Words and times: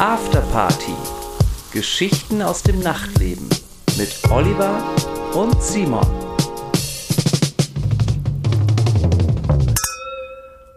Afterparty. 0.00 0.94
Geschichten 1.74 2.40
aus 2.40 2.62
dem 2.62 2.78
Nachtleben 2.78 3.46
mit 3.98 4.08
Oliver 4.30 4.82
und 5.34 5.62
Simon. 5.62 6.06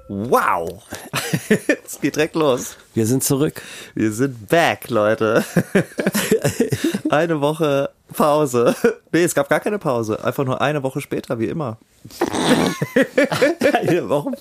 Wow! 0.09 0.84
es 1.86 2.02
geht 2.02 2.18
direkt 2.18 2.36
los. 2.36 2.75
Wir 2.96 3.05
sind 3.07 3.23
zurück. 3.23 3.62
Wir 3.96 4.12
sind 4.12 4.50
back, 4.50 4.89
Leute. 4.89 5.46
eine 7.10 7.40
Woche 7.40 7.92
Pause. 8.14 8.76
Nee, 9.14 9.23
es 9.23 9.36
gab 9.36 9.48
gar 9.48 9.59
keine 9.59 9.77
Pause. 9.77 10.23
Einfach 10.23 10.43
nur 10.43 10.59
eine 10.59 10.82
Woche 10.82 11.00
später, 11.00 11.38
wie 11.38 11.46
immer. 11.46 11.77
eine, 13.73 14.09
Woche, 14.09 14.32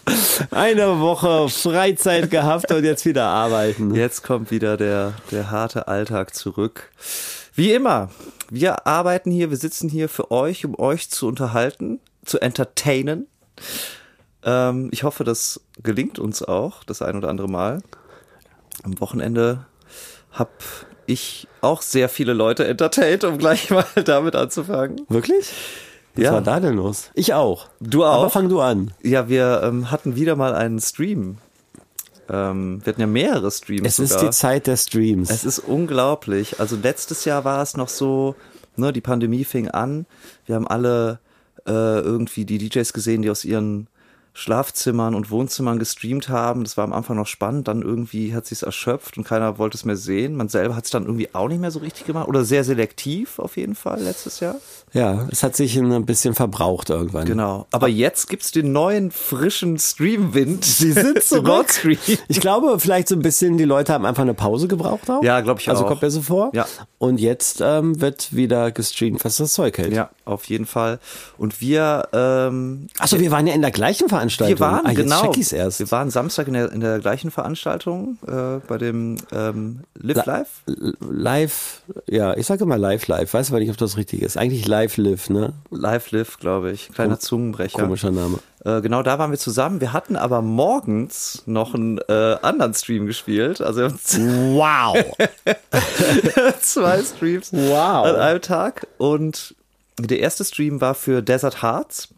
eine 0.50 0.98
Woche 0.98 1.50
Freizeit 1.50 2.30
gehabt 2.30 2.73
und 2.73 2.83
jetzt 2.83 3.05
wieder 3.05 3.27
arbeiten. 3.27 3.95
Jetzt 3.95 4.23
kommt 4.23 4.50
wieder 4.50 4.78
der, 4.78 5.12
der 5.30 5.50
harte 5.50 5.88
Alltag 5.88 6.34
zurück. 6.34 6.91
Wie 7.55 7.74
immer, 7.74 8.09
wir 8.48 8.87
arbeiten 8.87 9.30
hier, 9.30 9.50
wir 9.50 9.59
sitzen 9.59 9.91
hier 9.91 10.09
für 10.09 10.30
euch, 10.30 10.64
um 10.64 10.78
euch 10.78 11.11
zu 11.11 11.27
unterhalten, 11.28 12.00
zu 12.25 12.41
entertainen. 12.41 13.27
Ähm, 14.42 14.89
ich 14.91 15.02
hoffe, 15.02 15.23
das 15.23 15.61
gelingt 15.83 16.19
uns 16.19 16.42
auch 16.42 16.83
das 16.84 17.02
ein 17.02 17.16
oder 17.16 17.28
andere 17.28 17.48
Mal. 17.48 17.83
Am 18.84 18.98
Wochenende 19.00 19.66
habe 20.30 20.50
ich 21.06 21.48
auch 21.61 21.83
sehr 21.83 22.09
viele 22.09 22.33
Leute 22.33 22.66
entertained, 22.66 23.24
um 23.24 23.38
gleich 23.38 23.70
mal 23.70 23.84
damit 24.05 24.37
anzufangen. 24.37 25.02
Wirklich? 25.09 25.52
Was 26.15 26.25
Ja. 26.25 26.33
war 26.33 26.42
da 26.42 26.61
denn 26.61 26.77
los? 26.77 27.11
Ich 27.15 27.33
auch. 27.34 27.69
Du 27.80 28.05
auch? 28.05 28.19
Aber 28.20 28.30
fang 28.30 28.48
du 28.48 28.61
an. 28.61 28.92
Ja, 29.02 29.28
wir 29.28 29.62
ähm, 29.65 29.91
hatten 29.91 30.15
wieder 30.16 30.37
mal 30.37 30.55
einen 30.55 30.78
Stream. 30.80 31.38
Ähm, 32.28 32.80
wir 32.84 32.92
hatten 32.92 33.01
ja 33.01 33.06
mehrere 33.06 33.51
Streams. 33.51 33.87
Es 33.87 33.98
ist 33.98 34.11
sogar. 34.11 34.27
die 34.27 34.30
Zeit 34.30 34.67
der 34.67 34.77
Streams. 34.77 35.30
Es 35.30 35.45
ist 35.45 35.58
unglaublich. 35.58 36.61
Also 36.61 36.77
letztes 36.77 37.25
Jahr 37.25 37.45
war 37.45 37.62
es 37.62 37.77
noch 37.77 37.89
so, 37.89 38.34
ne, 38.77 38.92
die 38.92 39.00
Pandemie 39.00 39.45
fing 39.45 39.69
an. 39.69 40.06
Wir 40.47 40.55
haben 40.55 40.69
alle 40.69 41.19
äh, 41.67 41.70
irgendwie 42.00 42.45
die 42.45 42.58
DJs 42.58 42.92
gesehen, 42.92 43.23
die 43.23 43.30
aus 43.30 43.45
ihren 43.45 43.86
Schlafzimmern 44.34 45.14
und 45.14 45.30
Wohnzimmern 45.30 45.78
gestreamt 45.78 46.28
haben. 46.28 46.64
Das 46.64 46.77
war 46.77 46.84
am 46.84 46.92
Anfang 46.92 47.16
noch 47.16 47.27
spannend, 47.27 47.69
dann 47.69 47.83
irgendwie 47.83 48.34
hat 48.34 48.47
sich's 48.47 48.62
erschöpft 48.62 49.19
und 49.19 49.24
keiner 49.24 49.58
wollte 49.58 49.77
es 49.77 49.84
mehr 49.84 49.97
sehen. 49.97 50.36
Man 50.36 50.48
selber 50.48 50.74
hat 50.74 50.84
es 50.86 50.91
dann 50.91 51.05
irgendwie 51.05 51.28
auch 51.34 51.48
nicht 51.48 51.61
mehr 51.61 51.70
so 51.70 51.80
richtig 51.80 52.06
gemacht 52.06 52.28
oder 52.28 52.44
sehr 52.44 52.64
selektiv 52.64 53.39
auf 53.39 53.56
jeden 53.56 53.74
Fall 53.74 54.00
letztes 54.02 54.41
Jahr. 54.41 54.56
ja, 54.94 55.27
es 55.30 55.42
hat 55.42 55.55
sich 55.55 55.77
ein 55.77 56.06
bisschen 56.06 56.34
verbraucht 56.34 56.89
irgendwann. 56.91 57.27
Genau. 57.27 57.66
Aber 57.72 57.89
jetzt 57.89 58.28
gibt's 58.30 58.52
den 58.52 58.72
neuen 58.72 59.11
frischen 59.11 59.78
Streamwind. 59.78 60.64
Sie 60.64 60.92
sind 60.92 61.22
zurück. 61.22 61.67
Ich 62.28 62.41
glaube, 62.41 62.80
vielleicht 62.80 63.08
so 63.08 63.14
ein 63.17 63.22
bisschen, 63.22 63.58
die 63.58 63.64
Leute 63.64 63.92
haben 63.92 64.06
einfach 64.06 64.22
eine 64.22 64.34
Pause 64.34 64.67
gebraucht 64.67 65.11
auch. 65.11 65.22
Ja, 65.22 65.41
glaub 65.42 65.61
ich 65.61 65.69
Also 65.69 65.84
auch. 65.84 65.89
kommt 65.89 66.02
mir 66.02 66.11
so 66.11 66.22
vor. 66.22 66.50
Ja. 66.55 66.67
Und 66.98 67.20
jetzt 67.20 67.61
ähm, 67.62 68.00
wird 68.00 68.34
wieder 68.34 68.70
gestreamt, 68.70 69.24
was 69.24 69.36
das 69.36 69.52
Zeug 69.52 69.77
hält. 69.77 69.92
Ja, 69.92 70.11
auf 70.24 70.44
jeden 70.46 70.67
Fall. 70.67 71.00
Und 71.36 71.61
wir 71.61 72.08
ähm, 72.14 72.86
Achso, 72.98 73.20
wir 73.20 73.30
waren 73.30 73.46
ja 73.46 73.55
in 73.55 73.61
der 73.61 73.70
gleichen 73.72 74.08
Veranstaltung. 74.08 74.22
Wir 74.28 74.61
waren, 74.61 74.87
ah, 74.87 74.92
genau. 74.92 75.33
erst. 75.34 75.78
Wir 75.78 75.91
waren 75.91 76.11
Samstag 76.11 76.48
in 76.48 76.55
der, 76.55 76.73
in 76.73 76.81
der 76.81 76.98
gleichen 76.98 77.31
Veranstaltung, 77.31 78.19
äh, 78.27 78.59
bei 78.67 78.79
dem 78.79 79.17
ähm, 79.33 79.81
Live 79.95 80.27
Live. 80.27 80.48
live, 81.01 81.83
ja, 82.06 82.37
ich 82.37 82.47
sage 82.47 82.64
immer 82.64 82.79
live, 82.79 83.06
live. 83.09 83.33
Weiß 83.33 83.51
aber 83.51 83.61
nicht, 83.61 83.70
ob 83.70 83.77
das 83.77 83.97
richtig 83.97 84.23
ist. 84.23 84.37
Eigentlich 84.37 84.67
live, 84.67 84.97
live, 84.97 85.31
ne? 85.31 85.53
Live 85.70 86.11
Live, 86.11 86.39
glaube 86.39 86.73
ich. 86.73 86.91
Kleiner 86.91 87.19
Zungenbrecher. 87.19 87.83
Komischer 87.83 88.11
Name. 88.11 88.39
Äh, 88.64 88.81
genau, 88.81 89.03
da 89.03 89.19
waren 89.19 89.31
wir 89.31 89.39
zusammen. 89.39 89.81
Wir 89.81 89.92
hatten 89.92 90.17
aber 90.17 90.41
morgens 90.41 91.42
noch 91.47 91.75
einen 91.75 91.98
äh, 92.09 92.36
anderen 92.42 92.75
Stream 92.75 93.07
gespielt. 93.07 93.61
Also 93.61 93.89
Wow. 93.89 94.97
zwei 96.61 97.03
Streams 97.03 97.53
Wow. 97.53 98.07
an 98.07 98.17
einem 98.17 98.41
Tag. 98.41 98.86
Und 98.98 99.55
der 99.98 100.20
erste 100.20 100.45
Stream 100.45 100.80
war 100.80 100.95
für 100.95 101.23
Desert 101.23 101.63
Hearts. 101.63 102.08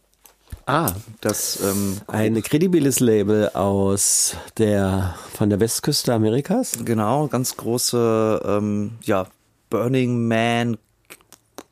Ah, 0.67 0.93
Das 1.21 1.61
ähm, 1.63 2.01
ein 2.07 2.43
kredibiles 2.43 3.01
Label 3.01 3.51
aus 3.51 4.37
der, 4.59 5.15
von 5.35 5.51
der 5.51 5.61
Westküste 5.61 6.13
Amerikas. 6.15 6.73
genau 6.85 7.29
ganz 7.29 7.57
große 7.57 8.43
ähm, 8.45 8.93
ja 9.03 9.27
Burning 9.71 10.29
Man 10.29 10.77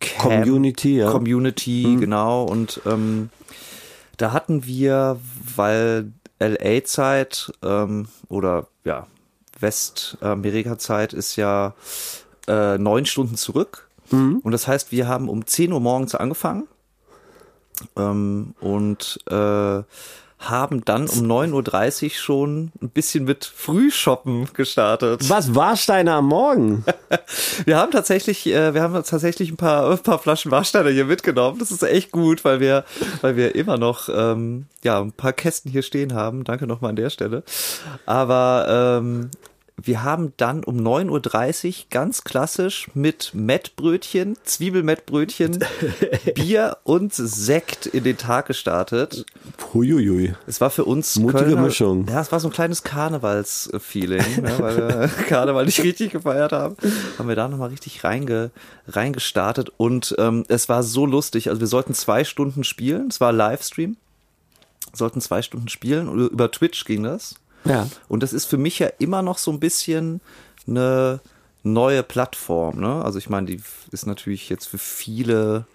Camp- 0.00 0.44
Community, 0.44 0.96
ja. 0.96 1.10
Community, 1.10 1.96
genau. 2.00 2.44
Und 2.44 2.80
ähm, 2.86 3.30
da 4.16 4.32
hatten 4.32 4.66
wir, 4.66 5.20
weil 5.54 6.12
LA-Zeit 6.40 7.52
ähm, 7.62 8.08
oder 8.28 8.66
ja, 8.84 9.06
Westamerika-Zeit 9.60 11.12
ist 11.12 11.36
ja 11.36 11.74
äh, 12.48 12.78
neun 12.78 13.06
Stunden 13.06 13.36
zurück. 13.36 13.88
Und 14.10 14.50
das 14.50 14.66
heißt, 14.68 14.92
wir 14.92 15.08
haben 15.08 15.28
um 15.30 15.46
10 15.46 15.72
Uhr 15.72 15.80
morgens 15.80 16.14
angefangen 16.14 16.68
ähm, 17.96 18.54
und 18.60 19.18
äh, 19.30 19.82
haben 20.50 20.84
dann 20.84 21.08
um 21.08 21.30
9.30 21.30 22.04
Uhr 22.04 22.10
schon 22.10 22.72
ein 22.80 22.88
bisschen 22.88 23.24
mit 23.24 23.44
Frühshoppen 23.44 24.48
gestartet. 24.54 25.28
Was 25.28 25.54
Warsteiner 25.54 26.14
am 26.14 26.26
Morgen? 26.26 26.84
Wir 27.64 27.78
haben 27.78 27.92
tatsächlich, 27.92 28.46
äh, 28.46 28.74
wir 28.74 28.82
haben 28.82 28.94
tatsächlich 28.94 29.50
ein 29.50 29.56
paar, 29.56 29.90
ein 29.90 29.98
paar 29.98 30.18
Flaschen 30.18 30.50
Warsteiner 30.50 30.90
hier 30.90 31.04
mitgenommen. 31.04 31.58
Das 31.58 31.70
ist 31.70 31.82
echt 31.82 32.10
gut, 32.10 32.44
weil 32.44 32.60
wir, 32.60 32.84
weil 33.20 33.36
wir 33.36 33.54
immer 33.54 33.76
noch, 33.76 34.08
ähm, 34.08 34.66
ja, 34.82 35.00
ein 35.00 35.12
paar 35.12 35.32
Kästen 35.32 35.70
hier 35.70 35.82
stehen 35.82 36.14
haben. 36.14 36.44
Danke 36.44 36.66
nochmal 36.66 36.90
an 36.90 36.96
der 36.96 37.10
Stelle. 37.10 37.44
Aber 38.06 38.98
ähm, 39.00 39.30
wir 39.76 40.02
haben 40.02 40.32
dann 40.36 40.64
um 40.64 40.76
9.30 40.76 41.66
Uhr 41.66 41.74
ganz 41.90 42.24
klassisch 42.24 42.88
mit 42.94 43.32
Mettbrötchen, 43.34 44.36
Zwiebelmettbrötchen, 44.44 45.64
Bier 46.34 46.76
und 46.84 47.14
Sekt 47.14 47.86
in 47.86 48.04
den 48.04 48.16
Tag 48.16 48.46
gestartet. 48.46 49.24
Huiuiui. 49.72 50.34
Es 50.46 50.60
war 50.60 50.70
für 50.70 50.84
uns 50.84 51.16
Mutige 51.16 51.56
Mischung. 51.56 52.06
Ja, 52.08 52.20
es 52.20 52.30
war 52.30 52.40
so 52.40 52.48
ein 52.48 52.52
kleines 52.52 52.82
Karnevals-Feeling, 52.82 54.42
ne, 54.42 54.54
weil 54.58 54.76
wir 54.76 55.08
Karneval 55.28 55.64
nicht 55.64 55.82
richtig 55.82 56.12
gefeiert 56.12 56.52
haben. 56.52 56.76
Haben 57.18 57.28
wir 57.28 57.36
da 57.36 57.48
nochmal 57.48 57.70
richtig 57.70 58.04
reinge, 58.04 58.50
reingestartet 58.88 59.72
und 59.76 60.14
ähm, 60.18 60.44
es 60.48 60.68
war 60.68 60.82
so 60.82 61.06
lustig. 61.06 61.48
Also 61.48 61.60
wir 61.60 61.66
sollten 61.66 61.94
zwei 61.94 62.24
Stunden 62.24 62.64
spielen. 62.64 63.08
Es 63.08 63.20
war 63.20 63.32
Livestream. 63.32 63.96
Sollten 64.92 65.20
zwei 65.22 65.40
Stunden 65.40 65.68
spielen. 65.68 66.08
Über 66.28 66.50
Twitch 66.50 66.84
ging 66.84 67.02
das. 67.02 67.36
Ja. 67.64 67.88
Und 68.08 68.22
das 68.22 68.32
ist 68.32 68.46
für 68.46 68.58
mich 68.58 68.78
ja 68.78 68.88
immer 68.98 69.22
noch 69.22 69.38
so 69.38 69.50
ein 69.50 69.60
bisschen 69.60 70.20
eine 70.66 71.20
neue 71.62 72.02
Plattform. 72.02 72.80
Ne? 72.80 73.04
Also 73.04 73.18
ich 73.18 73.28
meine, 73.30 73.46
die 73.46 73.60
ist 73.90 74.06
natürlich 74.06 74.48
jetzt 74.48 74.66
für 74.66 74.78
viele 74.78 75.66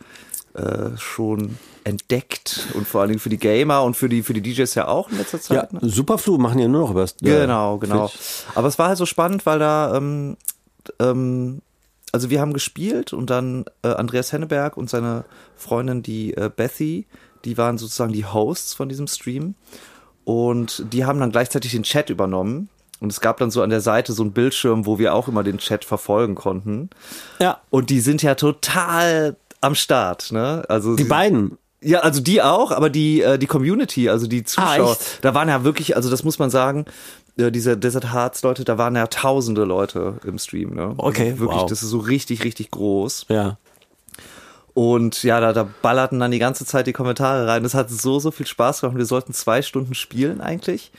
äh, 0.53 0.97
schon 0.97 1.57
entdeckt 1.83 2.67
und 2.73 2.85
vor 2.87 3.01
allen 3.01 3.09
Dingen 3.09 3.19
für 3.21 3.29
die 3.29 3.37
Gamer 3.37 3.83
und 3.83 3.95
für 3.95 4.09
die 4.09 4.21
für 4.23 4.33
die 4.33 4.41
DJs 4.41 4.73
ja 4.75 4.87
auch 4.87 5.09
in 5.09 5.17
letzter 5.17 5.37
Ja, 5.53 5.61
Zeit. 5.61 5.73
ne? 5.73 5.79
Superflu 5.83 6.37
machen 6.37 6.59
ja 6.59 6.67
nur 6.67 6.81
noch 6.81 6.95
was. 6.95 7.15
Genau, 7.21 7.77
genau. 7.77 8.11
Aber 8.55 8.67
es 8.67 8.77
war 8.77 8.89
halt 8.89 8.97
so 8.97 9.05
spannend, 9.05 9.45
weil 9.45 9.59
da, 9.59 9.95
ähm, 9.95 10.35
ähm, 10.99 11.61
also 12.11 12.29
wir 12.29 12.41
haben 12.41 12.51
gespielt 12.53 13.13
und 13.13 13.29
dann 13.29 13.65
äh, 13.83 13.89
Andreas 13.89 14.33
Henneberg 14.33 14.75
und 14.75 14.89
seine 14.89 15.23
Freundin, 15.55 16.03
die 16.03 16.33
äh, 16.33 16.49
Bethy, 16.53 17.05
die 17.45 17.57
waren 17.57 17.77
sozusagen 17.77 18.11
die 18.11 18.25
Hosts 18.25 18.73
von 18.73 18.89
diesem 18.89 19.07
Stream 19.07 19.55
und 20.27 20.83
die 20.91 21.05
haben 21.05 21.21
dann 21.21 21.31
gleichzeitig 21.31 21.71
den 21.71 21.83
Chat 21.83 22.09
übernommen. 22.09 22.67
Und 22.99 23.13
es 23.13 23.21
gab 23.21 23.37
dann 23.37 23.49
so 23.49 23.61
an 23.61 23.69
der 23.69 23.79
Seite 23.79 24.11
so 24.11 24.23
einen 24.23 24.33
Bildschirm, 24.33 24.85
wo 24.85 24.99
wir 24.99 25.13
auch 25.13 25.29
immer 25.29 25.41
den 25.41 25.57
Chat 25.57 25.85
verfolgen 25.85 26.35
konnten. 26.35 26.89
Ja. 27.39 27.61
Und 27.69 27.89
die 27.89 28.01
sind 28.01 28.21
ja 28.23 28.35
total 28.35 29.37
am 29.61 29.73
Start, 29.73 30.33
ne? 30.33 30.63
Also 30.67 30.97
Die 30.97 31.05
beiden. 31.05 31.57
ja, 31.79 31.99
also 31.99 32.19
die 32.19 32.41
auch, 32.41 32.71
aber 32.71 32.89
die, 32.89 33.21
äh, 33.21 33.37
die 33.37 33.47
Community, 33.47 34.09
also 34.09 34.27
die 34.27 34.43
Zuschauer, 34.43 34.97
Ah, 34.99 35.05
da 35.21 35.33
waren 35.33 35.47
ja 35.47 35.63
wirklich, 35.63 35.95
also 35.95 36.09
das 36.09 36.25
muss 36.25 36.39
man 36.39 36.49
sagen, 36.49 36.83
äh, 37.37 37.49
diese 37.49 37.77
Desert 37.77 38.11
Hearts 38.11 38.41
Leute, 38.43 38.65
da 38.65 38.77
waren 38.77 38.95
ja 38.97 39.07
tausende 39.07 39.63
Leute 39.63 40.15
im 40.25 40.37
Stream, 40.39 40.73
ne? 40.73 40.93
Okay, 40.97 41.29
Also 41.31 41.39
wirklich, 41.39 41.61
wow. 41.61 41.69
das 41.69 41.83
ist 41.83 41.89
so 41.91 41.99
richtig, 41.99 42.43
richtig 42.43 42.71
groß. 42.71 43.27
Ja. 43.29 43.57
Und 44.77 45.23
ja, 45.23 45.39
da, 45.39 45.53
da 45.53 45.67
ballerten 45.81 46.19
dann 46.19 46.29
die 46.29 46.37
ganze 46.37 46.63
Zeit 46.63 46.85
die 46.85 46.93
Kommentare 46.93 47.47
rein. 47.47 47.63
Das 47.63 47.73
hat 47.73 47.89
so, 47.89 48.19
so 48.19 48.29
viel 48.29 48.45
Spaß 48.45 48.81
gemacht. 48.81 48.95
Wir 48.95 49.07
sollten 49.07 49.33
zwei 49.33 49.63
Stunden 49.63 49.95
spielen 49.95 50.39
eigentlich 50.39 50.91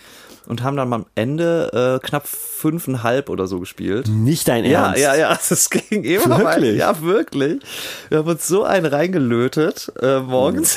und 0.48 0.64
haben 0.64 0.76
dann 0.76 0.92
am 0.92 1.06
Ende 1.14 2.00
äh, 2.02 2.04
knapp 2.04 2.26
fünfeinhalb 2.26 3.28
oder 3.28 3.46
so 3.46 3.60
gespielt. 3.60 4.08
Nicht 4.08 4.48
dein 4.48 4.64
Ja, 4.64 4.86
Ernst. 4.86 5.00
ja, 5.00 5.14
ja, 5.14 5.38
das 5.48 5.70
ging 5.70 6.02
immer. 6.02 6.40
Wirklich? 6.40 6.76
Ja, 6.76 7.00
wirklich. 7.02 7.62
Wir 8.08 8.18
haben 8.18 8.28
uns 8.28 8.48
so 8.48 8.64
einen 8.64 8.86
reingelötet 8.86 9.92
äh, 10.02 10.18
morgens. 10.18 10.76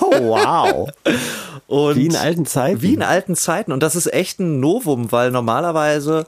Oh, 0.00 0.10
wow. 0.18 0.90
Und 1.68 1.94
Wie 1.94 2.06
in 2.06 2.16
alten 2.16 2.46
Zeiten. 2.46 2.82
Wie 2.82 2.94
in 2.94 3.02
alten 3.04 3.36
Zeiten. 3.36 3.70
Und 3.70 3.80
das 3.84 3.94
ist 3.94 4.12
echt 4.12 4.40
ein 4.40 4.58
Novum, 4.58 5.12
weil 5.12 5.30
normalerweise 5.30 6.26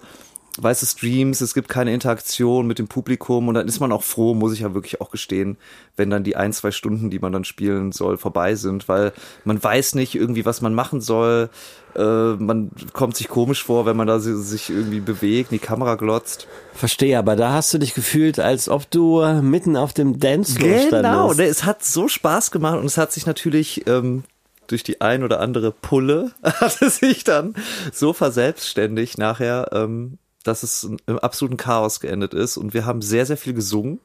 weiße 0.59 0.87
Streams, 0.87 1.41
es 1.41 1.55
gibt 1.55 1.69
keine 1.69 1.95
Interaktion 1.95 2.67
mit 2.67 2.79
dem 2.79 2.89
Publikum 2.89 3.49
und 3.49 3.55
dann 3.55 3.69
ist 3.69 3.81
man 3.81 3.93
auch 3.93 4.03
froh, 4.03 4.35
muss 4.35 4.53
ich 4.53 4.61
ja 4.61 4.75
wirklich 4.75 5.01
auch 5.01 5.11
gestehen, 5.11 5.57
wenn 5.97 6.11
dann 6.11 6.25
die 6.25 6.37
ein, 6.37 6.53
zwei 6.53 6.71
Stunden, 6.71 7.11
die 7.11 7.19
man 7.19 7.33
dann 7.33 7.45
spielen 7.45 7.93
soll, 7.93 8.17
vorbei 8.17 8.55
sind, 8.55 8.89
weil 8.89 9.13
man 9.45 9.63
weiß 9.63 9.95
nicht 9.95 10.15
irgendwie, 10.15 10.45
was 10.45 10.61
man 10.61 10.75
machen 10.75 11.01
soll. 11.01 11.51
Äh, 11.95 12.35
man 12.35 12.71
kommt 12.93 13.17
sich 13.17 13.29
komisch 13.29 13.65
vor, 13.65 13.87
wenn 13.87 13.97
man 13.97 14.07
da 14.07 14.19
sich 14.19 14.71
irgendwie 14.71 15.01
bewegt, 15.01 15.51
die 15.53 15.59
Kamera 15.59 15.95
glotzt. 15.95 16.47
Verstehe, 16.75 17.19
aber 17.19 17.37
da 17.37 17.53
hast 17.53 17.73
du 17.75 17.79
dich 17.79 17.95
gefühlt, 17.95 18.39
als 18.39 18.69
ob 18.69 18.91
du 18.91 19.25
mitten 19.43 19.77
auf 19.77 19.93
dem 19.93 20.19
Dance 20.19 20.59
Genau, 20.59 21.33
ne, 21.35 21.45
es 21.45 21.65
hat 21.65 21.85
so 21.85 22.09
Spaß 22.09 22.51
gemacht 22.51 22.79
und 22.79 22.87
es 22.87 22.99
hat 22.99 23.13
sich 23.13 23.27
natürlich 23.27 23.87
ähm, 23.87 24.25
durch 24.71 24.83
die 24.83 25.01
ein 25.01 25.25
oder 25.25 25.41
andere 25.41 25.73
Pulle 25.73 26.33
hat 26.43 26.81
es 26.83 26.99
sich 26.99 27.25
dann 27.25 27.55
so 27.93 28.13
verselbstständigt 28.13 29.19
nachher, 29.19 29.71
ähm, 29.73 30.19
dass 30.45 30.63
es 30.63 30.89
im 31.07 31.19
absoluten 31.19 31.57
Chaos 31.57 32.01
geendet 32.01 32.35
ist. 32.35 32.57
Und 32.57 32.75
wir 32.75 32.87
haben 32.87 33.03
sehr, 33.03 33.27
sehr 33.27 33.37
viel 33.37 33.55
gesungen. 33.55 34.01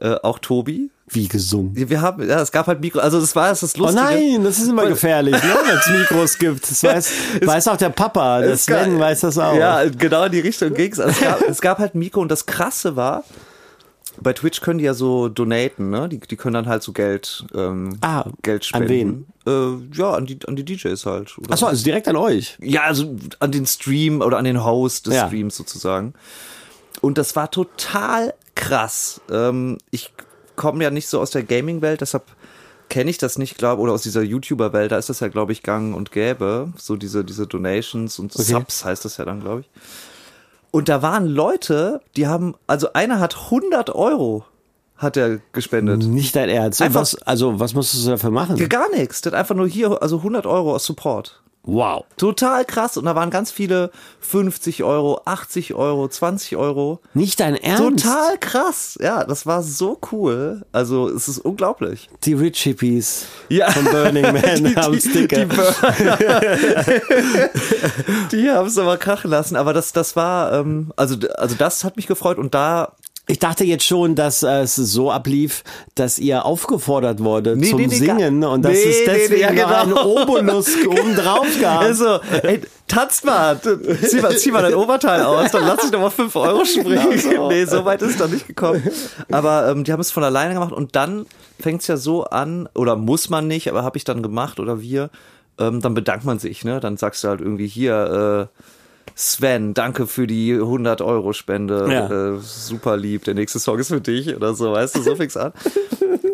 Äh, 0.00 0.16
auch 0.22 0.40
Tobi. 0.40 0.90
Wie 1.06 1.28
gesungen? 1.28 1.72
Wir 1.74 2.00
haben, 2.00 2.26
ja, 2.28 2.40
es 2.40 2.50
gab 2.50 2.66
halt 2.66 2.80
Mikro, 2.80 2.98
also 2.98 3.20
das 3.20 3.36
war 3.36 3.50
das, 3.50 3.60
das 3.60 3.76
Lustige. 3.76 4.02
Oh 4.02 4.10
nein, 4.10 4.42
das 4.42 4.58
ist 4.58 4.68
immer 4.68 4.86
gefährlich, 4.86 5.34
ne, 5.34 5.40
wenn 5.66 5.76
es 5.76 5.86
Mikros 5.86 6.38
gibt. 6.38 6.68
Das 6.68 6.82
weiß, 6.82 7.12
weiß 7.42 7.68
auch 7.68 7.76
der 7.76 7.90
Papa, 7.90 8.40
der 8.40 8.56
Sven 8.56 8.98
weiß 8.98 9.20
das 9.20 9.38
auch. 9.38 9.54
Ja, 9.54 9.84
genau 9.84 10.24
in 10.24 10.32
die 10.32 10.40
Richtung 10.40 10.74
ging's. 10.74 10.98
Also 10.98 11.12
es, 11.12 11.20
gab, 11.20 11.48
es 11.48 11.60
gab 11.60 11.78
halt 11.78 11.94
Mikro 11.94 12.22
und 12.22 12.30
das 12.30 12.46
Krasse 12.46 12.96
war, 12.96 13.22
bei 14.20 14.32
Twitch 14.32 14.60
können 14.60 14.78
die 14.78 14.84
ja 14.84 14.94
so 14.94 15.28
donaten, 15.28 15.90
ne? 15.90 16.08
Die, 16.08 16.18
die 16.18 16.36
können 16.36 16.54
dann 16.54 16.66
halt 16.66 16.82
so 16.82 16.92
Geld, 16.92 17.44
ähm, 17.54 17.98
ah, 18.00 18.24
Geld 18.42 18.64
spenden. 18.64 19.26
An 19.46 19.46
wen? 19.46 19.90
Äh, 19.92 19.96
ja, 19.96 20.12
an 20.12 20.26
die, 20.26 20.38
an 20.46 20.56
die 20.56 20.64
DJs 20.64 21.06
halt. 21.06 21.36
Oder? 21.38 21.52
Achso, 21.52 21.66
also 21.66 21.84
direkt 21.84 22.08
an 22.08 22.16
euch. 22.16 22.56
Ja, 22.60 22.82
also 22.82 23.16
an 23.40 23.52
den 23.52 23.66
Stream 23.66 24.20
oder 24.20 24.38
an 24.38 24.44
den 24.44 24.64
Host 24.64 25.06
des 25.06 25.14
ja. 25.14 25.26
Streams 25.26 25.56
sozusagen. 25.56 26.14
Und 27.00 27.18
das 27.18 27.36
war 27.36 27.50
total 27.50 28.34
krass. 28.54 29.20
Ähm, 29.30 29.78
ich 29.90 30.12
komme 30.56 30.84
ja 30.84 30.90
nicht 30.90 31.08
so 31.08 31.20
aus 31.20 31.30
der 31.30 31.42
Gaming-Welt, 31.42 32.00
deshalb 32.00 32.24
kenne 32.88 33.10
ich 33.10 33.18
das 33.18 33.38
nicht, 33.38 33.58
glaube 33.58 33.82
oder 33.82 33.92
aus 33.92 34.02
dieser 34.02 34.22
YouTuber-Welt, 34.22 34.92
da 34.92 34.98
ist 34.98 35.08
das 35.08 35.20
ja, 35.20 35.28
glaube 35.28 35.52
ich, 35.52 35.62
gang 35.62 35.96
und 35.96 36.12
gäbe. 36.12 36.72
So 36.76 36.96
diese, 36.96 37.24
diese 37.24 37.46
Donations 37.46 38.18
und 38.18 38.34
okay. 38.34 38.44
Subs 38.44 38.84
heißt 38.84 39.04
das 39.04 39.16
ja 39.16 39.24
dann, 39.24 39.40
glaube 39.40 39.62
ich. 39.62 39.70
Und 40.74 40.88
da 40.88 41.02
waren 41.02 41.28
Leute, 41.28 42.00
die 42.16 42.26
haben, 42.26 42.56
also 42.66 42.94
einer 42.94 43.20
hat 43.20 43.36
100 43.44 43.94
Euro 43.94 44.44
hat 44.96 45.16
er 45.16 45.38
gespendet. 45.52 46.02
Nicht 46.02 46.34
dein 46.34 46.48
Ernst. 46.48 46.82
Einfach, 46.82 47.02
was, 47.02 47.14
also 47.22 47.60
was 47.60 47.74
musstest 47.74 48.06
du 48.06 48.10
dafür 48.10 48.32
machen? 48.32 48.56
Gar 48.68 48.90
nichts. 48.90 49.24
Hat 49.24 49.34
einfach 49.34 49.54
nur 49.54 49.68
hier, 49.68 50.02
also 50.02 50.16
100 50.16 50.46
Euro 50.46 50.74
aus 50.74 50.84
Support. 50.84 51.43
Wow. 51.66 52.04
Total 52.18 52.64
krass. 52.64 52.96
Und 52.96 53.06
da 53.06 53.14
waren 53.14 53.30
ganz 53.30 53.50
viele 53.50 53.90
50 54.20 54.84
Euro, 54.84 55.20
80 55.24 55.74
Euro, 55.74 56.08
20 56.08 56.56
Euro. 56.56 57.00
Nicht 57.14 57.40
dein 57.40 57.56
Ernst? 57.56 57.82
Total 58.04 58.38
krass. 58.38 58.98
Ja, 59.00 59.24
das 59.24 59.46
war 59.46 59.62
so 59.62 59.98
cool. 60.12 60.66
Also, 60.72 61.08
es 61.08 61.28
ist 61.28 61.38
unglaublich. 61.38 62.10
Die 62.24 62.34
Rich 62.34 62.62
Hippies 62.62 63.26
ja. 63.48 63.70
von 63.70 63.84
Burning 63.84 64.22
Man 64.22 64.42
die, 64.64 64.76
haben 64.76 65.00
Sticker. 65.00 65.46
Die, 65.46 65.48
die, 68.30 68.36
die 68.36 68.50
haben 68.50 68.68
es 68.68 68.76
aber 68.76 68.98
krachen 68.98 69.30
lassen. 69.30 69.56
Aber 69.56 69.72
das, 69.72 69.92
das 69.92 70.16
war, 70.16 70.52
ähm, 70.52 70.92
also, 70.96 71.16
also 71.36 71.54
das 71.54 71.82
hat 71.82 71.96
mich 71.96 72.06
gefreut. 72.06 72.36
Und 72.36 72.54
da 72.54 72.92
ich 73.26 73.38
dachte 73.38 73.64
jetzt 73.64 73.84
schon, 73.84 74.14
dass 74.14 74.42
äh, 74.42 74.62
es 74.62 74.76
so 74.76 75.10
ablief, 75.10 75.64
dass 75.94 76.18
ihr 76.18 76.44
aufgefordert 76.44 77.20
wurde 77.20 77.56
nee, 77.56 77.70
zum 77.70 77.80
nee, 77.80 77.86
nee, 77.86 77.94
Singen 77.94 78.44
und 78.44 78.62
dass 78.62 78.72
nee, 78.72 78.84
es 78.84 79.04
deswegen 79.06 79.40
ja, 79.40 79.50
genau. 79.50 79.82
einen 79.82 79.92
Obolus 79.94 80.68
oben 80.86 81.16
drauf 81.16 81.46
gab. 81.58 81.80
Also, 81.80 82.20
ey, 82.42 82.60
tanzt 82.86 83.24
mal, 83.24 83.58
zieh 83.60 84.20
mal, 84.20 84.36
zieh 84.36 84.50
mal 84.50 84.62
dein 84.62 84.74
Oberteil 84.74 85.22
aus, 85.22 85.50
dann 85.52 85.66
lass 85.66 85.84
ich 85.84 85.90
noch 85.90 86.00
mal 86.00 86.10
fünf 86.10 86.36
Euro 86.36 86.64
springen. 86.64 86.94
Genau 87.24 87.48
so. 87.48 87.48
Nee, 87.48 87.64
so 87.64 87.84
weit 87.84 88.02
ist 88.02 88.10
es 88.10 88.16
doch 88.18 88.28
nicht 88.28 88.46
gekommen. 88.46 88.82
Aber 89.30 89.68
ähm, 89.68 89.84
die 89.84 89.92
haben 89.92 90.00
es 90.00 90.10
von 90.10 90.22
alleine 90.22 90.52
gemacht 90.52 90.72
und 90.72 90.94
dann 90.94 91.26
fängt 91.58 91.80
es 91.80 91.86
ja 91.86 91.96
so 91.96 92.24
an, 92.24 92.68
oder 92.74 92.96
muss 92.96 93.30
man 93.30 93.46
nicht, 93.46 93.68
aber 93.70 93.82
habe 93.82 93.96
ich 93.96 94.04
dann 94.04 94.22
gemacht 94.22 94.60
oder 94.60 94.80
wir, 94.80 95.10
ähm, 95.58 95.80
dann 95.80 95.94
bedankt 95.94 96.24
man 96.24 96.38
sich, 96.38 96.64
ne? 96.64 96.80
Dann 96.80 96.96
sagst 96.96 97.24
du 97.24 97.28
halt 97.28 97.40
irgendwie 97.40 97.66
hier, 97.66 98.50
äh, 98.52 98.60
Sven, 99.14 99.74
danke 99.74 100.06
für 100.06 100.26
die 100.26 100.52
100 100.54 101.00
Euro 101.00 101.32
Spende, 101.32 101.92
ja. 101.92 102.34
äh, 102.34 102.40
super 102.40 102.96
lieb, 102.96 103.24
der 103.24 103.34
nächste 103.34 103.60
Song 103.60 103.78
ist 103.78 103.88
für 103.88 104.00
dich 104.00 104.34
oder 104.34 104.54
so, 104.54 104.72
weißt 104.72 104.96
du, 104.96 105.02
so 105.02 105.16
fix 105.16 105.36
an. 105.36 105.52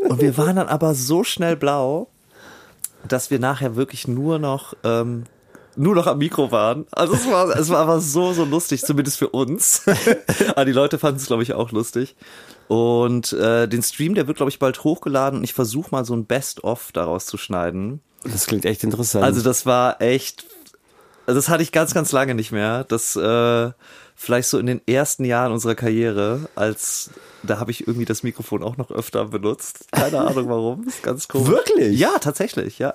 Und 0.09 0.21
wir 0.21 0.37
waren 0.38 0.56
dann 0.56 0.69
aber 0.69 0.94
so 0.94 1.23
schnell 1.23 1.56
blau, 1.56 2.09
dass 3.06 3.31
wir 3.31 3.38
nachher 3.38 3.77
wirklich 3.77 4.09
nur 4.09 4.38
noch 4.38 4.75
ähm, 4.82 5.25
nur 5.77 5.94
noch 5.94 6.06
am 6.06 6.19
Mikro 6.19 6.50
waren. 6.50 6.87
Also 6.91 7.15
es 7.15 7.31
war, 7.31 7.49
es 7.56 7.69
war 7.69 7.79
aber 7.79 8.00
so, 8.00 8.32
so 8.32 8.44
lustig, 8.44 8.82
zumindest 8.82 9.19
für 9.19 9.29
uns. 9.29 9.82
aber 10.49 10.65
die 10.67 10.73
Leute 10.73 10.99
fanden 10.99 11.19
es, 11.19 11.27
glaube 11.27 11.43
ich, 11.43 11.55
auch 11.55 11.71
lustig. 11.71 12.17
Und 12.69 13.32
äh, 13.32 13.67
den 13.69 13.82
Stream, 13.82 14.15
der 14.15 14.27
wird, 14.27 14.37
glaube 14.37 14.50
ich, 14.50 14.59
bald 14.59 14.85
hochgeladen 14.85 15.38
und 15.38 15.44
ich 15.44 15.55
versuche 15.55 15.91
mal 15.91 16.05
so 16.05 16.15
ein 16.15 16.27
Best-of 16.27 16.93
daraus 16.93 17.27
zu 17.27 17.37
schneiden. 17.37 18.00
Das 18.25 18.47
klingt 18.47 18.65
echt 18.65 18.85
interessant. 18.85 19.25
Also 19.25 19.43
das 19.43 19.65
war 19.65 20.00
echt 20.03 20.44
also 21.31 21.38
das 21.38 21.49
hatte 21.49 21.62
ich 21.62 21.71
ganz, 21.71 21.94
ganz 21.94 22.11
lange 22.11 22.35
nicht 22.35 22.50
mehr. 22.50 22.82
Das 22.82 23.15
äh, 23.15 23.71
vielleicht 24.17 24.49
so 24.49 24.59
in 24.59 24.67
den 24.67 24.81
ersten 24.88 25.25
Jahren 25.25 25.53
unserer 25.53 25.77
Karriere, 25.77 26.49
als 26.56 27.11
da 27.44 27.61
habe 27.61 27.71
ich 27.71 27.87
irgendwie 27.87 28.05
das 28.05 28.25
Mikrofon 28.25 28.65
auch 28.65 28.77
noch 28.77 28.91
öfter 28.91 29.27
benutzt. 29.27 29.87
Keine 29.93 30.19
Ahnung 30.27 30.49
warum. 30.49 30.85
Das 30.85 30.97
ist 30.97 31.03
ganz 31.05 31.29
komisch. 31.29 31.49
Wirklich? 31.49 31.97
Ja, 31.97 32.19
tatsächlich, 32.19 32.81
ja. 32.81 32.94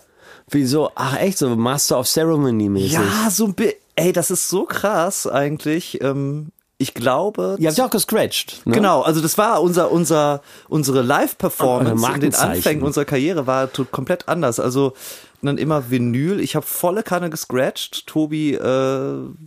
Wieso? 0.49 0.91
Ach 0.95 1.17
echt, 1.17 1.37
so 1.37 1.55
Master 1.55 1.97
of 1.97 2.07
Ceremony 2.07 2.67
mäßig. 2.67 2.91
Ja, 2.91 3.29
so 3.31 3.45
ein 3.45 3.53
bisschen. 3.53 3.79
Ey, 3.95 4.11
das 4.11 4.29
ist 4.29 4.49
so 4.49 4.65
krass 4.65 5.25
eigentlich. 5.25 6.01
Ähm, 6.01 6.51
ich 6.77 6.93
glaube. 6.93 7.55
Ihr 7.59 7.69
habt 7.69 7.77
ja 7.77 7.85
auch 7.85 7.89
gescratcht. 7.89 8.61
Ne? 8.65 8.73
Genau, 8.73 9.01
also 9.01 9.21
das 9.21 9.37
war 9.37 9.61
unser, 9.61 9.91
unser, 9.91 10.41
unsere 10.67 11.01
Live-Performance 11.01 12.13
in 12.13 12.21
den 12.21 12.35
Anfängen 12.35 12.83
unserer 12.83 13.05
Karriere 13.05 13.47
war 13.47 13.67
komplett 13.67 14.27
anders. 14.27 14.59
Also 14.59 14.93
dann 15.41 15.57
immer 15.57 15.89
Vinyl. 15.89 16.39
Ich 16.39 16.55
habe 16.55 16.65
volle 16.65 17.03
Kanne 17.03 17.29
gescratcht. 17.29 18.07
Tobi, 18.07 18.53
äh, 18.53 18.57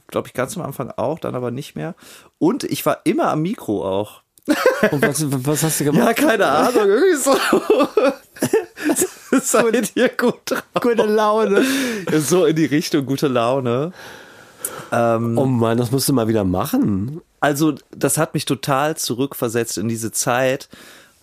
glaube 0.06 0.28
ich, 0.28 0.32
ganz 0.32 0.56
am 0.56 0.62
Anfang 0.62 0.90
auch, 0.96 1.18
dann 1.18 1.34
aber 1.34 1.50
nicht 1.50 1.76
mehr. 1.76 1.94
Und 2.38 2.64
ich 2.64 2.86
war 2.86 3.00
immer 3.04 3.28
am 3.28 3.42
Mikro 3.42 3.84
auch. 3.84 4.22
Und 4.90 5.02
was, 5.02 5.24
was 5.44 5.62
hast 5.62 5.80
du 5.80 5.84
gemacht? 5.84 6.06
Ja, 6.06 6.14
keine 6.14 6.46
Ahnung, 6.46 6.88
irgendwie 6.88 7.16
so. 7.16 7.36
Seid 9.40 9.92
ihr 9.94 10.08
gut 10.08 10.40
drauf. 10.46 10.62
Gute 10.80 11.04
Laune. 11.04 11.62
So 12.12 12.46
in 12.46 12.56
die 12.56 12.64
Richtung 12.64 13.04
gute 13.04 13.28
Laune. 13.28 13.92
Ähm, 14.92 15.38
oh 15.38 15.46
Mann, 15.46 15.78
das 15.78 15.90
musst 15.90 16.08
du 16.08 16.12
mal 16.12 16.28
wieder 16.28 16.44
machen. 16.44 17.20
Also, 17.40 17.74
das 17.90 18.18
hat 18.18 18.34
mich 18.34 18.44
total 18.44 18.96
zurückversetzt 18.96 19.78
in 19.78 19.88
diese 19.88 20.12
Zeit, 20.12 20.68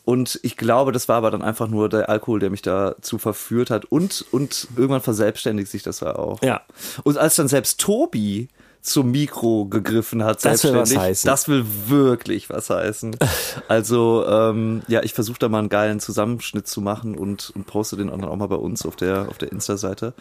und 0.05 0.39
ich 0.43 0.55
glaube, 0.55 0.91
das 0.91 1.09
war 1.09 1.17
aber 1.17 1.31
dann 1.31 1.41
einfach 1.41 1.67
nur 1.67 1.89
der 1.89 2.09
Alkohol, 2.09 2.39
der 2.39 2.51
mich 2.51 2.61
dazu 2.61 3.17
verführt 3.17 3.71
hat. 3.71 3.85
Und, 3.85 4.23
und 4.31 4.67
irgendwann 4.75 5.01
verselbstständigt 5.01 5.69
sich 5.69 5.81
das 5.81 5.99
ja 5.99 6.15
auch. 6.15 6.41
Ja. 6.43 6.61
Und 7.03 7.17
als 7.17 7.35
dann 7.35 7.47
selbst 7.47 7.81
Tobi 7.81 8.49
zum 8.83 9.09
Mikro 9.09 9.65
gegriffen 9.65 10.23
hat, 10.23 10.45
das 10.45 10.63
will 10.63 10.75
was 10.75 10.95
heißen. 10.95 11.27
Das 11.27 11.47
will 11.47 11.65
wirklich 11.87 12.51
was 12.51 12.69
heißen. 12.69 13.17
Also 13.67 14.25
ähm, 14.27 14.83
ja, 14.87 15.01
ich 15.01 15.13
versuche 15.13 15.39
da 15.39 15.49
mal 15.49 15.57
einen 15.57 15.69
geilen 15.69 15.99
Zusammenschnitt 15.99 16.67
zu 16.67 16.81
machen 16.81 17.17
und, 17.17 17.51
und 17.55 17.65
poste 17.65 17.97
den 17.97 18.11
anderen 18.11 18.31
auch 18.31 18.37
mal 18.37 18.47
bei 18.47 18.55
uns 18.57 18.85
auf 18.85 18.95
der 18.95 19.27
auf 19.27 19.39
der 19.39 19.51
Insta-Seite. 19.51 20.13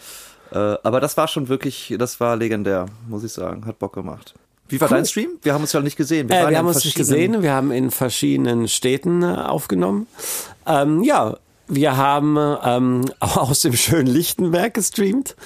Äh, 0.54 0.76
aber 0.82 1.00
das 1.00 1.16
war 1.16 1.26
schon 1.26 1.48
wirklich, 1.48 1.94
das 1.98 2.20
war 2.20 2.36
legendär, 2.36 2.86
muss 3.08 3.24
ich 3.24 3.32
sagen, 3.32 3.66
hat 3.66 3.78
Bock 3.78 3.92
gemacht. 3.92 4.34
Wie 4.68 4.80
war 4.80 4.88
cool. 4.88 4.96
dein 4.96 5.06
Stream? 5.06 5.30
Wir 5.42 5.52
haben 5.52 5.62
uns 5.62 5.72
ja 5.72 5.80
nicht 5.80 5.96
gesehen. 5.96 6.28
Wir, 6.28 6.40
äh, 6.40 6.50
wir 6.50 6.58
haben 6.58 6.66
uns 6.66 6.84
nicht 6.84 6.96
gesehen. 6.96 7.42
Wir 7.42 7.52
haben 7.52 7.70
in 7.70 7.90
verschiedenen 7.90 8.68
Städten 8.68 9.22
äh, 9.22 9.26
aufgenommen. 9.26 10.06
Ähm, 10.66 11.02
ja, 11.02 11.36
wir 11.66 11.96
haben 11.96 12.38
ähm, 12.64 13.04
aus 13.20 13.62
dem 13.62 13.74
schönen 13.74 14.06
Lichtenberg 14.06 14.74
gestreamt, 14.74 15.36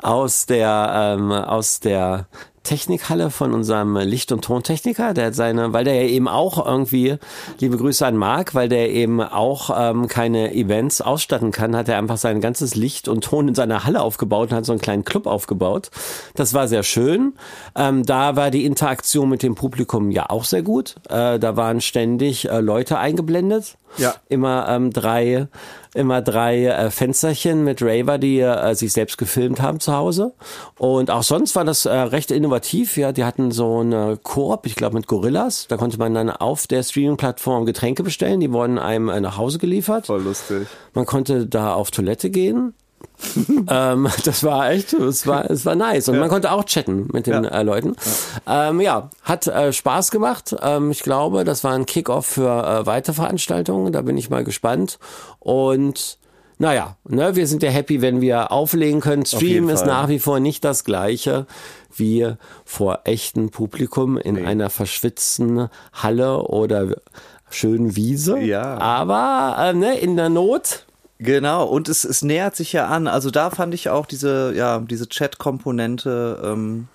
aus 0.00 0.46
der 0.46 1.16
ähm, 1.18 1.32
aus 1.32 1.80
der 1.80 2.26
Technikhalle 2.62 3.30
von 3.30 3.52
unserem 3.52 3.96
Licht- 3.96 4.32
und 4.32 4.44
Tontechniker, 4.44 5.14
der 5.14 5.26
hat 5.26 5.34
seine, 5.34 5.72
weil 5.72 5.84
der 5.84 5.94
ja 5.94 6.08
eben 6.08 6.28
auch 6.28 6.64
irgendwie, 6.64 7.16
liebe 7.60 7.76
Grüße 7.76 8.06
an 8.06 8.16
Marc, 8.16 8.54
weil 8.54 8.68
der 8.68 8.90
eben 8.90 9.20
auch 9.20 9.70
ähm, 9.76 10.08
keine 10.08 10.54
Events 10.54 11.00
ausstatten 11.00 11.50
kann, 11.50 11.76
hat 11.76 11.88
er 11.88 11.98
einfach 11.98 12.16
sein 12.16 12.40
ganzes 12.40 12.74
Licht 12.74 13.08
und 13.08 13.24
Ton 13.24 13.48
in 13.48 13.54
seiner 13.54 13.84
Halle 13.84 14.00
aufgebaut 14.00 14.50
und 14.50 14.56
hat 14.56 14.64
so 14.64 14.72
einen 14.72 14.80
kleinen 14.80 15.04
Club 15.04 15.26
aufgebaut. 15.26 15.90
Das 16.34 16.54
war 16.54 16.68
sehr 16.68 16.82
schön. 16.82 17.34
Ähm, 17.74 18.04
da 18.04 18.36
war 18.36 18.50
die 18.50 18.64
Interaktion 18.64 19.28
mit 19.28 19.42
dem 19.42 19.54
Publikum 19.54 20.10
ja 20.10 20.30
auch 20.30 20.44
sehr 20.44 20.62
gut. 20.62 20.96
Äh, 21.08 21.38
da 21.38 21.56
waren 21.56 21.80
ständig 21.80 22.48
äh, 22.48 22.60
Leute 22.60 22.98
eingeblendet. 22.98 23.76
Ja. 23.98 24.14
Immer 24.28 24.66
ähm, 24.68 24.90
drei 24.90 25.48
immer 25.94 26.22
drei 26.22 26.66
äh, 26.66 26.90
Fensterchen 26.90 27.64
mit 27.64 27.82
Raver, 27.82 28.18
die 28.18 28.40
äh, 28.40 28.74
sich 28.74 28.92
selbst 28.92 29.18
gefilmt 29.18 29.60
haben 29.60 29.80
zu 29.80 29.92
Hause. 29.92 30.32
Und 30.78 31.10
auch 31.10 31.22
sonst 31.22 31.54
war 31.54 31.64
das 31.64 31.84
äh, 31.84 31.92
recht 31.92 32.30
innovativ. 32.30 32.96
Ja, 32.96 33.12
die 33.12 33.24
hatten 33.24 33.50
so 33.50 33.80
eine 33.80 34.18
Koop, 34.22 34.66
ich 34.66 34.74
glaube 34.74 34.96
mit 34.96 35.06
Gorillas. 35.06 35.66
Da 35.68 35.76
konnte 35.76 35.98
man 35.98 36.14
dann 36.14 36.30
auf 36.30 36.66
der 36.66 36.82
Streaming-Plattform 36.82 37.66
Getränke 37.66 38.02
bestellen. 38.02 38.40
Die 38.40 38.52
wurden 38.52 38.78
einem 38.78 39.08
äh, 39.08 39.20
nach 39.20 39.36
Hause 39.36 39.58
geliefert. 39.58 40.06
Voll 40.06 40.22
lustig. 40.22 40.66
Man 40.94 41.06
konnte 41.06 41.46
da 41.46 41.74
auf 41.74 41.90
Toilette 41.90 42.30
gehen. 42.30 42.74
ähm, 43.68 44.08
das 44.24 44.44
war 44.44 44.70
echt, 44.70 44.92
es 44.94 45.26
war, 45.26 45.50
es 45.50 45.64
war 45.64 45.74
nice. 45.74 46.08
Und 46.08 46.14
Ja. 46.14 46.20
man 46.20 46.28
konnte 46.28 46.50
auch 46.52 46.64
chatten 46.64 47.08
mit 47.12 47.26
den 47.26 47.44
Ja. 47.44 47.50
äh, 47.50 47.62
Leuten. 47.62 47.96
Ja, 48.46 48.70
ähm, 48.70 48.80
ja 48.80 49.10
hat 49.22 49.46
äh, 49.46 49.72
Spaß 49.72 50.10
gemacht. 50.10 50.54
Ähm, 50.62 50.90
ich 50.90 51.02
glaube, 51.02 51.44
das 51.44 51.64
war 51.64 51.72
ein 51.72 51.86
Kickoff 51.86 52.26
für 52.26 52.48
äh, 52.82 52.86
weitere 52.86 53.14
Veranstaltungen. 53.14 53.92
Da 53.92 54.02
bin 54.02 54.16
ich 54.16 54.30
mal 54.30 54.44
gespannt. 54.44 54.98
Und 55.38 56.18
naja, 56.58 56.96
ne, 57.08 57.34
wir 57.34 57.46
sind 57.46 57.62
ja 57.62 57.70
happy, 57.70 58.02
wenn 58.02 58.20
wir 58.20 58.52
auflegen 58.52 59.00
können. 59.00 59.26
Stream 59.26 59.68
ist 59.68 59.84
nach 59.86 60.08
wie 60.08 60.18
vor 60.18 60.38
nicht 60.40 60.64
das 60.64 60.84
gleiche 60.84 61.46
wie 61.94 62.26
vor 62.64 63.00
echtem 63.04 63.50
Publikum 63.50 64.16
in 64.16 64.46
einer 64.46 64.70
verschwitzten 64.70 65.68
Halle 65.92 66.42
oder 66.42 66.86
schönen 67.50 67.96
Wiese. 67.96 68.38
Ja. 68.38 68.78
Aber 68.78 69.56
äh, 69.58 69.72
ne, 69.74 69.98
in 69.98 70.16
der 70.16 70.28
Not 70.28 70.86
Genau, 71.22 71.66
und 71.66 71.88
es, 71.88 72.02
es 72.02 72.22
nähert 72.22 72.56
sich 72.56 72.72
ja 72.72 72.88
an. 72.88 73.06
Also 73.06 73.30
da 73.30 73.50
fand 73.50 73.74
ich 73.74 73.88
auch 73.88 74.06
diese, 74.06 74.52
ja, 74.56 74.80
diese 74.80 75.08
Chat-Komponente, 75.08 76.42
ähm, 76.44 76.88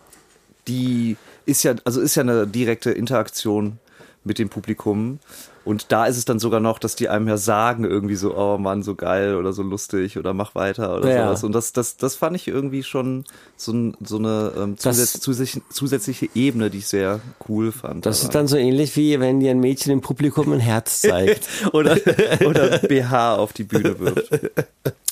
die 0.67 1.15
ist 1.45 1.63
ja, 1.63 1.75
also 1.85 2.01
ist 2.01 2.15
ja 2.15 2.23
eine 2.23 2.45
direkte 2.45 2.91
Interaktion 2.91 3.79
mit 4.25 4.37
dem 4.37 4.49
Publikum. 4.49 5.19
Und 5.67 5.91
da 5.91 6.05
ist 6.05 6.17
es 6.17 6.25
dann 6.25 6.39
sogar 6.39 6.59
noch, 6.61 6.79
dass 6.79 6.95
die 6.95 7.09
einem 7.09 7.27
ja 7.27 7.35
sagen, 7.37 7.83
irgendwie 7.83 8.15
so, 8.15 8.35
oh 8.37 8.57
Mann, 8.57 8.83
so 8.83 8.95
geil 8.95 9.35
oder 9.35 9.51
so 9.51 9.61
lustig 9.63 10.17
oder 10.17 10.33
mach 10.33 10.55
weiter 10.55 10.95
oder 10.97 11.09
Ja. 11.13 11.25
sowas. 11.27 11.43
Und 11.43 11.51
das, 11.51 11.73
das, 11.73 11.97
das 11.97 12.15
fand 12.15 12.35
ich 12.37 12.47
irgendwie 12.47 12.83
schon 12.83 13.25
so, 13.57 13.91
so 14.01 14.17
eine 14.17 14.53
ähm, 14.57 14.77
zusätz, 14.77 15.19
zusätzlich, 15.19 15.61
zusätzliche 15.69 16.29
Ebene, 16.33 16.69
die 16.69 16.77
ich 16.77 16.87
sehr 16.87 17.19
cool 17.49 17.71
fand. 17.71 18.05
Das 18.05 18.17
ist 18.19 18.29
daran. 18.29 18.33
dann 18.33 18.47
so 18.47 18.55
ähnlich 18.57 18.95
wie 18.95 19.19
wenn 19.19 19.39
dir 19.41 19.51
ein 19.51 19.59
Mädchen 19.59 19.91
im 19.91 20.01
Publikum 20.01 20.51
ein 20.53 20.59
Herz 20.59 21.01
zeigt. 21.01 21.47
oder, 21.73 21.97
oder 22.45 22.77
BH 22.79 23.35
auf 23.35 23.51
die 23.53 23.63
Bühne 23.65 23.99
wirft. 23.99 24.29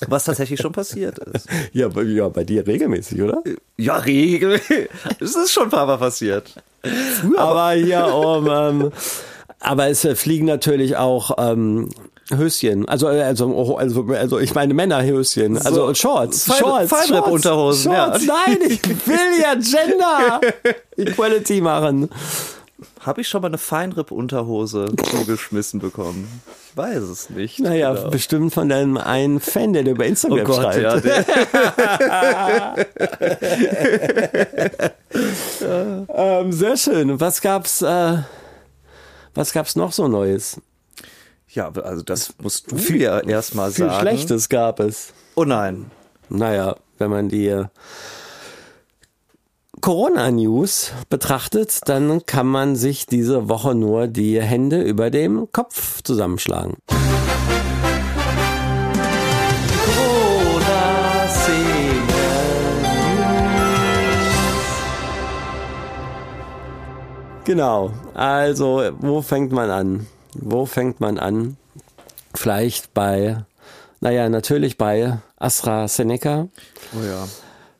Was 0.07 0.23
tatsächlich 0.25 0.59
schon 0.61 0.71
passiert 0.71 1.19
ist. 1.19 1.47
ja, 1.73 1.87
bei, 1.89 2.03
ja, 2.03 2.29
bei 2.29 2.43
dir 2.43 2.65
regelmäßig, 2.65 3.21
oder? 3.21 3.43
Ja, 3.77 3.97
Regel. 3.97 4.59
Es 5.19 5.35
ist 5.35 5.51
schon 5.51 5.63
ein 5.63 5.69
paar 5.69 5.85
Mal 5.85 5.97
passiert. 5.97 6.53
Aber 7.37 7.71
hier 7.71 8.05
um, 8.13 8.47
ähm, 8.49 8.91
aber 9.65 9.87
es 9.89 10.05
äh, 10.05 10.15
fliegen 10.15 10.45
natürlich 10.45 10.95
auch 10.97 11.31
ähm, 11.37 11.89
Höschen, 12.33 12.87
also 12.87 13.07
äh, 13.09 13.21
also 13.21 13.47
oh, 13.47 13.75
also 13.75 14.05
also 14.09 14.39
ich 14.39 14.53
meine 14.55 14.73
Männerhöschen, 14.73 15.57
also 15.57 15.87
So, 15.87 15.93
Shorts, 15.93 16.45
Shorts, 16.57 16.89
Feinripp-Unterhosen, 16.89 17.91
Shorts, 17.93 18.25
ja. 18.25 18.33
Nein, 18.47 18.57
ich 18.67 18.81
will 19.07 19.39
ja 19.41 19.53
Gender 19.55 20.41
Equality 20.97 21.61
machen. 21.61 22.09
Habe 23.01 23.21
ich 23.21 23.27
schon 23.27 23.41
mal 23.43 23.49
eine 23.49 23.59
Feinripp-Unterhose 23.59 24.87
zugeschmissen 25.11 25.79
bekommen? 25.79 26.41
Ich 26.71 26.75
weiß 26.77 27.03
es 27.03 27.29
nicht. 27.29 27.59
Naja, 27.59 27.93
Genau. 27.93 28.09
bestimmt 28.09 28.51
von 28.53 28.67
deinem 28.67 28.97
einen 28.97 29.39
Fan, 29.39 29.73
der 29.73 29.83
dir 29.83 29.91
über 29.91 30.05
Oh 30.05 30.07
Instagram 30.07 30.43
Gott, 30.43 30.73
schreibt. 30.73 31.05
ja. 31.05 32.75
Ähm, 36.13 36.51
sehr 36.51 36.77
schön. 36.77 37.19
Was 37.19 37.41
gab's? 37.41 37.81
Äh, 37.81 38.17
was 39.35 39.53
gab's 39.53 39.75
noch 39.75 39.91
so 39.91 40.07
Neues? 40.07 40.59
ja, 41.55 41.71
also 41.71 42.03
das 42.03 42.33
musst 42.41 42.71
du 42.71 42.75
ja 42.93 43.19
erstmal 43.19 43.71
Viel 43.71 43.87
sagen. 43.87 44.01
Schlechtes 44.01 44.49
gab 44.49 44.79
es. 44.79 45.13
Oh 45.35 45.45
nein. 45.45 45.91
Naja, 46.29 46.75
wenn 46.97 47.09
man 47.09 47.29
die 47.29 47.47
äh, 47.47 47.65
Corona-News 49.81 50.91
betrachtet, 51.09 51.81
dann 51.85 52.25
kann 52.25 52.47
man 52.47 52.75
sich 52.75 53.05
diese 53.05 53.47
Woche 53.47 53.75
nur 53.75 54.07
die 54.07 54.41
Hände 54.41 54.81
über 54.81 55.09
dem 55.09 55.47
Kopf 55.51 56.01
zusammenschlagen. 56.03 56.77
Genau. 67.45 67.91
Also, 68.15 68.81
wo 68.99 69.21
fängt 69.21 69.51
man 69.51 69.69
an? 69.69 70.07
Wo 70.33 70.65
fängt 70.65 70.99
man 70.99 71.19
an? 71.19 71.57
Vielleicht 72.33 72.93
bei, 72.93 73.45
naja, 74.01 74.27
natürlich 74.29 74.77
bei 74.77 75.19
AstraZeneca. 75.37 76.47
Oh 76.93 77.03
ja. 77.03 77.27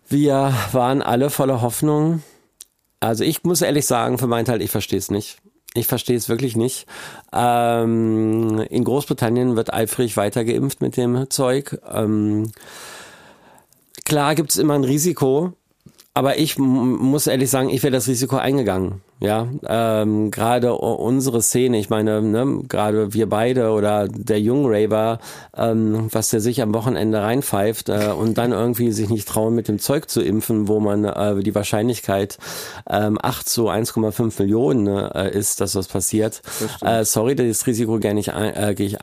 Wir 0.08 0.54
waren 0.72 1.02
alle 1.02 1.32
voller 1.32 1.62
Hoffnung. 1.62 2.22
Also 3.00 3.24
ich 3.24 3.44
muss 3.44 3.62
ehrlich 3.62 3.88
sagen, 3.88 4.18
für 4.20 4.28
meinen 4.28 4.46
Teil, 4.46 4.62
ich 4.62 4.72
verstehe 4.72 5.00
es 5.00 5.10
nicht. 5.10 5.40
Ich 5.74 5.88
verstehe 5.88 6.16
es 6.16 6.30
wirklich 6.30 6.56
nicht. 6.56 6.86
Ähm, 7.34 8.66
in 8.70 8.84
Großbritannien 8.84 9.56
wird 9.56 9.74
eifrig 9.74 10.16
weiter 10.16 10.46
geimpft 10.46 10.82
mit 10.82 10.96
dem 10.96 11.30
Zeug. 11.30 11.80
Ähm, 11.92 12.52
klar 14.06 14.36
gibt's 14.36 14.58
immer 14.58 14.76
ein 14.76 14.86
Risiko, 14.86 15.54
aber 16.18 16.40
ich 16.40 16.58
muss 16.58 17.28
ehrlich 17.28 17.50
sagen, 17.50 17.70
ich 17.70 17.84
wäre 17.84 17.92
das 17.92 18.08
Risiko 18.08 18.38
eingegangen. 18.38 19.02
Ja, 19.20 19.50
ähm, 19.68 20.32
gerade 20.32 20.74
unsere 20.74 21.42
Szene, 21.42 21.78
ich 21.78 21.90
meine, 21.90 22.22
ne, 22.22 22.62
gerade 22.70 23.14
wir 23.14 23.28
beide 23.28 23.72
oder 23.72 24.08
der 24.08 24.40
Jungraver, 24.40 25.20
ähm, 25.58 26.08
was 26.12 26.30
der 26.30 26.40
sich 26.40 26.62
am 26.62 26.74
Wochenende 26.74 27.22
reinpfeift 27.22 27.90
äh, 27.90 28.14
und 28.18 28.38
dann 28.38 28.54
irgendwie 28.54 28.94
sich 28.94 29.10
nicht 29.10 29.28
trauen, 29.28 29.56
mit 29.56 29.68
dem 29.68 29.78
Zeug 29.78 30.10
zu 30.10 30.22
impfen, 30.22 30.70
wo 30.70 30.80
man 30.80 31.04
äh, 31.04 31.44
die 31.44 31.54
Wahrscheinlichkeit 31.54 32.38
ähm, 32.90 33.18
8 33.22 33.48
zu 33.48 33.70
1,5 33.70 34.42
Millionen 34.42 34.88
äh, 34.88 35.32
ist, 35.32 35.60
dass 35.60 35.74
das 35.74 35.90
passiert. 35.90 36.42
Äh, 36.82 37.04
sorry, 37.04 37.36
das 37.36 37.68
Risiko 37.68 37.98
ich 37.98 38.32
ein, 38.34 38.56
äh, 38.56 38.74
gehe 38.74 38.88
ich 38.88 38.98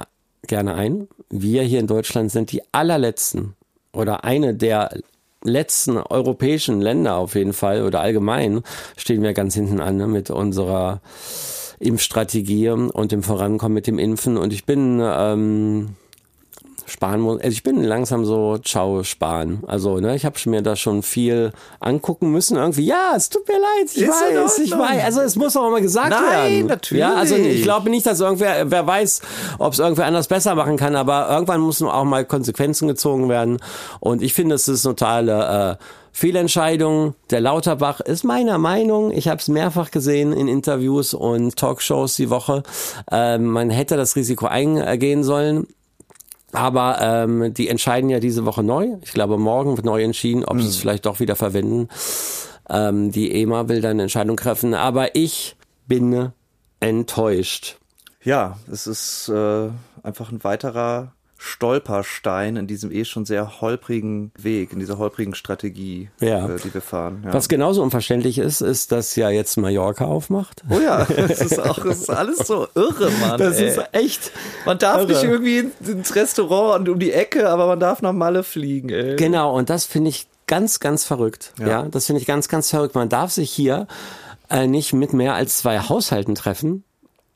gerne 0.47 0.75
ein. 0.75 1.09
Wir 1.29 1.63
hier 1.63 1.81
in 1.81 1.87
Deutschland 1.87 2.33
sind 2.33 2.53
die 2.53 2.63
allerletzten 2.73 3.55
oder 3.93 4.25
eine 4.25 4.55
der 4.55 4.91
letzten 5.45 5.97
europäischen 5.97 6.81
Länder 6.81 7.17
auf 7.17 7.35
jeden 7.35 7.53
Fall 7.53 7.85
oder 7.85 8.01
allgemein 8.01 8.63
stehen 8.97 9.23
wir 9.23 9.33
ganz 9.33 9.55
hinten 9.55 9.81
an 9.81 9.97
ne, 9.97 10.07
mit 10.07 10.31
unserer 10.31 11.01
Impfstrategie 11.79 12.71
und 12.71 13.13
dem 13.13 13.23
Vorankommen 13.23 13.75
mit 13.75 13.87
dem 13.87 13.99
Impfen. 13.99 14.37
Und 14.37 14.53
ich 14.53 14.65
bin 14.65 15.01
ähm, 15.03 15.97
sparen 16.93 17.21
muss, 17.21 17.41
also 17.41 17.49
ich 17.49 17.63
bin 17.63 17.83
langsam 17.83 18.25
so 18.25 18.59
ciao 18.59 19.03
sparen. 19.03 19.63
Also, 19.67 19.99
ne, 19.99 20.15
ich 20.15 20.25
habe 20.25 20.39
mir 20.47 20.63
da 20.63 20.77
schon 20.77 21.03
viel 21.03 21.53
angucken 21.81 22.31
müssen 22.31 22.57
irgendwie. 22.57 22.87
Ja, 22.87 23.15
es 23.17 23.31
tut 23.31 23.47
mir 23.49 23.55
leid, 23.55 23.91
ich 23.95 24.03
Ist 24.03 24.09
weiß, 24.11 24.59
ich 24.59 24.73
weiß. 24.73 25.05
Also, 25.05 25.21
es 25.23 25.37
muss 25.37 25.57
auch 25.57 25.71
mal 25.71 25.81
gesagt 25.81 26.11
Nein, 26.11 26.53
werden. 26.53 26.67
natürlich. 26.67 27.01
Ja, 27.01 27.15
also 27.15 27.35
ich 27.35 27.63
glaube 27.63 27.91
nicht, 27.91 28.07
dass 28.07 28.21
irgendwer, 28.21 28.71
wer 28.71 28.87
weiß, 28.87 29.23
ob 29.59 29.73
es 29.73 29.79
irgendwer 29.79 30.07
anders 30.07 30.29
besser 30.29 30.55
machen 30.55 30.77
kann, 30.77 30.95
aber 30.95 31.29
irgendwann 31.31 31.65
müssen 31.65 31.89
auch 31.89 32.05
mal 32.05 32.25
Konsequenzen 32.25 32.89
gezogen 32.89 33.29
werden. 33.29 33.59
Und 34.01 34.23
ich 34.23 34.35
finde, 34.35 34.55
es 34.55 34.69
ist 34.69 34.87
eine 34.87 34.95
totale 34.95 35.79
äh, 35.81 35.85
Fehlentscheidung. 36.13 37.15
Der 37.31 37.41
Lauterbach 37.41 38.01
ist 38.01 38.23
meiner 38.23 38.59
Meinung, 38.59 39.11
ich 39.11 39.29
habe 39.29 39.39
es 39.39 39.49
mehrfach 39.49 39.91
gesehen 39.91 40.33
in 40.33 40.47
Interviews 40.47 41.15
und 41.15 41.57
Talkshows 41.57 42.17
die 42.17 42.29
Woche, 42.29 42.63
ähm, 43.11 43.47
man 43.47 43.71
hätte 43.71 43.97
das 43.97 44.15
Risiko 44.15 44.47
eingehen 44.47 45.25
sollen. 45.25 45.67
Aber 46.53 46.99
ähm, 47.01 47.55
die 47.55 47.69
entscheiden 47.69 48.11
ja 48.11 48.21
diese 48.21 48.45
Woche 48.45 48.63
neu. 48.63 48.97
Ich 49.03 49.13
glaube, 49.13 49.39
morgen 49.39 49.77
wird 49.77 49.87
neu 49.87 50.03
entschieden, 50.03 50.45
ob 50.45 50.61
sie 50.61 50.69
es 50.69 50.77
vielleicht 50.77 51.07
doch 51.07 51.19
wieder 51.19 51.35
verwenden. 51.35 51.89
Ähm, 52.69 53.11
die 53.11 53.35
EMA 53.35 53.69
will 53.69 53.81
dann 53.81 53.93
eine 53.93 54.03
Entscheidung 54.03 54.37
treffen. 54.37 54.75
Aber 54.75 55.15
ich 55.17 55.57
bin 55.87 56.33
enttäuscht. 56.81 57.79
Ja, 58.23 58.59
es 58.71 58.87
ist 58.87 59.29
äh, 59.29 59.71
einfach 60.03 60.31
ein 60.31 60.45
weiterer 60.45 61.13
Stolperstein 61.43 62.57
in 62.57 62.67
diesem 62.67 62.93
eh 62.93 63.05
schon 63.05 63.25
sehr 63.25 63.61
holprigen 63.61 64.31
Weg, 64.39 64.73
in 64.73 64.79
dieser 64.79 64.99
holprigen 64.99 65.35
Strategie, 65.35 66.11
Ja. 66.21 66.49
äh, 66.49 66.57
die 66.59 66.73
wir 66.73 66.81
fahren. 66.81 67.23
Ja. 67.27 67.33
Was 67.35 67.49
genauso 67.49 67.83
unverständlich 67.83 68.39
ist, 68.39 68.61
ist, 68.61 68.93
dass 68.93 69.17
ja 69.17 69.31
jetzt 69.31 69.57
Mallorca 69.57 70.05
aufmacht. 70.05 70.63
oh 70.71 70.79
ja, 70.81 71.03
es 71.17 71.41
ist 71.41 71.59
auch, 71.59 71.85
es 71.85 72.03
ist 72.03 72.11
alles 72.11 72.39
so 72.39 72.69
irre, 72.75 73.11
Mann. 73.21 73.39
Das 73.39 73.59
ey. 73.59 73.69
ist 73.69 73.81
echt. 73.93 74.31
man 74.65 74.79
darf 74.79 74.99
irre. 75.03 75.09
nicht 75.13 75.25
irgendwie 75.25 75.59
in- 75.59 75.73
ins 75.87 76.15
Restaurant 76.15 76.81
und 76.81 76.95
um 76.95 76.99
die 76.99 77.13
Ecke, 77.13 77.49
aber 77.49 77.67
man 77.67 77.81
darf 77.81 78.03
nach 78.03 78.13
Malle 78.13 78.43
fliegen, 78.43 78.91
ey. 78.91 79.17
Genau, 79.17 79.57
und 79.57 79.71
das 79.71 79.85
finde 79.85 80.11
ich 80.11 80.27
ganz, 80.47 80.81
ganz 80.81 81.05
verrückt. 81.05 81.53
Ja, 81.59 81.67
Ja. 81.69 81.83
das 81.85 82.07
finde 82.07 82.21
ich 82.21 82.27
ganz, 82.27 82.49
ganz 82.49 82.71
verrückt. 82.71 82.95
Man 82.95 83.09
darf 83.09 83.31
sich 83.33 83.51
hier 83.51 83.87
äh, 84.51 84.67
nicht 84.67 84.93
mit 84.93 85.13
mehr 85.13 85.35
als 85.35 85.59
zwei 85.59 85.79
Haushalten 85.81 86.35
treffen. 86.35 86.85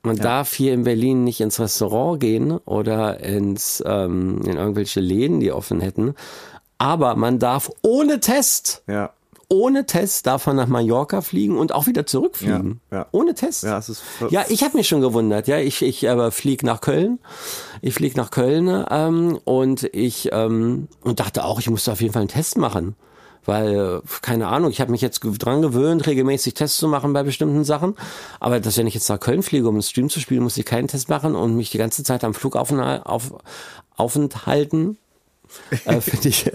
Man 0.02 0.16
darf 0.16 0.54
hier 0.54 0.72
in 0.72 0.84
Berlin 0.84 1.24
nicht 1.24 1.40
ins 1.40 1.58
Restaurant 1.58 2.20
gehen 2.20 2.52
oder 2.64 3.20
ins, 3.20 3.82
ähm, 3.84 4.40
in 4.44 4.56
irgendwelche 4.56 5.00
Läden, 5.00 5.40
die 5.40 5.50
offen 5.50 5.80
hätten. 5.80 6.14
Aber 6.78 7.16
man 7.16 7.38
darf 7.38 7.70
ohne 7.82 8.20
Test, 8.20 8.82
Ja, 8.86 9.10
ohne 9.48 9.86
Test 9.86 10.26
darf 10.26 10.46
man 10.46 10.56
nach 10.56 10.66
Mallorca 10.66 11.20
fliegen 11.22 11.56
und 11.56 11.72
auch 11.72 11.86
wieder 11.86 12.04
zurückfliegen. 12.06 12.80
Ja, 12.90 12.98
ja. 12.98 13.06
Ohne 13.12 13.34
Test. 13.34 13.62
ja, 13.64 13.78
es 13.78 13.88
ist 13.88 14.02
Ja, 14.30 14.44
ich 14.48 14.62
habe 14.62 14.76
mich 14.76 14.86
schon 14.88 15.00
gewundert. 15.00 15.46
Ja, 15.48 15.58
ich 15.58 15.82
ich 15.82 16.04
äh, 16.04 16.30
flieg 16.30 16.62
nach 16.62 16.80
Köln. 16.80 17.18
Ich 17.80 17.94
flieg 17.94 18.16
nach 18.16 18.30
Köln 18.30 18.84
ähm, 18.90 19.38
und 19.44 19.84
ich 19.92 20.28
ähm, 20.32 20.88
und 21.02 21.20
dachte 21.20 21.44
auch, 21.44 21.58
ich 21.60 21.70
musste 21.70 21.92
auf 21.92 22.00
jeden 22.00 22.12
Fall 22.12 22.22
einen 22.22 22.28
Test 22.28 22.58
machen, 22.58 22.96
weil 23.46 24.02
äh, 24.04 24.08
keine 24.22 24.48
Ahnung, 24.48 24.70
ich 24.70 24.80
habe 24.80 24.90
mich 24.90 25.00
jetzt 25.00 25.20
dran 25.20 25.62
gewöhnt, 25.62 26.06
regelmäßig 26.06 26.54
Tests 26.54 26.78
zu 26.78 26.88
machen 26.88 27.12
bei 27.12 27.22
bestimmten 27.22 27.64
Sachen. 27.64 27.94
Aber 28.40 28.60
dass 28.60 28.76
wenn 28.76 28.86
ich 28.86 28.94
jetzt 28.94 29.08
nach 29.08 29.20
Köln 29.20 29.42
fliege, 29.42 29.68
um 29.68 29.74
einen 29.74 29.82
Stream 29.82 30.10
zu 30.10 30.20
spielen, 30.20 30.42
muss 30.42 30.56
ich 30.56 30.64
keinen 30.64 30.88
Test 30.88 31.08
machen 31.08 31.34
und 31.34 31.56
mich 31.56 31.70
die 31.70 31.78
ganze 31.78 32.02
Zeit 32.02 32.24
am 32.24 32.34
Flug 32.34 32.56
auf, 32.56 32.72
auf, 32.72 33.34
aufenthalten 33.96 34.98
Äh, 35.84 36.00
Finde 36.00 36.28
ich. 36.28 36.50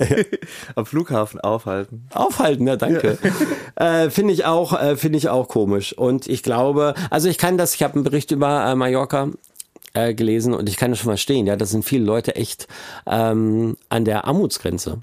Am 0.76 0.86
Flughafen 0.86 1.40
aufhalten. 1.40 2.08
Aufhalten, 2.14 2.68
ja, 2.68 2.76
danke. 2.76 3.18
Ja. 3.22 3.32
Äh, 3.76 4.10
finde 4.12 4.34
ich 4.34 4.46
auch, 4.46 4.80
äh, 4.80 4.96
finde 4.96 5.18
ich 5.18 5.30
auch 5.30 5.48
komisch. 5.48 5.98
Und 5.98 6.28
ich 6.28 6.44
glaube, 6.44 6.94
also 7.10 7.30
ich 7.30 7.40
kann 7.40 7.58
das, 7.58 7.74
ich 7.74 7.82
habe 7.82 7.96
einen 7.96 8.04
Bericht 8.04 8.30
über 8.30 8.66
äh, 8.66 8.76
Mallorca 8.76 9.30
äh, 9.94 10.14
gelesen 10.14 10.54
und 10.54 10.70
ich 10.70 10.78
kann 10.78 10.92
das 10.92 11.00
schon 11.00 11.10
verstehen, 11.10 11.48
ja, 11.48 11.56
das 11.56 11.72
sind 11.72 11.84
viele 11.84 12.04
Leute 12.04 12.36
echt 12.36 12.68
ähm, 13.08 13.78
an 13.90 14.06
der 14.06 14.26
Armutsgrenze 14.26 15.00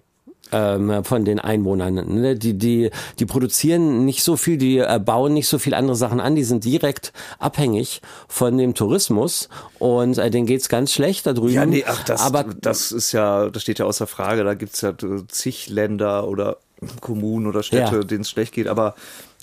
ähm, 0.53 1.05
von 1.05 1.25
den 1.25 1.39
Einwohnern. 1.39 1.95
Ne? 1.95 2.37
Die, 2.37 2.57
die, 2.57 2.91
die 3.19 3.27
produzieren 3.27 4.05
nicht 4.05 4.23
so 4.23 4.37
viel, 4.37 4.59
die 4.59 4.79
äh, 4.79 5.01
bauen 5.05 5.35
nicht 5.35 5.49
so 5.49 5.59
viel 5.59 5.75
andere 5.75 5.97
Sachen 5.97 6.21
an, 6.21 6.35
die 6.35 6.45
sind 6.45 6.65
direkt 6.65 7.13
abhängig 7.39 8.01
von 8.29 8.57
dem 8.59 8.75
Tourismus 8.75 9.49
und 9.79 10.19
äh, 10.19 10.31
denen 10.31 10.47
geht's 10.47 10.69
ganz 10.69 10.93
schlecht 10.93 11.27
da 11.27 11.33
drüben. 11.33 11.55
Ja, 11.55 11.67
nee, 11.67 11.85
ach, 11.87 12.05
das, 12.05 12.21
Aber, 12.21 12.45
das 12.45 12.93
ist 12.93 13.13
ja, 13.13 13.49
das 13.51 13.63
steht 13.63 13.79
ja 13.79 13.87
außer 13.87 14.07
Frage, 14.07 14.45
da 14.45 14.55
gibt's 14.55 14.81
ja 14.81 14.95
zig 15.29 15.69
Länder 15.69 16.29
oder 16.29 16.59
Kommunen 17.01 17.47
oder 17.47 17.63
Städte, 17.63 17.97
ja. 17.97 18.05
denen 18.05 18.23
es 18.23 18.31
schlecht 18.31 18.55
geht, 18.55 18.69
aber 18.69 18.95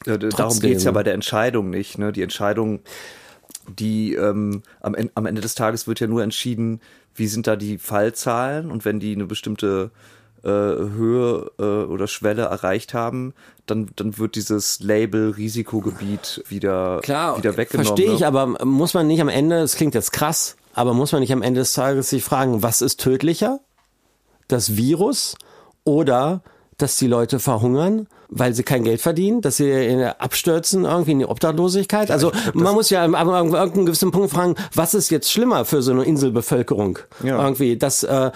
äh, 0.05 0.17
darum 0.17 0.59
geht's 0.59 0.83
ja 0.83 0.91
bei 0.91 1.03
der 1.03 1.13
Entscheidung 1.13 1.69
nicht. 1.69 1.97
Ne? 1.97 2.11
Die 2.11 2.21
Entscheidung, 2.21 2.79
die 3.67 4.13
ähm, 4.13 4.63
am, 4.81 4.95
am 5.13 5.25
Ende 5.25 5.41
des 5.41 5.55
Tages 5.55 5.87
wird 5.87 5.99
ja 5.99 6.07
nur 6.07 6.23
entschieden, 6.23 6.79
wie 7.15 7.27
sind 7.27 7.47
da 7.47 7.55
die 7.55 7.77
Fallzahlen 7.77 8.71
und 8.71 8.85
wenn 8.85 8.99
die 8.99 9.13
eine 9.13 9.25
bestimmte 9.25 9.91
äh, 10.45 10.49
Höhe 10.49 11.51
äh, 11.57 11.63
oder 11.63 12.07
Schwelle 12.07 12.43
erreicht 12.43 12.93
haben, 12.93 13.33
dann, 13.65 13.89
dann 13.95 14.17
wird 14.17 14.35
dieses 14.35 14.79
Label 14.79 15.31
Risikogebiet 15.31 16.43
wieder, 16.47 16.99
Klar, 17.01 17.37
wieder 17.37 17.57
weggenommen. 17.57 17.87
Verstehe 17.87 18.13
ich, 18.13 18.19
ne? 18.19 18.27
aber 18.27 18.63
muss 18.63 18.93
man 18.93 19.07
nicht 19.07 19.21
am 19.21 19.29
Ende, 19.29 19.57
es 19.57 19.75
klingt 19.75 19.95
jetzt 19.95 20.13
krass, 20.13 20.55
aber 20.73 20.93
muss 20.93 21.11
man 21.11 21.21
nicht 21.21 21.33
am 21.33 21.41
Ende 21.41 21.61
des 21.61 21.73
Tages 21.73 22.09
sich 22.09 22.23
fragen, 22.23 22.61
was 22.61 22.81
ist 22.81 22.99
tödlicher? 22.99 23.59
Das 24.47 24.75
Virus 24.77 25.35
oder 25.83 26.43
dass 26.77 26.97
die 26.97 27.07
Leute 27.07 27.39
verhungern, 27.39 28.07
weil 28.29 28.53
sie 28.53 28.63
kein 28.63 28.83
Geld 28.83 29.01
verdienen, 29.01 29.41
dass 29.41 29.57
sie 29.57 30.05
abstürzen 30.19 30.83
irgendwie 30.83 31.11
in 31.11 31.19
die 31.19 31.25
Obdachlosigkeit. 31.25 32.11
Also 32.11 32.31
man 32.53 32.73
muss 32.73 32.89
ja 32.89 33.03
an 33.03 33.13
irgendeinem 33.13 33.85
gewissen 33.85 34.11
Punkt 34.11 34.31
fragen, 34.31 34.55
was 34.73 34.93
ist 34.93 35.09
jetzt 35.09 35.31
schlimmer 35.31 35.65
für 35.65 35.81
so 35.81 35.91
eine 35.91 36.03
Inselbevölkerung? 36.03 36.99
Ja. 37.23 37.41
Irgendwie, 37.41 37.77
dass 37.77 38.03
äh, 38.03 38.31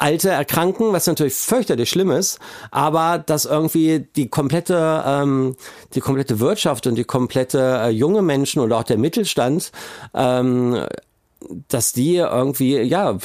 Alte 0.00 0.30
erkranken, 0.30 0.92
was 0.92 1.06
natürlich 1.06 1.34
fürchterlich 1.34 1.90
schlimm 1.90 2.10
ist, 2.10 2.38
aber 2.70 3.18
dass 3.18 3.44
irgendwie 3.44 4.06
die 4.16 4.28
komplette, 4.28 5.02
ähm, 5.06 5.56
die 5.94 6.00
komplette 6.00 6.40
Wirtschaft 6.40 6.86
und 6.86 6.94
die 6.94 7.04
komplette 7.04 7.80
äh, 7.82 7.88
junge 7.90 8.22
Menschen 8.22 8.60
oder 8.60 8.78
auch 8.78 8.84
der 8.84 8.98
Mittelstand, 8.98 9.72
ähm, 10.14 10.84
dass 11.68 11.92
die 11.92 12.16
irgendwie, 12.16 12.78
ja, 12.80 13.18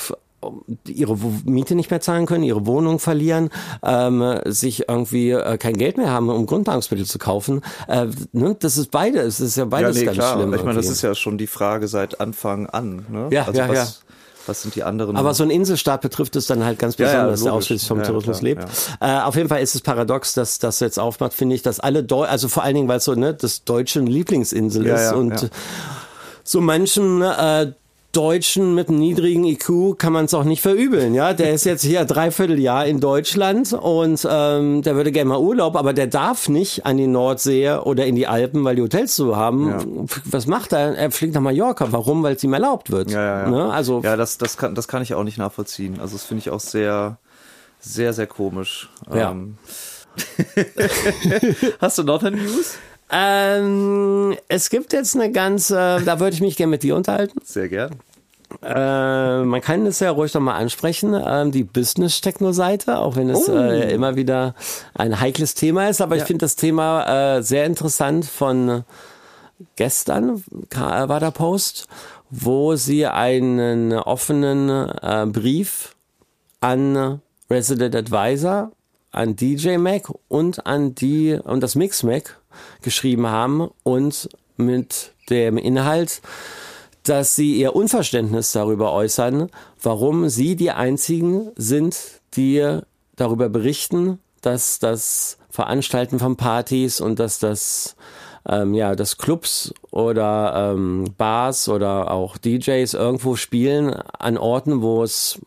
ihre 0.87 1.17
Miete 1.45 1.75
nicht 1.75 1.89
mehr 1.89 2.01
zahlen 2.01 2.25
können, 2.25 2.43
ihre 2.43 2.65
Wohnung 2.65 2.99
verlieren, 2.99 3.49
ähm, 3.83 4.39
sich 4.45 4.87
irgendwie 4.87 5.31
äh, 5.31 5.57
kein 5.57 5.75
Geld 5.75 5.97
mehr 5.97 6.11
haben, 6.11 6.29
um 6.29 6.45
Grundnahrungsmittel 6.45 7.05
zu 7.05 7.17
kaufen. 7.17 7.61
Äh, 7.87 8.07
ne? 8.31 8.55
Das 8.59 8.77
ist 8.77 8.91
beides, 8.91 9.37
das 9.37 9.47
ist 9.47 9.57
ja 9.57 9.65
beides 9.65 9.95
ja, 9.95 10.01
nee, 10.01 10.05
ganz 10.05 10.17
klar. 10.17 10.35
schlimm. 10.35 10.53
Ich 10.53 10.63
meine, 10.63 10.75
das 10.75 10.89
ist 10.89 11.01
ja 11.01 11.15
schon 11.15 11.37
die 11.37 11.47
Frage 11.47 11.87
seit 11.87 12.19
Anfang 12.19 12.67
an. 12.67 13.05
Ne? 13.09 13.29
Ja, 13.31 13.45
also 13.45 13.59
ja, 13.59 13.69
was, 13.69 13.75
ja 13.75 14.05
was 14.47 14.61
sind 14.61 14.75
die 14.75 14.83
anderen? 14.83 15.15
Aber 15.15 15.33
so 15.33 15.43
ein 15.43 15.49
Inselstaat 15.49 16.01
betrifft 16.01 16.35
es 16.35 16.47
dann 16.47 16.63
halt 16.63 16.79
ganz 16.79 16.95
besonders, 16.95 17.39
ja, 17.39 17.45
ja, 17.45 17.51
der 17.51 17.53
ausschließlich 17.53 17.87
vom 17.87 17.99
ja, 17.99 18.05
Tourismus 18.05 18.39
klar, 18.39 18.49
lebt. 18.49 18.65
Äh, 18.99 19.19
auf 19.19 19.35
jeden 19.35 19.49
Fall 19.49 19.61
ist 19.61 19.75
es 19.75 19.81
paradox, 19.81 20.33
dass 20.33 20.59
das 20.59 20.79
jetzt 20.79 20.99
aufmacht, 20.99 21.33
finde 21.33 21.55
ich, 21.55 21.61
dass 21.61 21.79
alle, 21.79 22.03
Deu 22.03 22.25
also 22.25 22.47
vor 22.47 22.63
allen 22.63 22.75
Dingen, 22.75 22.87
weil 22.87 22.97
es 22.97 23.05
so 23.05 23.13
ne, 23.15 23.33
das 23.33 23.63
deutsche 23.63 23.99
Lieblingsinsel 23.99 24.85
ist 24.85 25.13
und 25.13 25.49
so 26.43 26.61
manchen 26.61 27.21
äh, 27.21 27.73
Deutschen 28.15 28.75
mit 28.75 28.89
einem 28.89 28.99
niedrigen 28.99 29.43
IQ 29.43 29.97
kann 29.97 30.13
man 30.13 30.25
es 30.25 30.33
auch 30.33 30.45
nicht 30.45 30.61
verübeln. 30.61 31.13
Ja, 31.13 31.33
der 31.33 31.53
ist 31.53 31.65
jetzt 31.65 31.83
hier 31.83 32.05
dreiviertel 32.05 32.59
Jahr 32.59 32.85
in 32.85 32.99
Deutschland 32.99 33.73
und 33.73 34.25
ähm, 34.29 34.81
der 34.81 34.95
würde 34.95 35.11
gerne 35.11 35.29
mal 35.29 35.39
Urlaub, 35.39 35.75
aber 35.75 35.93
der 35.93 36.07
darf 36.07 36.47
nicht 36.47 36.85
an 36.85 36.97
die 36.97 37.07
Nordsee 37.07 37.71
oder 37.71 38.05
in 38.05 38.15
die 38.15 38.27
Alpen, 38.27 38.63
weil 38.63 38.75
die 38.75 38.81
Hotels 38.81 39.15
zu 39.15 39.35
haben. 39.35 39.69
Ja. 39.69 39.79
Was 40.25 40.47
macht 40.47 40.71
er? 40.71 40.95
Er 40.95 41.11
fliegt 41.11 41.33
nach 41.33 41.41
Mallorca. 41.41 41.91
Warum? 41.91 42.23
Weil 42.23 42.35
es 42.35 42.43
ihm 42.43 42.53
erlaubt 42.53 42.91
wird. 42.91 43.11
Ja, 43.11 43.21
ja, 43.21 43.41
ja. 43.43 43.49
Ne? 43.49 43.73
Also 43.73 44.01
ja, 44.01 44.15
das 44.15 44.37
das 44.37 44.55
kann 44.57 44.75
das 44.75 44.87
kann 44.87 45.01
ich 45.01 45.13
auch 45.13 45.23
nicht 45.23 45.37
nachvollziehen. 45.37 45.99
Also 45.99 46.15
das 46.15 46.23
finde 46.23 46.39
ich 46.39 46.49
auch 46.49 46.59
sehr 46.59 47.17
sehr 47.79 48.13
sehr 48.13 48.27
komisch. 48.27 48.89
Ja. 49.13 49.31
Ähm. 49.31 49.57
Hast 51.81 51.97
du 51.97 52.03
noch 52.03 52.23
eine 52.23 52.37
News? 52.37 52.77
Ähm, 53.11 54.35
es 54.47 54.69
gibt 54.69 54.93
jetzt 54.93 55.15
eine 55.15 55.31
ganze, 55.31 56.01
da 56.05 56.19
würde 56.19 56.33
ich 56.33 56.41
mich 56.41 56.57
gerne 56.57 56.71
mit 56.71 56.83
dir 56.83 56.95
unterhalten. 56.95 57.39
Sehr 57.43 57.69
gern. 57.69 57.91
Äh, 58.61 59.43
man 59.43 59.61
kann 59.61 59.85
es 59.85 59.99
ja 59.99 60.11
ruhig 60.11 60.33
noch 60.33 60.41
mal 60.41 60.55
ansprechen, 60.55 61.13
äh, 61.13 61.49
die 61.49 61.63
Business-Techno-Seite, 61.63 62.97
auch 62.97 63.15
wenn 63.15 63.29
es 63.29 63.49
oh. 63.49 63.55
äh, 63.55 63.93
immer 63.93 64.15
wieder 64.15 64.55
ein 64.93 65.19
heikles 65.19 65.55
Thema 65.55 65.89
ist. 65.89 66.01
Aber 66.01 66.15
ja. 66.15 66.21
ich 66.21 66.27
finde 66.27 66.45
das 66.45 66.55
Thema 66.55 67.37
äh, 67.37 67.43
sehr 67.43 67.65
interessant 67.65 68.25
von 68.25 68.83
gestern 69.75 70.43
war 70.71 71.19
der 71.19 71.31
Post, 71.31 71.87
wo 72.29 72.75
sie 72.75 73.05
einen 73.05 73.93
offenen 73.93 74.69
äh, 74.69 75.25
Brief 75.27 75.95
an 76.59 77.21
Resident 77.49 77.95
Advisor, 77.95 78.71
an 79.11 79.35
DJ 79.35 79.77
Mac 79.77 80.09
und 80.27 80.65
an 80.65 80.95
die 80.95 81.39
und 81.41 81.61
das 81.61 81.75
Mix 81.75 82.03
Mac 82.03 82.39
geschrieben 82.85 83.27
haben 83.27 83.69
und 83.83 84.29
mit 84.55 85.11
dem 85.29 85.57
Inhalt, 85.57 86.21
dass 87.03 87.35
sie 87.35 87.59
ihr 87.59 87.75
Unverständnis 87.75 88.53
darüber 88.53 88.93
äußern, 88.93 89.49
warum 89.81 90.29
sie 90.29 90.55
die 90.55 90.71
einzigen 90.71 91.51
sind, 91.55 91.97
die 92.35 92.79
darüber 93.17 93.49
berichten, 93.49 94.19
dass 94.41 94.79
das 94.79 95.37
Veranstalten 95.49 96.19
von 96.19 96.37
Partys 96.37 97.01
und 97.01 97.19
dass 97.19 97.39
das 97.39 97.95
ähm, 98.47 98.75
ja, 98.75 98.95
dass 98.95 99.17
Clubs 99.17 99.73
oder 99.89 100.73
ähm, 100.73 101.05
Bars 101.17 101.67
oder 101.67 102.11
auch 102.11 102.37
DJs 102.37 102.93
irgendwo 102.93 103.35
spielen 103.35 103.91
an 103.93 104.37
Orten, 104.37 104.81
wo 104.81 105.03
es 105.03 105.39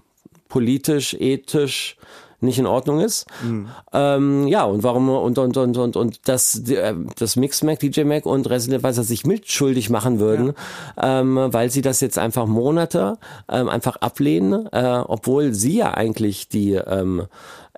politisch, 0.48 1.14
ethisch 1.14 1.96
nicht 2.40 2.58
in 2.58 2.66
Ordnung 2.66 3.00
ist. 3.00 3.26
Mhm. 3.42 3.68
Ähm, 3.92 4.46
ja, 4.46 4.64
und 4.64 4.82
warum 4.82 5.08
und 5.08 5.38
und 5.38 5.56
und 5.56 5.76
und 5.76 5.96
und 5.96 6.28
dass 6.28 6.68
äh, 6.68 6.94
das 7.16 7.36
Mix 7.36 7.62
Mac, 7.62 7.80
DJ 7.80 8.04
Mac 8.04 8.26
und 8.26 8.48
Resident 8.48 8.84
Advisor 8.84 9.04
sich 9.04 9.26
mitschuldig 9.26 9.90
machen 9.90 10.20
würden, 10.20 10.52
ja. 10.96 11.20
ähm, 11.20 11.48
weil 11.50 11.70
sie 11.70 11.82
das 11.82 12.00
jetzt 12.00 12.18
einfach 12.18 12.46
Monate 12.46 13.18
ähm, 13.48 13.68
einfach 13.68 13.96
ablehnen, 13.96 14.66
äh, 14.72 15.02
obwohl 15.06 15.52
sie 15.54 15.78
ja 15.78 15.94
eigentlich 15.94 16.48
die 16.48 16.72
ähm, 16.72 17.26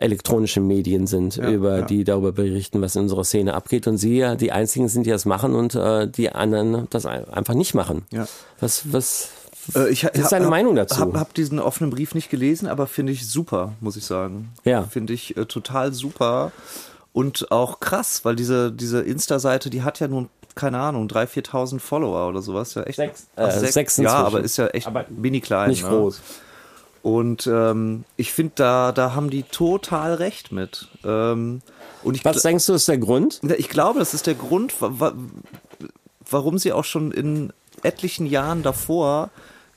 elektronischen 0.00 0.66
Medien 0.66 1.06
sind, 1.06 1.36
ja, 1.36 1.50
über 1.50 1.80
ja. 1.80 1.84
die 1.84 2.04
darüber 2.04 2.32
berichten, 2.32 2.80
was 2.80 2.96
in 2.96 3.02
unserer 3.02 3.24
Szene 3.24 3.54
abgeht. 3.54 3.86
Und 3.86 3.98
sie 3.98 4.16
ja 4.16 4.34
die 4.34 4.50
einzigen 4.50 4.88
sind, 4.88 5.04
die 5.04 5.10
das 5.10 5.26
machen 5.26 5.54
und 5.54 5.74
äh, 5.74 6.08
die 6.08 6.32
anderen 6.32 6.86
das 6.90 7.04
einfach 7.06 7.54
nicht 7.54 7.74
machen. 7.74 8.02
Ja. 8.10 8.26
Was, 8.60 8.92
was, 8.92 9.28
äh, 9.74 9.88
ich, 9.88 10.04
Was 10.04 10.16
ist 10.16 10.32
deine 10.32 10.46
hab, 10.46 10.50
Meinung 10.50 10.76
dazu? 10.76 10.94
Ich 10.94 11.00
habe 11.00 11.18
hab 11.18 11.34
diesen 11.34 11.58
offenen 11.58 11.90
Brief 11.90 12.14
nicht 12.14 12.30
gelesen, 12.30 12.68
aber 12.68 12.86
finde 12.86 13.12
ich 13.12 13.26
super, 13.28 13.72
muss 13.80 13.96
ich 13.96 14.04
sagen. 14.04 14.50
Ja. 14.64 14.82
Finde 14.82 15.12
ich 15.12 15.36
äh, 15.36 15.46
total 15.46 15.92
super 15.92 16.52
und 17.12 17.50
auch 17.50 17.80
krass, 17.80 18.24
weil 18.24 18.36
diese, 18.36 18.70
diese 18.70 19.00
Insta-Seite, 19.02 19.70
die 19.70 19.82
hat 19.82 20.00
ja 20.00 20.08
nun, 20.08 20.28
keine 20.54 20.78
Ahnung, 20.78 21.08
3.000, 21.08 21.50
4.000 21.50 21.80
Follower 21.80 22.28
oder 22.28 22.42
sowas. 22.42 22.74
Ja 22.74 22.82
echt, 22.82 22.96
sechs, 22.96 23.28
äh, 23.36 23.50
sechs, 23.50 23.74
sechs 23.74 23.96
Ja, 23.96 24.14
aber 24.14 24.40
ist 24.40 24.56
ja 24.56 24.68
echt 24.68 24.86
aber 24.86 25.06
mini 25.08 25.40
klein. 25.40 25.70
Nicht 25.70 25.84
ne? 25.84 25.90
groß. 25.90 26.20
Und 27.02 27.46
ähm, 27.46 28.04
ich 28.16 28.32
finde, 28.32 28.52
da, 28.56 28.92
da 28.92 29.14
haben 29.14 29.30
die 29.30 29.42
total 29.42 30.14
recht 30.14 30.52
mit. 30.52 30.88
Ähm, 31.04 31.62
und 32.02 32.14
ich 32.14 32.24
Was 32.24 32.42
denkst 32.42 32.66
du, 32.66 32.74
ist 32.74 32.88
der 32.88 32.98
Grund? 32.98 33.40
Ich 33.56 33.68
glaube, 33.70 33.98
das 33.98 34.14
ist 34.14 34.26
der 34.26 34.34
Grund, 34.34 34.74
warum 36.30 36.58
sie 36.58 36.72
auch 36.72 36.84
schon 36.84 37.10
in 37.10 37.52
etlichen 37.82 38.26
Jahren 38.26 38.62
davor 38.62 39.30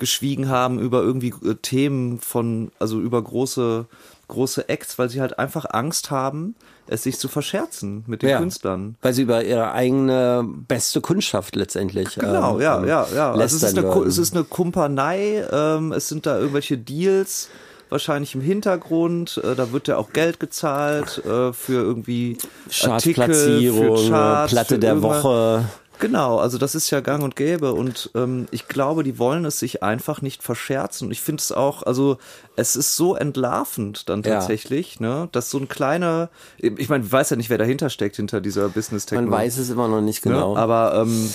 geschwiegen 0.03 0.49
haben 0.49 0.79
über 0.79 1.01
irgendwie 1.01 1.33
äh, 1.45 1.55
Themen 1.55 2.19
von, 2.19 2.73
also 2.77 2.99
über 2.99 3.21
große, 3.21 3.85
große 4.27 4.67
Acts, 4.67 4.99
weil 4.99 5.07
sie 5.07 5.21
halt 5.21 5.39
einfach 5.39 5.63
Angst 5.69 6.11
haben, 6.11 6.55
es 6.87 7.03
sich 7.03 7.17
zu 7.17 7.29
verscherzen 7.29 8.03
mit 8.05 8.21
den 8.21 8.31
ja, 8.31 8.39
Künstlern. 8.39 8.97
Weil 9.01 9.13
sie 9.13 9.21
über 9.21 9.45
ihre 9.45 9.71
eigene 9.71 10.45
beste 10.67 10.99
Kundschaft 10.99 11.55
letztendlich. 11.55 12.15
Genau, 12.15 12.55
ähm, 12.55 12.61
ja, 12.63 12.85
ja, 12.85 13.07
ja. 13.15 13.31
Also 13.31 13.45
es, 13.45 13.63
ist 13.63 13.77
eine, 13.77 13.87
es 14.01 14.17
ist 14.17 14.35
eine 14.35 14.43
Kumpanei, 14.43 15.47
ähm, 15.49 15.93
es 15.93 16.09
sind 16.09 16.25
da 16.25 16.37
irgendwelche 16.37 16.77
Deals 16.77 17.47
wahrscheinlich 17.89 18.35
im 18.35 18.41
Hintergrund. 18.41 19.39
Äh, 19.41 19.55
da 19.55 19.71
wird 19.71 19.87
ja 19.87 19.95
auch 19.95 20.11
Geld 20.11 20.41
gezahlt 20.41 21.19
äh, 21.19 21.53
für 21.53 21.81
irgendwie 21.81 22.37
Artikel, 22.81 23.33
für 23.33 24.09
Charts, 24.09 24.51
Platte 24.51 24.75
für 24.75 24.79
der 24.79 25.01
Woche. 25.01 25.63
Genau, 25.99 26.37
also 26.37 26.57
das 26.57 26.75
ist 26.75 26.89
ja 26.89 26.99
gang 26.99 27.23
und 27.23 27.35
gäbe 27.35 27.73
und 27.73 28.11
ähm, 28.15 28.47
ich 28.51 28.67
glaube, 28.67 29.03
die 29.03 29.19
wollen 29.19 29.45
es 29.45 29.59
sich 29.59 29.83
einfach 29.83 30.21
nicht 30.21 30.43
verscherzen. 30.43 31.07
Und 31.07 31.11
ich 31.11 31.21
finde 31.21 31.41
es 31.41 31.51
auch, 31.51 31.83
also 31.83 32.17
es 32.55 32.75
ist 32.75 32.95
so 32.95 33.15
entlarvend 33.15 34.09
dann 34.09 34.23
tatsächlich, 34.23 34.97
ja. 34.99 35.07
ne, 35.07 35.29
dass 35.31 35.49
so 35.49 35.59
ein 35.59 35.67
kleiner, 35.67 36.29
ich 36.57 36.89
meine, 36.89 37.05
ich 37.05 37.11
weiß 37.11 37.29
ja 37.29 37.37
nicht, 37.37 37.49
wer 37.49 37.57
dahinter 37.57 37.89
steckt, 37.89 38.15
hinter 38.17 38.41
dieser 38.41 38.69
business 38.69 39.05
technik 39.05 39.29
Man 39.29 39.39
weiß 39.39 39.57
es 39.57 39.69
immer 39.69 39.87
noch 39.87 40.01
nicht 40.01 40.25
ne, 40.25 40.33
genau. 40.33 40.55
Ne? 40.55 40.59
Aber 40.59 40.95
ähm, 40.95 41.29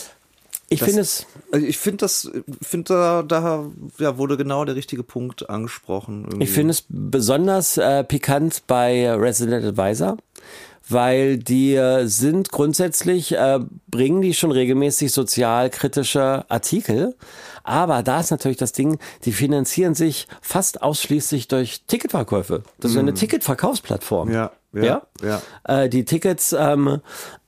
Ich 0.71 0.83
finde 0.83 1.01
es. 1.01 1.27
Also 1.51 1.67
ich 1.67 1.79
finde 1.79 1.99
das, 1.99 2.31
finde 2.61 2.93
da, 2.93 3.23
da 3.23 3.67
ja, 3.99 4.19
wurde 4.19 4.37
genau 4.37 4.65
der 4.65 4.77
richtige 4.77 5.03
Punkt 5.03 5.49
angesprochen. 5.49 6.25
Irgendwie. 6.25 6.45
Ich 6.45 6.51
finde 6.51 6.73
es 6.73 6.85
besonders 6.89 7.79
äh, 7.79 8.05
pikant 8.05 8.65
bei 8.67 9.11
Resident 9.15 9.65
Advisor, 9.65 10.19
weil 10.89 11.39
die 11.39 11.75
äh, 11.75 12.07
sind 12.07 12.51
grundsätzlich, 12.51 13.33
äh, 13.35 13.61
bringen 13.89 14.23
die 14.23 14.35
schon 14.35 14.51
regelmäßig 14.51 15.13
sozialkritische 15.13 16.45
Artikel. 16.49 17.17
Aber 17.65 18.03
da 18.03 18.21
ist 18.21 18.31
natürlich 18.31 18.57
das 18.57 18.73
Ding, 18.73 18.99
die 19.25 19.33
finanzieren 19.33 19.95
sich 19.95 20.27
fast 20.41 20.83
ausschließlich 20.83 21.49
durch 21.49 21.83
Ticketverkäufe. 21.87 22.63
Das 22.81 22.93
ist 22.93 22.97
eine 22.97 23.13
Ticketverkaufsplattform. 23.15 24.29
Mhm. 24.29 24.35
Ja, 24.35 24.53
ja, 24.73 24.83
Ja, 24.83 25.03
ja. 25.23 25.83
Äh, 25.83 25.89
die 25.89 26.05
Tickets 26.05 26.55
ähm, 26.59 27.01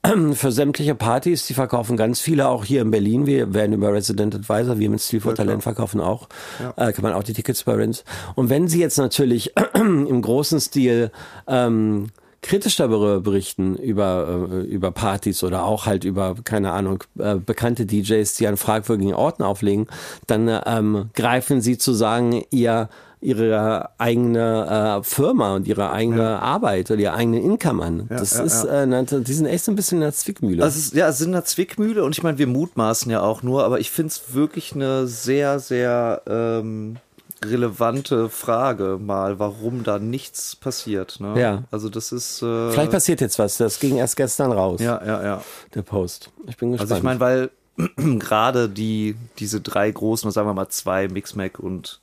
für 0.33 0.51
sämtliche 0.51 0.95
Partys, 0.95 1.45
die 1.47 1.53
verkaufen 1.53 1.97
ganz 1.97 2.19
viele, 2.19 2.47
auch 2.47 2.65
hier 2.65 2.81
in 2.81 2.91
Berlin. 2.91 3.25
Wir 3.25 3.53
werden 3.53 3.73
über 3.73 3.93
Resident 3.93 4.35
Advisor, 4.35 4.79
wir 4.79 4.89
mit 4.89 5.01
Stil 5.01 5.21
for 5.21 5.35
Talent 5.35 5.63
verkaufen 5.63 6.01
auch. 6.01 6.29
Äh, 6.75 6.93
kann 6.93 7.03
man 7.03 7.13
auch 7.13 7.23
die 7.23 7.33
Tickets 7.33 7.63
bei 7.63 7.73
Rent. 7.73 8.03
Und 8.35 8.49
wenn 8.49 8.67
sie 8.67 8.79
jetzt 8.79 8.97
natürlich 8.97 9.53
im 9.73 10.21
großen 10.21 10.59
Stil 10.59 11.11
ähm, 11.47 12.07
kritisch 12.41 12.75
darüber 12.75 13.19
berichten 13.21 13.75
über 13.75 14.47
äh, 14.51 14.61
über 14.61 14.91
Partys 14.91 15.43
oder 15.43 15.63
auch 15.63 15.85
halt 15.85 16.03
über 16.03 16.35
keine 16.43 16.71
Ahnung 16.71 17.03
äh, 17.19 17.35
bekannte 17.35 17.85
DJs, 17.85 18.33
die 18.35 18.47
an 18.47 18.57
fragwürdigen 18.57 19.13
Orten 19.13 19.43
auflegen, 19.43 19.87
dann 20.27 20.47
äh, 20.47 20.61
ähm, 20.65 21.09
greifen 21.13 21.61
sie 21.61 21.77
zu 21.77 21.93
sagen 21.93 22.43
ihr 22.49 22.89
ihre 23.21 23.89
eigene 23.99 24.99
äh, 24.99 25.03
Firma 25.03 25.55
und 25.55 25.67
ihre 25.67 25.91
eigene 25.91 26.41
Arbeit 26.41 26.89
oder 26.89 26.99
ihr 26.99 27.13
eigenen 27.13 27.43
Income 27.43 27.83
an. 27.83 28.05
das 28.09 28.33
ja, 28.33 28.43
ist, 28.43 28.63
Äh, 28.65 29.21
die 29.21 29.33
sind 29.33 29.45
echt 29.45 29.63
so 29.63 29.71
ein 29.71 29.75
bisschen 29.75 29.99
in 29.99 30.01
der 30.01 30.13
Zwickmühle. 30.13 30.63
Also 30.63 30.79
ist, 30.79 30.95
ja, 30.95 31.07
es 31.07 31.19
sind 31.19 31.35
eine 31.35 31.43
Zwickmühle 31.43 32.03
und 32.03 32.17
ich 32.17 32.23
meine, 32.23 32.39
wir 32.39 32.47
mutmaßen 32.47 33.11
ja 33.11 33.21
auch 33.21 33.43
nur, 33.43 33.63
aber 33.63 33.79
ich 33.79 33.91
finde 33.91 34.07
es 34.07 34.33
wirklich 34.33 34.73
eine 34.73 35.05
sehr, 35.05 35.59
sehr 35.59 36.23
ähm, 36.27 36.97
relevante 37.43 38.29
Frage 38.29 38.99
mal, 39.01 39.39
warum 39.39 39.83
da 39.83 39.99
nichts 39.99 40.55
passiert. 40.55 41.19
Ne? 41.19 41.39
Ja. 41.39 41.63
Also 41.71 41.89
das 41.89 42.11
ist 42.11 42.41
äh, 42.41 42.71
Vielleicht 42.71 42.91
passiert 42.91 43.21
jetzt 43.21 43.39
was. 43.39 43.57
Das 43.57 43.79
ging 43.79 43.97
erst 43.97 44.15
gestern 44.15 44.51
raus, 44.51 44.79
ja, 44.79 45.03
ja, 45.03 45.23
ja. 45.23 45.43
der 45.73 45.81
Post. 45.81 46.29
Ich 46.47 46.57
bin 46.57 46.71
gespannt. 46.71 46.91
Also 46.91 46.95
ich 46.95 47.03
meine, 47.03 47.19
weil 47.19 47.49
gerade 48.19 48.69
die 48.69 49.15
diese 49.39 49.61
drei 49.61 49.89
großen, 49.89 50.29
sagen 50.31 50.47
wir 50.47 50.53
mal 50.53 50.69
zwei, 50.69 51.07
Mixmac 51.07 51.59
und 51.59 52.01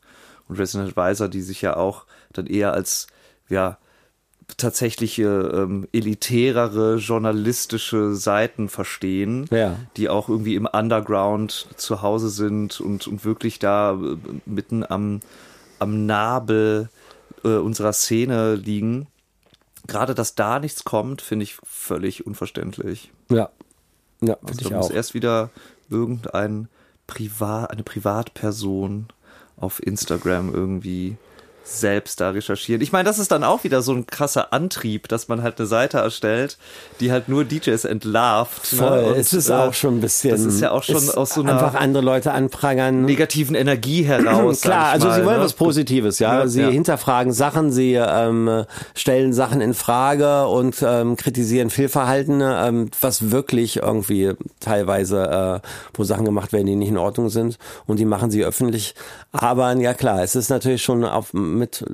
und 0.49 0.59
Resident 0.59 0.97
Advisor, 0.97 1.29
die 1.29 1.43
sich 1.43 1.63
ja 1.63 1.77
auch 1.77 2.05
dann 2.33 2.47
eher 2.47 2.73
als 2.73 3.07
ja 3.49 3.79
tatsächliche 4.57 5.25
ähm, 5.55 5.87
elitärere 5.93 6.97
journalistische 6.97 8.15
Seiten 8.15 8.69
verstehen, 8.69 9.47
Ja. 9.51 9.77
die 9.97 10.09
auch 10.09 10.29
irgendwie 10.29 10.55
im 10.57 10.67
Underground 10.67 11.69
zu 11.77 12.03
Hause 12.03 12.29
sind 12.31 12.81
und, 12.81 13.07
und 13.07 13.25
wirklich 13.25 13.59
da 13.59 13.93
äh, 13.93 14.17
mitten 14.47 14.85
am, 14.89 15.21
am 15.79 16.07
Nabel 16.07 16.89
äh, 17.45 17.49
unserer 17.57 17.93
Szene 17.93 18.55
liegen. 18.57 19.07
Gerade, 19.87 20.15
dass 20.15 20.35
da 20.35 20.59
nichts 20.59 20.85
kommt, 20.85 21.23
finde 21.23 21.45
ich 21.45 21.57
völlig 21.65 22.27
unverständlich. 22.27 23.11
ja, 23.31 23.51
ja, 24.21 24.35
finde 24.37 24.49
Also 24.49 24.61
ich 24.63 24.71
muss 24.71 24.87
auch. 24.91 24.95
erst 24.95 25.15
wieder 25.15 25.51
irgendein 25.91 26.69
Privat, 27.07 27.71
eine 27.71 27.83
Privatperson 27.85 29.07
auf 29.57 29.81
Instagram 29.87 30.53
irgendwie 30.53 31.17
selbst 31.69 32.21
da 32.21 32.31
recherchieren. 32.31 32.81
Ich 32.81 32.93
meine, 32.93 33.05
das 33.05 33.19
ist 33.19 33.31
dann 33.31 33.45
auch 33.45 33.63
wieder 33.65 33.83
so 33.83 33.93
ein 33.93 34.07
krasser 34.07 34.53
Antrieb, 34.53 35.09
dass 35.09 35.29
man 35.29 35.43
halt 35.43 35.59
eine 35.59 35.67
Seite 35.67 35.99
erstellt, 35.99 36.57
die 37.01 37.13
halt 37.13 37.29
nur 37.29 37.45
DJs 37.45 37.85
entlarvt. 37.85 38.67
Voll, 38.67 39.03
ne? 39.03 39.09
Und, 39.09 39.17
es 39.19 39.33
ist 39.33 39.51
äh, 39.51 39.55
auch 39.55 39.75
schon 39.75 39.99
ein 39.99 40.01
bisschen. 40.01 40.31
Das 40.31 40.41
ist 40.41 40.61
ja 40.61 40.71
auch 40.71 40.83
schon 40.83 40.97
aus 41.11 41.35
so 41.35 41.43
einfach 41.43 41.75
einer 41.75 41.81
andere 41.81 42.03
Leute 42.03 42.33
anprangern. 42.33 43.05
negativen 43.05 43.55
Energie 43.55 44.03
heraus. 44.03 44.61
Klar, 44.63 44.93
also 44.93 45.09
mal, 45.09 45.21
sie 45.21 45.27
wollen 45.27 45.39
ne? 45.39 45.45
was 45.45 45.53
Positives, 45.53 46.19
ja. 46.19 46.39
Ja, 46.39 46.47
sie 46.47 46.63
ja. 46.63 46.69
hinterfragen 46.69 47.33
Sachen, 47.33 47.71
sie 47.71 47.95
ähm, 47.95 48.65
stellen 48.95 49.33
Sachen 49.33 49.61
in 49.61 49.75
Frage 49.75 50.47
und 50.47 50.83
ähm, 50.83 51.17
kritisieren 51.17 51.71
Fehlverhalten, 51.71 52.41
ähm, 52.43 52.91
was 53.01 53.31
wirklich 53.31 53.77
irgendwie 53.79 54.33
teilweise, 54.61 55.61
äh, 55.63 55.69
wo 55.95 56.05
Sachen 56.05 56.25
gemacht 56.25 56.53
werden, 56.53 56.67
die 56.67 56.77
nicht 56.77 56.89
in 56.89 56.99
Ordnung 56.99 57.29
sind 57.29 57.59
und 57.87 57.99
die 57.99 58.05
machen 58.05 58.31
sie 58.31 58.45
öffentlich. 58.45 58.95
Aber 59.33 59.75
ja 59.77 59.93
klar, 59.93 60.23
es 60.23 60.35
ist 60.35 60.49
natürlich 60.49 60.83
schon 60.83 61.05
auf 61.05 61.33
mit 61.59 61.85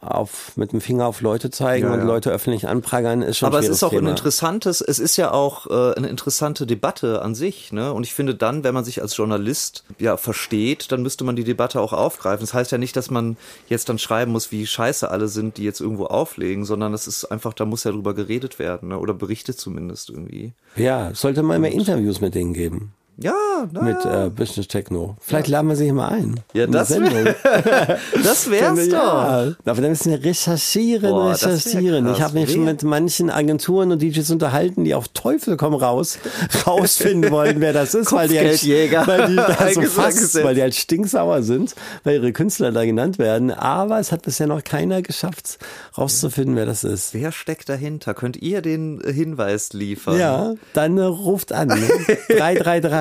auf 0.00 0.52
mit 0.56 0.72
dem 0.72 0.80
Finger 0.80 1.06
auf 1.06 1.20
Leute 1.20 1.50
zeigen 1.50 1.86
Ja, 1.86 1.92
und 1.92 2.00
ja. 2.00 2.04
Leute 2.04 2.30
öffentlich 2.30 2.68
anprangern 2.68 3.22
ist 3.22 3.38
schon 3.38 3.48
ein 3.48 3.52
Aber 3.54 3.62
es 3.62 3.68
ist 3.68 3.82
auch 3.82 3.92
ein 3.92 3.98
Thema. 3.98 4.10
interessantes, 4.10 4.80
es 4.80 4.98
ist 4.98 5.16
ja 5.16 5.32
auch 5.32 5.66
äh, 5.66 5.94
eine 5.96 6.08
interessante 6.08 6.66
Debatte 6.66 7.22
an 7.22 7.34
sich, 7.34 7.72
ne? 7.72 7.92
Und 7.92 8.04
ich 8.04 8.14
finde 8.14 8.34
dann, 8.34 8.64
wenn 8.64 8.74
man 8.74 8.84
sich 8.84 9.02
als 9.02 9.16
Journalist 9.16 9.84
ja 9.98 10.16
versteht, 10.16 10.92
dann 10.92 11.02
müsste 11.02 11.24
man 11.24 11.36
die 11.36 11.44
Debatte 11.44 11.80
auch 11.80 11.92
aufgreifen. 11.92 12.44
Das 12.46 12.54
heißt 12.54 12.72
ja 12.72 12.78
nicht, 12.78 12.96
dass 12.96 13.10
man 13.10 13.36
jetzt 13.68 13.88
dann 13.88 13.98
schreiben 13.98 14.32
muss, 14.32 14.52
wie 14.52 14.66
scheiße 14.66 15.10
alle 15.10 15.28
sind, 15.28 15.56
die 15.56 15.64
jetzt 15.64 15.80
irgendwo 15.80 16.06
auflegen, 16.06 16.64
sondern 16.64 16.94
es 16.94 17.06
ist 17.06 17.24
einfach, 17.26 17.52
da 17.52 17.64
muss 17.64 17.84
ja 17.84 17.90
drüber 17.92 18.14
geredet 18.14 18.58
werden, 18.58 18.88
ne? 18.90 18.98
Oder 18.98 19.14
berichtet 19.14 19.58
zumindest 19.58 20.10
irgendwie. 20.10 20.52
Ja, 20.76 21.10
sollte 21.14 21.42
mal 21.42 21.58
mehr 21.58 21.72
Interviews 21.72 22.20
mit 22.20 22.34
denen 22.34 22.52
geben. 22.54 22.92
Ja, 23.16 23.68
na, 23.70 23.82
Mit 23.82 24.04
äh, 24.04 24.28
Business 24.28 24.66
Techno. 24.66 25.16
Vielleicht 25.20 25.46
laden 25.46 25.68
wir 25.68 25.76
sie 25.76 25.84
hier 25.84 25.94
mal 25.94 26.08
ein. 26.08 26.40
Ja, 26.52 26.66
das 26.66 26.88
Sendung. 26.88 27.24
das 28.24 28.50
wär's 28.50 28.88
doch. 28.88 28.92
Ja, 28.92 29.54
aber 29.64 29.80
dann 29.80 29.90
müssen 29.90 30.10
wir 30.10 30.24
recherchieren, 30.24 31.10
Boah, 31.10 31.30
recherchieren. 31.30 32.06
krass. 32.06 32.16
Ich 32.16 32.22
habe 32.24 32.34
mich 32.34 32.50
schon 32.52 32.64
mit 32.64 32.82
manchen 32.82 33.30
Agenturen 33.30 33.92
und 33.92 34.02
DJs 34.02 34.28
unterhalten, 34.32 34.82
die 34.82 34.96
auf 34.96 35.06
Teufel 35.08 35.56
komm 35.56 35.74
raus 35.74 36.18
rausfinden 36.66 37.30
wollen, 37.30 37.60
wer 37.60 37.72
das 37.72 37.94
ist, 37.94 38.10
weil 38.10 38.28
die 38.28 38.38
halt, 38.38 38.60
weil 39.06 39.28
die 39.28 39.36
da 39.36 39.46
so 39.58 39.64
Eingesetzt. 39.64 39.94
fast, 39.94 40.42
weil 40.42 40.56
die 40.56 40.62
halt 40.62 40.74
stinksauer 40.74 41.44
sind, 41.44 41.76
weil 42.02 42.16
ihre 42.16 42.32
Künstler 42.32 42.72
da 42.72 42.84
genannt 42.84 43.20
werden. 43.20 43.52
Aber 43.52 44.00
es 44.00 44.10
hat 44.10 44.22
bisher 44.22 44.48
noch 44.48 44.64
keiner 44.64 45.02
geschafft, 45.02 45.58
rauszufinden, 45.96 46.56
wer 46.56 46.66
das 46.66 46.82
ist. 46.82 47.14
Wer 47.14 47.30
steckt 47.30 47.68
dahinter? 47.68 48.12
Könnt 48.12 48.38
ihr 48.42 48.60
den 48.60 49.00
Hinweis 49.04 49.72
liefern? 49.72 50.18
Ja, 50.18 50.54
dann 50.72 50.98
äh, 50.98 51.02
ruft 51.02 51.52
an. 51.52 51.70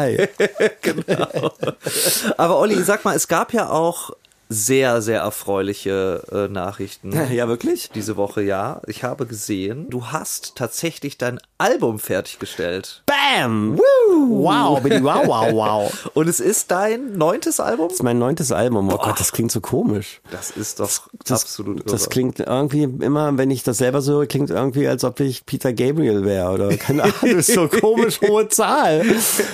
Ne? 0.08 0.28
333. 0.28 2.34
Aber 2.38 2.60
Olli, 2.60 2.82
sag 2.84 3.06
mal, 3.06 3.16
es 3.16 3.28
gab 3.28 3.54
ja 3.54 3.70
auch 3.70 4.12
sehr, 4.50 5.02
sehr 5.02 5.22
erfreuliche 5.22 6.24
äh, 6.32 6.52
Nachrichten. 6.52 7.14
Ja, 7.34 7.48
wirklich? 7.48 7.90
Diese 7.90 8.18
Woche, 8.18 8.42
ja. 8.42 8.82
Ich 8.88 9.04
habe 9.04 9.26
gesehen, 9.26 9.90
du 9.90 10.08
hast 10.08 10.56
tatsächlich 10.56 11.18
dein 11.18 11.40
Album 11.64 11.98
fertiggestellt. 11.98 13.04
Bam! 13.06 13.78
Woo! 13.78 14.44
Wow, 14.44 14.82
bitte, 14.84 15.02
wow, 15.02 15.26
wow, 15.26 15.54
wow. 15.54 16.10
Und 16.14 16.28
es 16.28 16.42
ist 16.42 16.72
dein 16.72 17.18
neuntes 17.18 17.62
Album? 17.62 17.88
Das 17.88 17.96
ist 17.96 18.04
mein 18.04 18.20
neuntes 18.20 18.52
Album. 18.52 18.90
Oh 18.92 18.98
Gott, 18.98 19.18
das 19.18 19.32
klingt 19.32 19.52
so 19.52 19.62
komisch. 19.62 20.20
Das 20.30 20.52
ist 20.52 20.82
doch 20.82 20.90
Das, 21.26 21.44
absolut 21.44 21.78
irre. 21.80 21.90
das 21.92 22.10
klingt 22.10 22.42
irgendwie 22.42 22.84
immer, 22.84 23.38
wenn 23.38 23.50
ich 23.50 23.64
das 23.64 23.78
selber 23.78 24.02
so 24.02 24.14
höre, 24.14 24.26
klingt 24.26 24.50
irgendwie, 24.50 24.88
als 24.90 25.06
ob 25.06 25.22
ich 25.22 25.46
Peter 25.46 25.72
Gabriel 25.72 26.26
wäre 26.26 26.52
oder 26.52 26.76
keine 26.76 27.04
Ahnung, 27.04 27.16
das 27.22 27.48
ist 27.50 27.54
so 27.54 27.70
komisch 27.70 28.20
hohe 28.22 28.50
Zahl. 28.50 29.06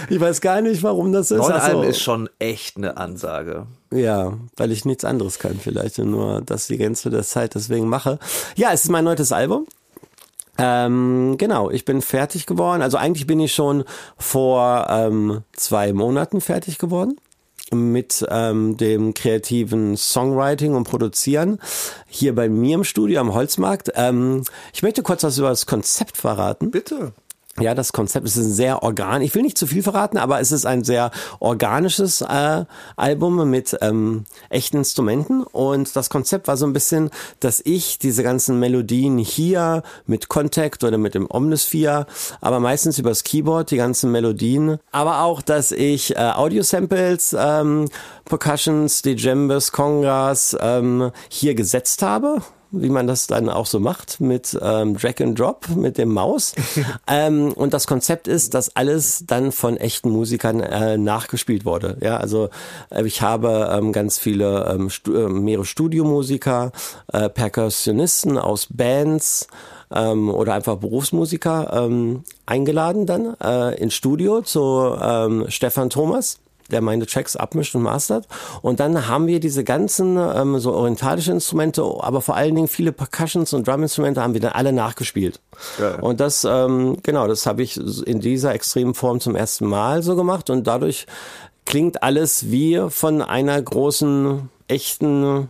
Ich 0.10 0.20
weiß 0.20 0.42
gar 0.42 0.62
nicht, 0.62 0.82
warum 0.82 1.12
das 1.14 1.30
ist. 1.30 1.38
Neun 1.38 1.52
Ach 1.54 1.62
so. 1.70 1.78
Alben 1.78 1.84
ist 1.84 2.02
schon 2.02 2.28
echt 2.40 2.78
eine 2.78 2.98
Ansage. 2.98 3.68
Ja, 3.92 4.34
weil 4.58 4.72
ich 4.72 4.86
nichts 4.86 5.06
anderes 5.06 5.38
kann 5.40 5.60
vielleicht 5.62 6.00
und 6.00 6.12
nur 6.12 6.42
das 6.42 6.68
die 6.68 6.78
Gänze 6.78 7.10
der 7.12 7.24
Zeit 7.24 7.54
deswegen 7.56 7.88
mache. 7.88 8.18
Ja, 8.56 8.72
es 8.72 8.84
ist 8.86 8.90
mein 8.90 9.04
neuntes 9.04 9.32
Album. 9.32 9.68
Ähm, 10.60 11.36
genau, 11.38 11.70
ich 11.72 11.86
bin 11.86 12.02
fertig 12.02 12.46
geworden. 12.46 12.82
Also 12.82 12.98
eigentlich 12.98 13.26
bin 13.26 13.40
ich 13.40 13.54
schon 13.54 13.86
vor 14.18 14.88
ähm, 14.90 15.42
zwei 15.54 15.94
Monaten 15.94 16.42
fertig 16.42 16.78
geworden 16.78 17.16
mit 17.72 18.26
ähm, 18.30 18.78
dem 18.78 19.14
kreativen 19.14 19.96
Songwriting 19.96 20.76
und 20.76 20.86
Produzieren 20.86 21.60
hier 22.08 22.36
bei 22.36 22.50
mir 22.50 22.76
im 22.76 22.84
Studio 22.84 23.22
am 23.22 23.34
Holzmarkt. 23.34 23.92
Ähm, 23.96 24.44
ich 24.74 24.84
möchte 24.84 25.04
kurz 25.04 25.24
was 25.24 25.38
über 25.38 25.50
das 25.50 25.66
Konzept 25.66 26.18
verraten. 26.18 26.72
Bitte. 26.72 27.14
Ja, 27.60 27.76
das 27.76 27.92
Konzept 27.92 28.26
ist 28.26 28.38
ein 28.38 28.52
sehr 28.52 28.84
organ. 28.84 29.22
Ich 29.22 29.36
will 29.36 29.42
nicht 29.42 29.58
zu 29.58 29.68
viel 29.68 29.84
verraten, 29.84 30.18
aber 30.18 30.40
es 30.40 30.52
ist 30.52 30.66
ein 30.66 30.84
sehr 30.84 31.12
organisches 31.40 32.22
äh, 32.22 32.66
Album 32.96 33.50
mit 33.50 33.78
ähm, 33.82 34.24
echten 34.50 34.78
Instrumenten. 34.78 35.44
Und 35.44 35.96
das 35.96 36.10
Konzept 36.10 36.48
war 36.48 36.56
so 36.56 36.66
ein 36.66 36.74
bisschen, 36.74 37.10
dass 37.40 37.62
ich 37.64 38.00
diese 38.00 38.24
ganzen 38.24 38.60
Melodien 38.60 39.18
hier 39.18 39.84
mit 40.06 40.30
Contact 40.30 40.84
oder 40.84 40.98
mit 40.98 41.16
dem 41.16 41.28
Omnisphere, 41.30 42.06
aber 42.40 42.60
meistens 42.60 42.98
übers 42.98 43.24
Keyboard 43.24 43.72
die 43.72 43.78
ganzen 43.78 44.12
Melodien, 44.12 44.78
aber 44.92 45.22
auch, 45.22 45.42
dass 45.42 45.72
ich 45.72 46.16
äh, 46.16 46.20
Audio-Samples, 46.20 47.36
ähm, 47.38 47.90
Percussions, 48.26 49.02
Djembes, 49.02 49.72
Congas 49.72 50.56
ähm, 50.62 51.12
hier 51.30 51.56
gesetzt 51.56 52.02
habe 52.02 52.42
wie 52.72 52.90
man 52.90 53.08
das 53.08 53.28
dann 53.28 53.50
auch 53.50 53.66
so 53.66 53.80
macht 53.80 54.22
mit 54.22 54.58
ähm, 54.62 54.96
Drag 54.98 55.22
and 55.22 55.40
Drop 55.40 55.70
mit 55.76 55.98
dem 55.98 56.10
Maus. 56.10 56.54
ähm, 57.08 57.54
und 57.54 57.74
das 57.74 57.88
Konzept 57.88 58.28
ist, 58.28 58.54
dass 58.54 58.76
alles 58.76 59.24
dann 59.26 59.52
von 59.52 59.78
echten 59.78 60.10
Musikern 60.10 60.60
äh, 60.60 60.98
nachgespielt 60.98 61.66
wurde. 61.66 61.98
Ja, 62.02 62.18
also 62.18 62.50
äh, 62.90 63.06
ich 63.06 63.22
habe 63.22 63.70
ähm, 63.72 63.92
ganz 63.92 64.20
viele 64.20 64.70
ähm, 64.72 64.90
Stu 64.90 65.14
äh, 65.14 65.30
mehrere 65.30 65.66
Studiomusiker, 65.66 66.72
äh, 67.12 67.30
Perkussionisten 67.30 68.38
aus 68.38 68.68
Bands. 68.70 69.48
ähm, 69.92 70.30
oder 70.30 70.54
einfach 70.54 70.78
Berufsmusiker 70.78 71.72
ähm, 71.74 72.24
eingeladen 72.46 73.08
dann 73.08 73.36
äh, 73.44 73.76
ins 73.82 73.96
Studio 73.96 74.42
zu 74.42 74.96
ähm, 75.02 75.46
Stefan 75.50 75.90
Thomas 75.90 76.38
der 76.72 76.82
meine 76.82 77.06
Tracks 77.06 77.36
abmischt 77.36 77.76
und 77.76 77.84
mastert. 77.84 78.28
Und 78.62 78.80
dann 78.80 79.08
haben 79.08 79.28
wir 79.28 79.40
diese 79.40 79.64
ganzen 79.64 80.18
ähm, 80.18 80.60
so 80.60 80.74
orientalische 80.74 81.32
Instrumente, 81.32 81.84
aber 81.84 82.22
vor 82.22 82.36
allen 82.36 82.56
Dingen 82.56 82.68
viele 82.68 82.92
Percussions 82.92 83.54
und 83.54 83.68
Drum-Instrumente 83.68 84.22
haben 84.22 84.34
wir 84.34 84.42
dann 84.42 84.54
alle 84.54 84.74
nachgespielt. 84.74 85.40
Geil. 85.78 86.00
Und 86.02 86.20
das, 86.20 86.46
ähm, 86.46 86.98
genau, 87.04 87.28
das 87.28 87.46
habe 87.46 87.64
ich 87.64 87.78
in 88.06 88.20
dieser 88.20 88.54
extremen 88.54 88.94
Form 88.94 89.20
zum 89.20 89.36
ersten 89.36 89.66
Mal 89.66 90.04
so 90.04 90.16
gemacht 90.16 90.50
und 90.50 90.68
dadurch 90.68 91.06
klingt 91.66 92.02
alles 92.04 92.50
wie 92.52 92.82
von 92.90 93.22
einer 93.22 93.62
großen, 93.62 94.50
echten 94.68 95.50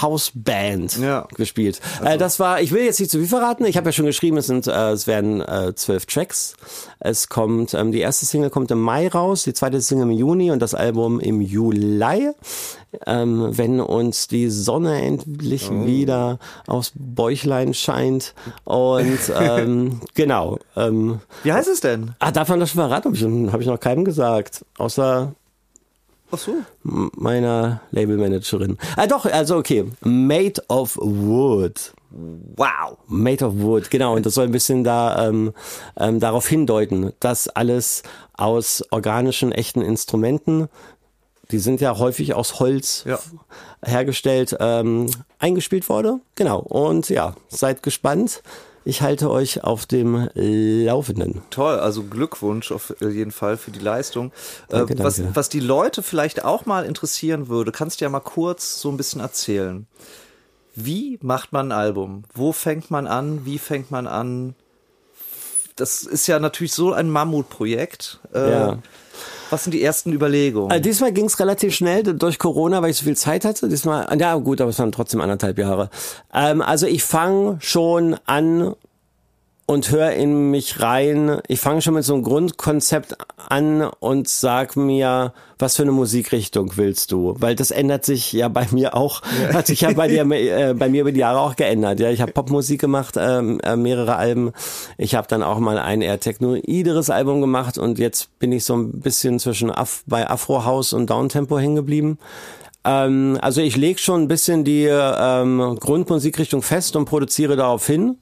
Hausband 0.00 0.96
Ja. 0.98 1.26
gespielt. 1.36 1.80
äh, 2.04 2.16
das 2.16 2.40
war, 2.40 2.60
ich 2.62 2.72
will 2.72 2.82
jetzt 2.84 2.98
nicht 3.00 3.10
zu 3.10 3.18
viel 3.18 3.26
verraten. 3.28 3.64
Ich 3.66 3.76
habe 3.76 3.88
ja 3.88 3.92
schon 3.92 4.06
geschrieben, 4.06 4.36
es 4.38 4.46
sind, 4.46 4.66
äh, 4.66 4.90
es 4.90 5.06
werden 5.06 5.40
äh, 5.42 5.74
zwölf 5.74 6.06
Tracks. 6.06 6.54
Es 7.00 7.28
kommt, 7.28 7.74
ähm, 7.74 7.92
die 7.92 8.00
erste 8.00 8.24
Single 8.26 8.50
kommt 8.50 8.70
im 8.70 8.80
Mai 8.80 9.08
raus, 9.08 9.42
die 9.44 9.52
zweite 9.52 9.80
Single 9.80 10.04
im 10.08 10.12
Juni 10.12 10.50
und 10.50 10.60
das 10.60 10.74
Album 10.74 11.20
im 11.20 11.40
Juli. 11.40 12.30
Ähm, 13.06 13.48
wenn 13.52 13.80
uns 13.80 14.28
die 14.28 14.50
Sonne 14.50 15.00
endlich 15.02 15.70
wieder 15.70 16.38
aufs 16.66 16.92
Bäuchlein 16.94 17.72
scheint. 17.74 18.34
Und 18.64 19.18
ähm, 19.40 20.00
genau. 20.14 20.58
Ähm, 20.76 21.20
Wie 21.42 21.52
heißt 21.52 21.68
es 21.68 21.80
denn? 21.80 22.14
ah, 22.18 22.30
darf 22.30 22.48
man 22.48 22.60
das 22.60 22.70
schon 22.70 22.80
verraten? 22.82 23.08
Habe 23.08 23.16
ich, 23.16 23.52
hab 23.52 23.60
ich 23.62 23.66
noch 23.66 23.80
keinem 23.80 24.04
gesagt. 24.04 24.64
Außer 24.78 25.32
Ach 26.32 26.38
so. 26.38 26.54
meiner 26.82 27.80
Labelmanagerin. 27.90 28.78
Ah, 28.96 29.06
doch, 29.06 29.26
also 29.26 29.56
okay. 29.56 29.84
Made 30.00 30.62
of 30.68 30.96
Wood. 30.96 31.92
Wow. 32.10 32.98
Made 33.06 33.44
of 33.44 33.54
Wood, 33.56 33.90
genau. 33.90 34.14
Und 34.16 34.26
das 34.26 34.34
soll 34.34 34.44
ein 34.46 34.52
bisschen 34.52 34.82
da 34.84 35.28
ähm, 35.28 35.52
ähm, 35.98 36.20
darauf 36.20 36.46
hindeuten, 36.48 37.12
dass 37.20 37.48
alles 37.48 38.02
aus 38.34 38.82
organischen, 38.90 39.52
echten 39.52 39.80
Instrumenten, 39.82 40.68
die 41.50 41.58
sind 41.58 41.80
ja 41.80 41.98
häufig 41.98 42.34
aus 42.34 42.60
Holz 42.60 43.04
Ja. 43.06 43.18
hergestellt, 43.84 44.56
ähm, 44.60 45.06
eingespielt 45.38 45.88
wurde. 45.88 46.20
Genau. 46.34 46.60
Und 46.60 47.08
ja, 47.10 47.34
seid 47.48 47.82
gespannt. 47.82 48.42
Ich 48.84 49.02
halte 49.02 49.30
euch 49.30 49.62
auf 49.64 49.86
dem 49.86 50.28
Laufenden. 50.34 51.42
Toll, 51.50 51.78
also 51.78 52.02
Glückwunsch 52.02 52.72
auf 52.72 52.94
jeden 53.00 53.30
Fall 53.30 53.56
für 53.56 53.70
die 53.70 53.78
Leistung. 53.78 54.32
Danke, 54.68 54.94
äh, 54.94 54.98
was, 54.98 55.16
danke. 55.16 55.36
was 55.36 55.48
die 55.48 55.60
Leute 55.60 56.02
vielleicht 56.02 56.44
auch 56.44 56.66
mal 56.66 56.84
interessieren 56.84 57.48
würde, 57.48 57.72
kannst 57.72 58.00
du 58.00 58.04
ja 58.04 58.08
mal 58.08 58.20
kurz 58.20 58.80
so 58.80 58.90
ein 58.90 58.96
bisschen 58.96 59.20
erzählen. 59.20 59.86
Wie 60.74 61.18
macht 61.22 61.52
man 61.52 61.70
ein 61.70 61.78
Album? 61.78 62.24
Wo 62.34 62.52
fängt 62.52 62.90
man 62.90 63.06
an? 63.06 63.44
Wie 63.44 63.58
fängt 63.58 63.90
man 63.90 64.06
an? 64.06 64.54
Das 65.82 66.04
ist 66.04 66.28
ja 66.28 66.38
natürlich 66.38 66.72
so 66.72 66.92
ein 66.92 67.10
Mammutprojekt. 67.10 68.20
Äh, 68.32 68.50
Ja. 68.50 68.78
Was 69.50 69.64
sind 69.64 69.72
die 69.72 69.82
ersten 69.82 70.12
Überlegungen? 70.12 70.70
Äh, 70.70 70.80
diesmal 70.80 71.12
ging 71.12 71.24
es 71.24 71.40
relativ 71.40 71.74
schnell 71.74 72.04
durch 72.04 72.38
Corona, 72.38 72.80
weil 72.82 72.90
ich 72.90 72.98
so 72.98 73.04
viel 73.04 73.16
Zeit 73.16 73.44
hatte. 73.44 73.68
Diesmal, 73.68 74.06
ja 74.16 74.36
gut, 74.36 74.60
aber 74.60 74.70
es 74.70 74.78
waren 74.78 74.92
trotzdem 74.92 75.20
anderthalb 75.20 75.58
Jahre. 75.58 75.90
Ähm, 76.32 76.62
also 76.62 76.86
ich 76.86 77.02
fange 77.02 77.56
schon 77.60 78.16
an 78.26 78.76
und 79.66 79.90
höre 79.90 80.12
in 80.12 80.50
mich 80.50 80.80
rein. 80.80 81.40
Ich 81.46 81.60
fange 81.60 81.82
schon 81.82 81.94
mit 81.94 82.04
so 82.04 82.14
einem 82.14 82.22
Grundkonzept 82.22 83.16
an 83.48 83.82
und 84.00 84.28
sag 84.28 84.76
mir, 84.76 85.32
was 85.58 85.76
für 85.76 85.82
eine 85.82 85.92
Musikrichtung 85.92 86.72
willst 86.76 87.12
du? 87.12 87.36
Weil 87.38 87.54
das 87.54 87.70
ändert 87.70 88.04
sich 88.04 88.32
ja 88.32 88.48
bei 88.48 88.66
mir 88.72 88.94
auch, 88.94 89.22
hat 89.52 89.68
sich 89.68 89.82
ja 89.82 89.92
bei 89.92 90.08
dir, 90.08 90.22
äh, 90.30 90.74
bei 90.74 90.88
mir 90.88 91.02
über 91.02 91.12
die 91.12 91.20
Jahre 91.20 91.40
auch 91.40 91.56
geändert. 91.56 92.00
Ja, 92.00 92.10
ich 92.10 92.20
habe 92.20 92.32
Popmusik 92.32 92.80
gemacht, 92.80 93.14
ähm, 93.18 93.60
äh, 93.60 93.76
mehrere 93.76 94.16
Alben. 94.16 94.52
Ich 94.98 95.14
habe 95.14 95.28
dann 95.28 95.42
auch 95.42 95.58
mal 95.58 95.78
ein 95.78 96.02
eher 96.02 96.18
technoideres 96.18 97.10
Album 97.10 97.40
gemacht 97.40 97.78
und 97.78 97.98
jetzt 97.98 98.36
bin 98.38 98.52
ich 98.52 98.64
so 98.64 98.76
ein 98.76 99.00
bisschen 99.00 99.38
zwischen 99.38 99.70
Af 99.70 100.02
bei 100.06 100.28
Afro 100.28 100.64
House 100.64 100.92
und 100.92 101.08
Downtempo 101.08 101.58
hängen 101.58 101.76
geblieben. 101.76 102.18
Ähm, 102.84 103.38
also 103.40 103.60
ich 103.60 103.76
lege 103.76 104.00
schon 104.00 104.22
ein 104.22 104.28
bisschen 104.28 104.64
die 104.64 104.86
ähm, 104.86 105.76
Grundmusikrichtung 105.78 106.62
fest 106.62 106.96
und 106.96 107.04
produziere 107.04 107.56
darauf 107.56 107.86
hin. 107.86 108.16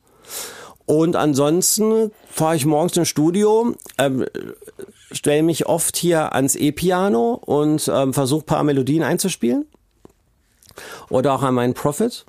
Und 0.87 1.17
ansonsten 1.17 2.11
fahre 2.29 2.57
ich 2.57 2.67
morgens 2.67 2.97
ins 2.97 3.09
Studio, 3.09 3.75
ähm, 3.99 4.27
stelle 5.13 5.43
mich 5.43 5.67
oft 5.67 5.97
hier 5.97 6.35
ans 6.35 6.57
E-Piano 6.57 7.35
und 7.35 7.91
ähm, 7.93 8.13
versuche 8.13 8.45
paar 8.45 8.65
Melodien 8.65 9.03
einzuspielen. 9.03 9.67
Oder 11.09 11.35
auch 11.35 11.43
an 11.43 11.55
meinen 11.55 11.75
Prophet. 11.75 12.25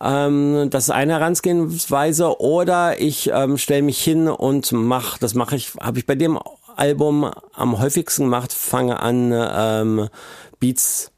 Ähm, 0.00 0.68
das 0.70 0.84
ist 0.84 0.90
eine 0.90 1.14
Herangehensweise. 1.14 2.40
Oder 2.40 3.00
ich 3.00 3.30
ähm, 3.32 3.58
stelle 3.58 3.82
mich 3.82 4.02
hin 4.02 4.28
und 4.28 4.72
mache, 4.72 5.18
das 5.20 5.34
mache 5.34 5.56
ich, 5.56 5.72
habe 5.80 5.98
ich 5.98 6.06
bei 6.06 6.14
dem 6.14 6.38
Album 6.76 7.30
am 7.52 7.78
häufigsten 7.78 8.24
gemacht, 8.24 8.52
fange 8.52 9.00
an, 9.00 9.32
ähm, 9.32 10.08
Beats 10.58 11.10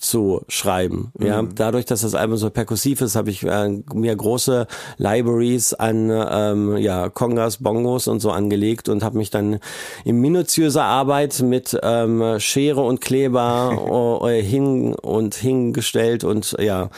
zu 0.00 0.42
schreiben. 0.48 1.12
Ja, 1.18 1.42
dadurch, 1.42 1.84
dass 1.84 2.00
das 2.00 2.14
Album 2.14 2.36
so 2.36 2.50
perkussiv 2.50 3.00
ist, 3.00 3.16
habe 3.16 3.30
ich 3.30 3.44
äh, 3.44 3.82
mir 3.92 4.16
große 4.16 4.66
Libraries 4.98 5.74
an 5.74 6.10
ähm, 6.10 6.76
ja 6.78 7.08
Kongas, 7.08 7.58
Bongos 7.58 8.08
und 8.08 8.20
so 8.20 8.30
angelegt 8.30 8.88
und 8.88 9.02
habe 9.02 9.18
mich 9.18 9.30
dann 9.30 9.60
in 10.04 10.20
minutiöser 10.20 10.84
Arbeit 10.84 11.40
mit 11.40 11.78
ähm, 11.82 12.38
Schere 12.38 12.82
und 12.82 13.00
Kleber 13.00 14.20
äh, 14.28 14.42
hin 14.42 14.94
und 14.94 15.34
hingestellt 15.34 16.24
und 16.24 16.56
ja 16.58 16.90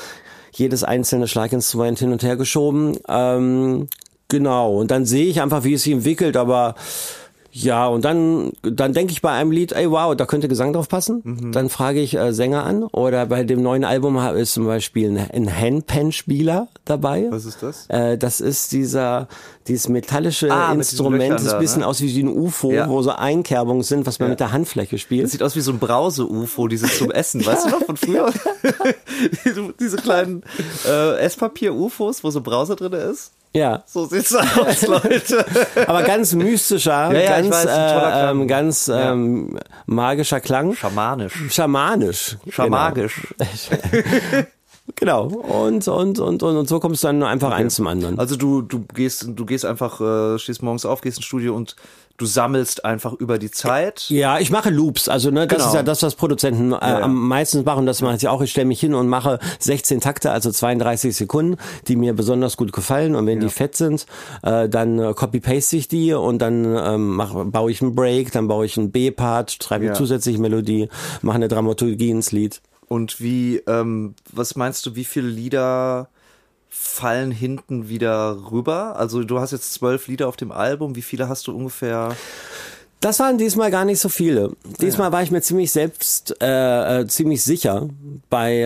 jedes 0.53 0.85
einzelne 0.85 1.29
Schlaginstrument 1.29 1.99
hin 1.99 2.13
und 2.13 2.23
her 2.23 2.37
geschoben. 2.37 2.99
Ähm, 3.09 3.89
genau 4.29 4.79
und 4.79 4.91
dann 4.91 5.07
sehe 5.07 5.27
ich 5.27 5.41
einfach, 5.41 5.65
wie 5.65 5.75
es 5.75 5.83
sich 5.83 5.93
entwickelt, 5.93 6.37
aber 6.37 6.75
ja, 7.55 7.87
und 7.87 8.03
dann, 8.05 8.53
dann 8.63 8.95
denke 8.95 9.13
ich 9.13 9.21
bei 9.21 9.31
einem 9.31 9.51
Lied, 9.51 9.73
ey, 9.73 9.91
wow, 9.91 10.17
da 10.17 10.25
könnte 10.25 10.49
Gesang 10.49 10.73
drauf 10.73 10.89
passen. 10.89 11.51
Dann 11.53 11.69
frage 11.69 12.01
ich 12.01 12.15
äh, 12.17 12.33
Sänger 12.33 12.65
an. 12.65 12.85
Oder 12.85 13.27
bei 13.27 13.45
dem 13.45 13.63
neuen 13.63 13.85
Album 13.85 14.17
ist 14.37 14.55
zum 14.55 14.65
Beispiel 14.65 15.11
ein, 15.11 15.31
ein 15.31 15.55
Handpan-Spieler 15.55 16.69
dabei. 16.87 17.27
Was 17.31 17.45
ist 17.45 17.63
das? 17.63 17.87
Äh, 17.89 18.17
das 18.17 18.41
ist 18.41 18.73
dieser, 18.73 19.29
dieses 19.69 19.89
metallische 19.91 20.51
Ah, 20.51 20.73
Instrument, 20.73 21.35
das 21.35 21.45
da, 21.45 21.53
ein 21.55 21.61
bisschen 21.61 21.81
ne? 21.81 21.87
aus 21.89 22.01
wie 22.01 22.23
ein 22.23 22.29
UFO, 22.29 22.73
Ja. 22.73 22.89
wo 22.89 23.03
so 23.03 23.11
Einkerbungen 23.11 23.83
sind, 23.83 24.07
was 24.07 24.19
man 24.19 24.31
mit 24.31 24.41
der 24.41 24.53
Handfläche 24.53 24.97
spielt. 24.99 25.25
Das 25.25 25.33
sieht 25.33 25.43
aus 25.43 25.55
wie 25.55 25.61
so 25.61 25.73
ein 25.73 25.79
Brause-UFO, 25.79 26.69
dieses 26.69 26.97
zum 26.97 27.11
Essen, 27.11 27.45
weißt 27.47 27.67
du 27.67 27.71
noch 27.71 27.83
von 27.85 27.99
früher? 27.99 28.33
diese, 29.45 29.75
diese 29.79 29.97
kleinen 29.99 30.43
äh, 30.87 31.19
Esspapier-UFOs, 31.19 32.25
wo 32.25 32.31
so 32.31 32.41
Brause 32.41 32.77
drin 32.77 32.93
ist. 32.95 33.33
Ja, 33.55 33.83
So 33.87 34.07
sieht's 34.07 34.35
aus, 34.35 34.87
Leute. 34.87 35.45
aber 35.87 36.03
ganz 36.05 36.33
mystischer, 36.35 37.13
Ja, 37.13 37.21
ja, 37.21 37.29
ganz, 37.41 37.51
weiß, 37.51 37.67
äh, 37.67 38.31
ähm, 38.31 38.49
ganz 38.49 38.87
Ja. 38.87 39.13
ähm, 39.13 39.59
magischer 39.87 40.41
Klang. 40.41 40.75
Schamanisch. 40.75 41.35
Schamanisch. 41.51 42.39
Schamagisch. 42.51 43.21
Genau. 44.97 45.27
Und, 45.27 45.87
und, 45.87 46.19
und, 46.19 46.43
und, 46.43 46.57
und 46.57 46.69
so 46.69 46.81
kommst 46.81 47.05
du 47.05 47.07
dann 47.07 47.23
einfach 47.23 47.53
eins 47.53 47.77
zum 47.77 47.87
anderen. 47.87 48.19
Also 48.19 48.35
du, 48.37 48.63
du 48.63 48.81
gehst, 48.81 49.27
du 49.29 49.47
gehst 49.47 49.65
einfach, 49.65 50.01
äh, 50.01 50.39
stehst 50.41 50.61
morgens 50.63 50.85
auf, 50.85 51.01
gehst 51.03 51.19
ins 51.19 51.25
Studio 51.27 51.55
und 51.55 51.77
du 52.19 52.27
sammelst 52.27 52.85
einfach 52.85 53.13
über 53.15 53.39
die 53.39 53.51
Zeit. 53.51 54.07
Ja, 54.09 54.39
ich 54.39 54.51
mache 54.51 54.71
Loops. 54.71 55.09
Also 55.09 55.31
ne, 55.31 55.47
das 55.47 55.59
Genau. 55.59 55.69
ist 55.71 55.75
ja 55.75 55.83
das, 55.83 56.03
was 56.03 56.15
Produzenten 56.15 56.73
äh, 56.73 56.77
ja. 56.81 57.01
am 57.01 57.29
meisten 57.29 57.65
machen. 57.65 57.87
Das 57.87 58.01
mache 58.03 58.17
ich 58.17 58.29
auch. 58.29 58.43
Ich 58.43 58.51
stelle 58.51 58.67
mich 58.67 58.81
hin 58.81 58.95
und 58.95 59.09
mache 59.09 59.39
16 59.59 60.01
Takte, 60.01 60.31
also 60.31 60.51
32 60.51 61.17
Sekunden, 61.17 61.57
die 61.89 61.97
mir 61.97 62.13
besonders 62.15 62.57
gut 62.57 62.73
gefallen. 62.73 63.15
Und 63.15 63.27
wenn 63.27 63.41
die 63.41 63.49
fett 63.49 63.77
sind, 63.77 64.07
äh, 64.43 64.69
dann 64.69 64.99
äh, 64.99 65.15
copy-paste 65.15 65.77
ich 65.77 65.89
die 65.89 66.13
und 66.13 66.39
dann 66.41 66.65
ähm, 66.77 67.17
mach, 67.17 67.33
baue 67.47 67.71
ich 67.71 67.83
einen 67.83 67.95
Break, 67.95 68.33
dann 68.33 68.49
baue 68.49 68.67
ich 68.67 68.77
einen 68.79 68.91
B-Part, 68.93 69.59
schreibe 69.63 69.87
Ja. 69.87 69.95
zusätzliche 69.95 70.41
Melodie, 70.41 70.89
mache 71.23 71.37
eine 71.37 71.49
Dramaturgie 71.49 72.11
ins 72.11 72.31
Lied. 72.33 72.61
Und 72.89 73.21
wie, 73.21 73.57
ähm, 73.67 74.15
was 74.33 74.55
meinst 74.55 74.85
du, 74.87 74.95
wie 74.97 75.05
viele 75.05 75.29
Lieder 75.29 76.09
fallen 76.75 77.31
hinten 77.31 77.89
wieder 77.91 78.51
rüber? 78.51 78.97
Also 78.97 79.23
du 79.25 79.39
hast 79.41 79.51
jetzt 79.53 79.75
zwölf 79.75 80.07
Lieder 80.09 80.27
auf 80.27 80.37
dem 80.37 80.51
Album. 80.51 80.97
Wie 80.97 81.03
viele 81.03 81.29
hast 81.29 81.47
du 81.47 81.55
ungefähr? 81.55 82.17
Das 83.01 83.19
waren 83.19 83.37
diesmal 83.37 83.71
gar 83.73 83.85
nicht 83.85 83.99
so 83.99 84.09
viele. 84.09 84.53
Diesmal 84.81 85.11
war 85.11 85.23
ich 85.25 85.33
mir 85.33 85.43
ziemlich 85.43 85.73
selbst 85.73 86.37
äh, 86.41 87.01
äh, 87.01 87.07
ziemlich 87.09 87.43
sicher. 87.43 87.89
Bei 88.31 88.61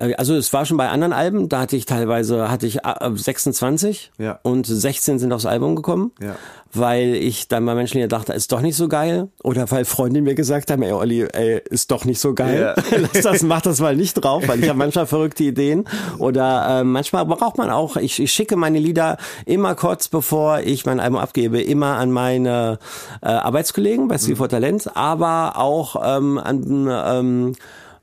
äh, 0.00 0.14
also 0.14 0.34
es 0.34 0.50
war 0.54 0.64
schon 0.64 0.78
bei 0.78 0.88
anderen 0.88 1.12
Alben, 1.12 1.48
da 1.50 1.60
hatte 1.60 1.76
ich 1.76 1.84
teilweise 1.84 2.48
hatte 2.50 2.66
ich 2.66 2.78
äh, 2.84 3.10
26 3.14 4.12
Ja. 4.18 4.40
und 4.42 4.66
16 4.66 5.18
sind 5.18 5.30
aufs 5.32 5.44
Album 5.46 5.76
gekommen, 5.76 6.12
Ja. 6.22 6.36
Weil 6.78 7.14
ich 7.14 7.48
dann 7.48 7.64
bei 7.66 7.74
Menschen 7.74 7.98
hier 7.98 8.08
dachte, 8.08 8.32
ist 8.32 8.52
doch 8.52 8.60
nicht 8.60 8.76
so 8.76 8.88
geil 8.88 9.28
oder 9.42 9.70
weil 9.70 9.84
Freunde 9.84 10.22
mir 10.22 10.34
gesagt 10.34 10.70
haben, 10.70 10.82
ey 10.82 10.92
Olli, 10.92 11.22
ey, 11.24 11.60
ist 11.70 11.90
doch 11.90 12.04
nicht 12.04 12.20
so 12.20 12.34
geil. 12.34 12.74
Lass 12.90 13.22
das, 13.22 13.42
mach 13.42 13.62
das 13.62 13.80
mal 13.80 13.96
nicht 13.96 14.14
drauf, 14.14 14.46
weil 14.46 14.62
ich 14.62 14.68
habe 14.68 14.78
manchmal 14.78 15.06
verrückte 15.06 15.44
Ideen 15.44 15.84
oder 16.18 16.80
äh, 16.80 16.84
manchmal 16.84 17.26
braucht 17.26 17.58
man 17.58 17.70
auch. 17.70 17.96
Ich, 17.96 18.20
ich 18.20 18.32
schicke 18.32 18.56
meine 18.56 18.78
Lieder 18.78 19.16
immer 19.44 19.74
kurz 19.74 20.08
bevor 20.08 20.60
ich 20.60 20.86
mein 20.86 21.00
Album 21.00 21.18
abgebe, 21.18 21.60
immer 21.60 21.96
an 21.96 22.10
meine 22.10 22.78
äh, 23.22 23.26
Arbeitskollegen 23.26 24.08
bei 24.08 24.18
Steve 24.18 24.36
for 24.36 24.48
Talent, 24.48 24.96
aber 24.96 25.54
auch 25.56 25.96
ähm, 26.04 26.38
an 26.38 26.88
ähm, 26.88 27.52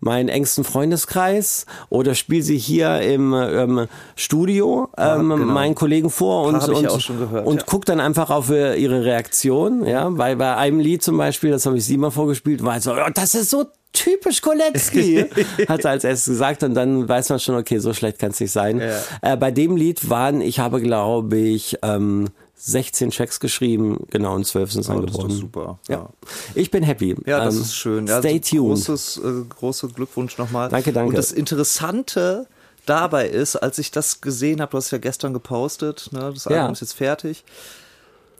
meinen 0.03 0.29
engsten 0.29 0.63
Freundeskreis 0.63 1.65
oder 1.89 2.15
spiele 2.15 2.43
sie 2.43 2.57
hier 2.57 3.01
im 3.01 3.33
ähm, 3.33 3.87
Studio 4.15 4.89
ähm, 4.97 5.29
genau. 5.29 5.37
meinen 5.37 5.75
Kollegen 5.75 6.09
vor 6.09 6.47
und, 6.47 6.55
und, 6.55 6.81
ja 6.83 6.97
gehört, 7.17 7.45
und 7.45 7.57
ja. 7.57 7.63
guck 7.65 7.85
dann 7.85 7.99
einfach 7.99 8.29
auf 8.29 8.49
äh, 8.49 8.75
ihre 8.75 9.03
Reaktion. 9.05 9.85
Ja, 9.85 10.07
weil 10.17 10.35
bei 10.35 10.55
einem 10.55 10.79
Lied 10.79 11.03
zum 11.03 11.17
Beispiel, 11.17 11.51
das 11.51 11.65
habe 11.65 11.77
ich 11.77 11.85
sie 11.85 11.97
mal 11.97 12.11
vorgespielt, 12.11 12.63
war 12.63 12.79
so, 12.79 12.93
oh, 12.93 13.09
das 13.13 13.35
ist 13.35 13.49
so 13.49 13.65
typisch 13.93 14.41
Kolecki, 14.41 15.25
hat 15.67 15.81
sie 15.83 15.89
als 15.89 16.03
erstes 16.03 16.33
gesagt 16.33 16.63
und 16.63 16.73
dann 16.73 17.07
weiß 17.07 17.29
man 17.29 17.39
schon, 17.39 17.55
okay, 17.55 17.77
so 17.77 17.93
schlecht 17.93 18.19
kann 18.19 18.31
es 18.31 18.39
nicht 18.39 18.51
sein. 18.51 18.81
Ja. 18.81 19.33
Äh, 19.33 19.37
bei 19.37 19.51
dem 19.51 19.75
Lied 19.75 20.09
waren, 20.09 20.41
ich 20.41 20.59
habe 20.59 20.81
glaube 20.81 21.37
ich 21.37 21.77
ähm, 21.83 22.29
16 22.65 23.09
Checks 23.09 23.41
geschrieben, 23.41 24.05
genau 24.09 24.35
und 24.35 24.45
12 24.45 24.71
sind 24.71 24.81
es 24.81 24.89
Oh, 24.89 25.01
das 25.01 25.17
ist 25.33 25.39
super. 25.39 25.79
Ja. 25.89 26.09
Ich 26.55 26.71
bin 26.71 26.81
happy. 26.83 27.13
Ja, 27.25 27.43
das 27.43 27.55
Ähm, 27.55 27.61
ist 27.61 27.75
schön. 27.75 28.07
Ja, 28.07 28.19
Stay 28.19 28.39
also 28.41 28.55
tuned. 28.57 28.85
Großes, 28.85 29.17
äh, 29.17 29.43
große 29.49 29.87
Glückwunsch 29.89 30.37
nochmal. 30.37 30.69
Danke, 30.69 30.93
danke. 30.93 31.09
Und 31.09 31.17
das 31.17 31.33
Interessante 31.33 32.47
dabei 32.85 33.27
ist, 33.27 33.57
als 33.57 33.79
ich 33.79 33.91
das 33.91 34.21
gesehen 34.21 34.61
habe, 34.61 34.71
du 34.71 34.77
hast 34.77 34.91
ja 34.91 34.97
gestern 34.97 35.33
gepostet, 35.33 36.09
ne, 36.13 36.31
das 36.33 36.45
Ja. 36.45 36.61
Album 36.61 36.73
ist 36.73 36.79
jetzt 36.81 36.93
fertig. 36.93 37.43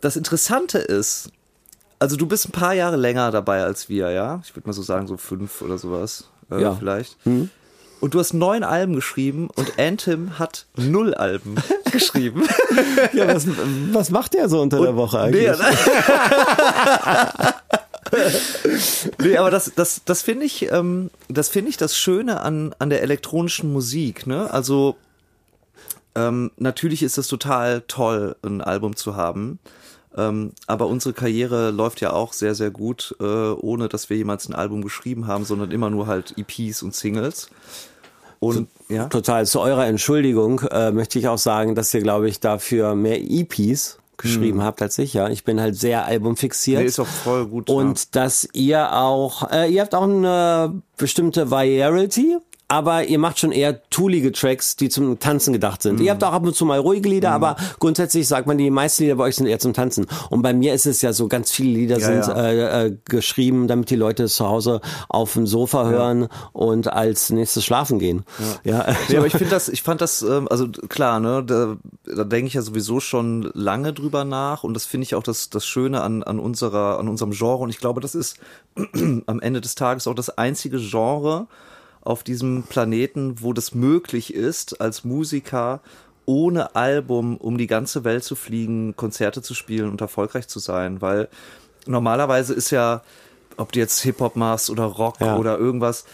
Das 0.00 0.16
Interessante 0.16 0.78
ist, 0.78 1.30
also 1.98 2.16
du 2.16 2.26
bist 2.26 2.48
ein 2.48 2.52
paar 2.52 2.72
Jahre 2.74 2.96
länger 2.96 3.30
dabei 3.30 3.62
als 3.62 3.88
wir, 3.90 4.10
ja? 4.10 4.40
Ich 4.44 4.56
würde 4.56 4.66
mal 4.68 4.72
so 4.72 4.82
sagen, 4.82 5.06
so 5.06 5.16
fünf 5.18 5.60
oder 5.60 5.76
sowas. 5.76 6.24
Äh, 6.50 6.62
Ja. 6.62 6.74
Vielleicht. 6.74 7.16
Und 8.04 8.12
du 8.12 8.18
hast 8.18 8.34
neun 8.34 8.64
Alben 8.64 8.94
geschrieben 8.94 9.48
und 9.54 9.78
Anthem 9.78 10.38
hat 10.38 10.66
null 10.76 11.14
Alben 11.14 11.54
geschrieben. 11.90 12.46
Ja, 13.14 13.34
was, 13.34 13.46
was 13.92 14.10
macht 14.10 14.34
der 14.34 14.50
so 14.50 14.60
unter 14.60 14.78
der 14.78 14.94
Woche 14.94 15.20
eigentlich? 15.20 15.48
Nee, 15.48 15.56
nee, 19.30 19.36
aber 19.38 19.50
das, 19.50 19.72
das, 19.74 20.02
das 20.04 20.20
finde 20.20 20.44
ich, 20.44 20.70
ähm, 20.70 21.08
das 21.30 21.48
finde 21.48 21.70
ich 21.70 21.78
das 21.78 21.96
Schöne 21.96 22.42
an, 22.42 22.74
an 22.78 22.90
der 22.90 23.00
elektronischen 23.00 23.72
Musik, 23.72 24.26
ne? 24.26 24.52
Also, 24.52 24.96
ähm, 26.14 26.50
natürlich 26.58 27.02
ist 27.02 27.16
es 27.16 27.26
total 27.26 27.84
toll, 27.88 28.36
ein 28.42 28.60
Album 28.60 28.96
zu 28.96 29.16
haben. 29.16 29.58
Ähm, 30.14 30.52
aber 30.66 30.88
unsere 30.88 31.14
Karriere 31.14 31.70
läuft 31.70 32.02
ja 32.02 32.12
auch 32.12 32.34
sehr, 32.34 32.54
sehr 32.54 32.70
gut, 32.70 33.16
äh, 33.18 33.24
ohne 33.24 33.88
dass 33.88 34.10
wir 34.10 34.16
jemals 34.18 34.46
ein 34.46 34.54
Album 34.54 34.82
geschrieben 34.82 35.26
haben, 35.26 35.46
sondern 35.46 35.70
immer 35.70 35.88
nur 35.88 36.06
halt 36.06 36.34
EPs 36.36 36.82
und 36.82 36.94
Singles. 36.94 37.48
Und, 38.44 38.68
ja. 38.88 39.06
Total. 39.06 39.46
Zu 39.46 39.60
eurer 39.60 39.86
Entschuldigung 39.86 40.60
äh, 40.70 40.90
möchte 40.90 41.18
ich 41.18 41.28
auch 41.28 41.38
sagen, 41.38 41.74
dass 41.74 41.92
ihr, 41.94 42.00
glaube 42.00 42.28
ich, 42.28 42.40
dafür 42.40 42.94
mehr 42.94 43.20
EPs 43.20 43.98
geschrieben 44.16 44.62
habt 44.62 44.80
als 44.82 44.98
ich. 44.98 45.14
Ja, 45.14 45.28
ich 45.28 45.44
bin 45.44 45.60
halt 45.60 45.76
sehr 45.76 46.04
albumfixiert. 46.04 46.80
Nee, 46.80 46.86
ist 46.86 47.00
auch 47.00 47.06
voll 47.06 47.46
gut. 47.46 47.68
Und 47.68 48.14
dass 48.14 48.48
ihr 48.52 48.94
auch, 48.94 49.50
äh, 49.50 49.70
ihr 49.72 49.82
habt 49.82 49.94
auch 49.94 50.04
eine 50.04 50.82
bestimmte 50.96 51.50
Variety, 51.50 52.36
aber 52.74 53.04
ihr 53.04 53.20
macht 53.20 53.38
schon 53.38 53.52
eher 53.52 53.88
toolige 53.88 54.32
Tracks, 54.32 54.74
die 54.74 54.88
zum 54.88 55.20
Tanzen 55.20 55.52
gedacht 55.52 55.80
sind. 55.80 56.00
Ihr 56.00 56.10
habt 56.10 56.24
auch 56.24 56.32
ab 56.32 56.42
und 56.42 56.56
zu 56.56 56.64
mal 56.64 56.80
ruhige 56.80 57.08
Lieder, 57.08 57.30
aber 57.30 57.54
grundsätzlich 57.78 58.26
sagt 58.26 58.48
man, 58.48 58.58
die 58.58 58.68
meisten 58.68 59.04
Lieder 59.04 59.14
bei 59.14 59.24
euch 59.24 59.36
sind 59.36 59.46
eher 59.46 59.60
zum 59.60 59.74
Tanzen. 59.74 60.06
Und 60.28 60.42
bei 60.42 60.52
mir 60.52 60.74
ist 60.74 60.84
es 60.84 61.00
ja 61.00 61.12
so, 61.12 61.28
ganz 61.28 61.52
viele 61.52 61.70
Lieder 61.70 62.00
Ja, 62.00 62.06
sind 62.06 62.36
ja. 62.36 62.46
Äh, 62.46 62.86
äh, 62.86 62.96
geschrieben, 63.04 63.68
damit 63.68 63.90
die 63.90 63.96
Leute 63.96 64.26
zu 64.26 64.48
Hause 64.48 64.80
auf 65.08 65.34
dem 65.34 65.46
Sofa 65.46 65.86
hören 65.86 66.26
und 66.52 66.92
als 66.92 67.30
nächstes 67.30 67.64
schlafen 67.64 68.00
gehen. 68.00 68.24
Ja, 68.64 68.86
Nee, 69.08 69.18
aber 69.18 69.26
ich 69.26 69.34
finde 69.34 69.50
das, 69.50 69.68
ich 69.68 69.82
fand 69.82 70.00
das, 70.00 70.22
ähm, 70.22 70.48
also 70.50 70.66
klar, 70.68 71.20
ne, 71.20 71.44
da, 71.46 71.76
da 72.04 72.24
denke 72.24 72.48
ich 72.48 72.54
ja 72.54 72.62
sowieso 72.62 72.98
schon 72.98 73.52
lange 73.54 73.92
drüber 73.92 74.24
nach 74.24 74.64
und 74.64 74.74
das 74.74 74.84
finde 74.84 75.04
ich 75.04 75.14
auch 75.14 75.22
das, 75.22 75.48
das 75.48 75.64
Schöne 75.64 76.02
an, 76.02 76.24
an 76.24 76.40
unserer, 76.40 76.98
an 76.98 77.06
unserem 77.06 77.30
Genre 77.30 77.58
und 77.58 77.70
ich 77.70 77.78
glaube, 77.78 78.00
das 78.00 78.16
ist 78.16 78.36
am 79.26 79.40
Ende 79.40 79.60
des 79.60 79.76
Tages 79.76 80.08
auch 80.08 80.14
das 80.14 80.36
einzige 80.36 80.78
Genre 80.78 81.46
auf 82.04 82.22
diesem 82.22 82.64
Planeten, 82.64 83.40
wo 83.42 83.52
das 83.52 83.74
möglich 83.74 84.34
ist, 84.34 84.80
als 84.80 85.04
Musiker 85.04 85.80
ohne 86.26 86.74
Album 86.74 87.36
um 87.36 87.58
die 87.58 87.66
ganze 87.66 88.04
Welt 88.04 88.24
zu 88.24 88.34
fliegen, 88.36 88.96
Konzerte 88.96 89.42
zu 89.42 89.54
spielen 89.54 89.90
und 89.90 90.00
erfolgreich 90.00 90.48
zu 90.48 90.58
sein, 90.58 91.00
weil 91.02 91.28
normalerweise 91.86 92.54
ist 92.54 92.70
ja, 92.70 93.02
ob 93.56 93.72
du 93.72 93.78
jetzt 93.78 94.00
Hip-Hop 94.00 94.36
machst 94.36 94.70
oder 94.70 94.84
Rock 94.84 95.20
Ja. 95.20 95.36
oder 95.36 95.58
irgendwas, 95.58 96.04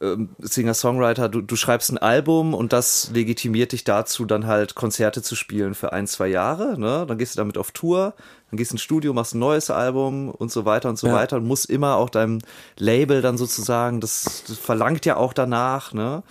ähm, 0.00 0.30
Singer-Songwriter, 0.38 1.28
du, 1.28 1.42
du 1.42 1.56
schreibst 1.56 1.92
ein 1.92 1.98
Album 1.98 2.54
und 2.54 2.72
das 2.72 3.10
legitimiert 3.12 3.72
dich 3.72 3.84
dazu, 3.84 4.24
dann 4.24 4.46
halt 4.46 4.74
Konzerte 4.74 5.22
zu 5.22 5.36
spielen 5.36 5.74
für 5.74 5.92
ein, 5.92 6.06
zwei 6.06 6.28
Jahre. 6.28 6.78
Ne? 6.78 7.04
Dann 7.06 7.18
gehst 7.18 7.34
du 7.34 7.38
damit 7.38 7.58
auf 7.58 7.70
Tour, 7.72 8.14
dann 8.50 8.56
gehst 8.56 8.72
ins 8.72 8.82
Studio, 8.82 9.12
machst 9.12 9.34
ein 9.34 9.38
neues 9.40 9.70
Album 9.70 10.30
und 10.30 10.50
so 10.50 10.64
weiter 10.64 10.88
und 10.88 10.98
so 10.98 11.08
Ja. 11.08 11.14
weiter 11.14 11.36
und 11.36 11.46
musst 11.46 11.68
immer 11.68 11.96
auch 11.96 12.10
deinem 12.10 12.38
Label 12.78 13.20
dann 13.22 13.36
sozusagen, 13.36 14.00
das, 14.00 14.44
das 14.46 14.58
verlangt 14.58 15.04
ja 15.04 15.16
auch 15.16 15.32
danach. 15.32 15.92
Ne? 15.92 16.22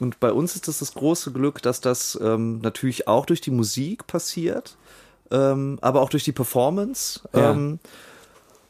Und 0.00 0.18
bei 0.18 0.32
uns 0.32 0.54
ist 0.54 0.68
das 0.68 0.78
das 0.78 0.94
große 0.94 1.32
Glück, 1.32 1.60
dass 1.62 1.80
das 1.80 2.18
ähm, 2.22 2.60
natürlich 2.60 3.08
auch 3.08 3.26
durch 3.26 3.40
die 3.40 3.50
Musik 3.50 4.06
passiert, 4.06 4.76
ähm, 5.30 5.78
aber 5.82 6.00
auch 6.00 6.08
durch 6.08 6.24
die 6.24 6.32
Performance. 6.32 7.20
Ja. 7.34 7.50
Ähm, 7.50 7.78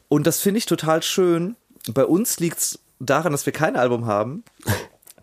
und 0.09 0.27
das 0.27 0.39
finde 0.41 0.57
ich 0.59 0.65
total 0.65 1.01
schön. 1.01 1.55
Bei 1.91 2.05
uns 2.05 2.39
liegt's 2.39 2.79
daran, 2.99 3.31
dass 3.31 3.45
wir 3.45 3.53
kein 3.53 3.75
Album 3.75 4.05
haben, 4.05 4.43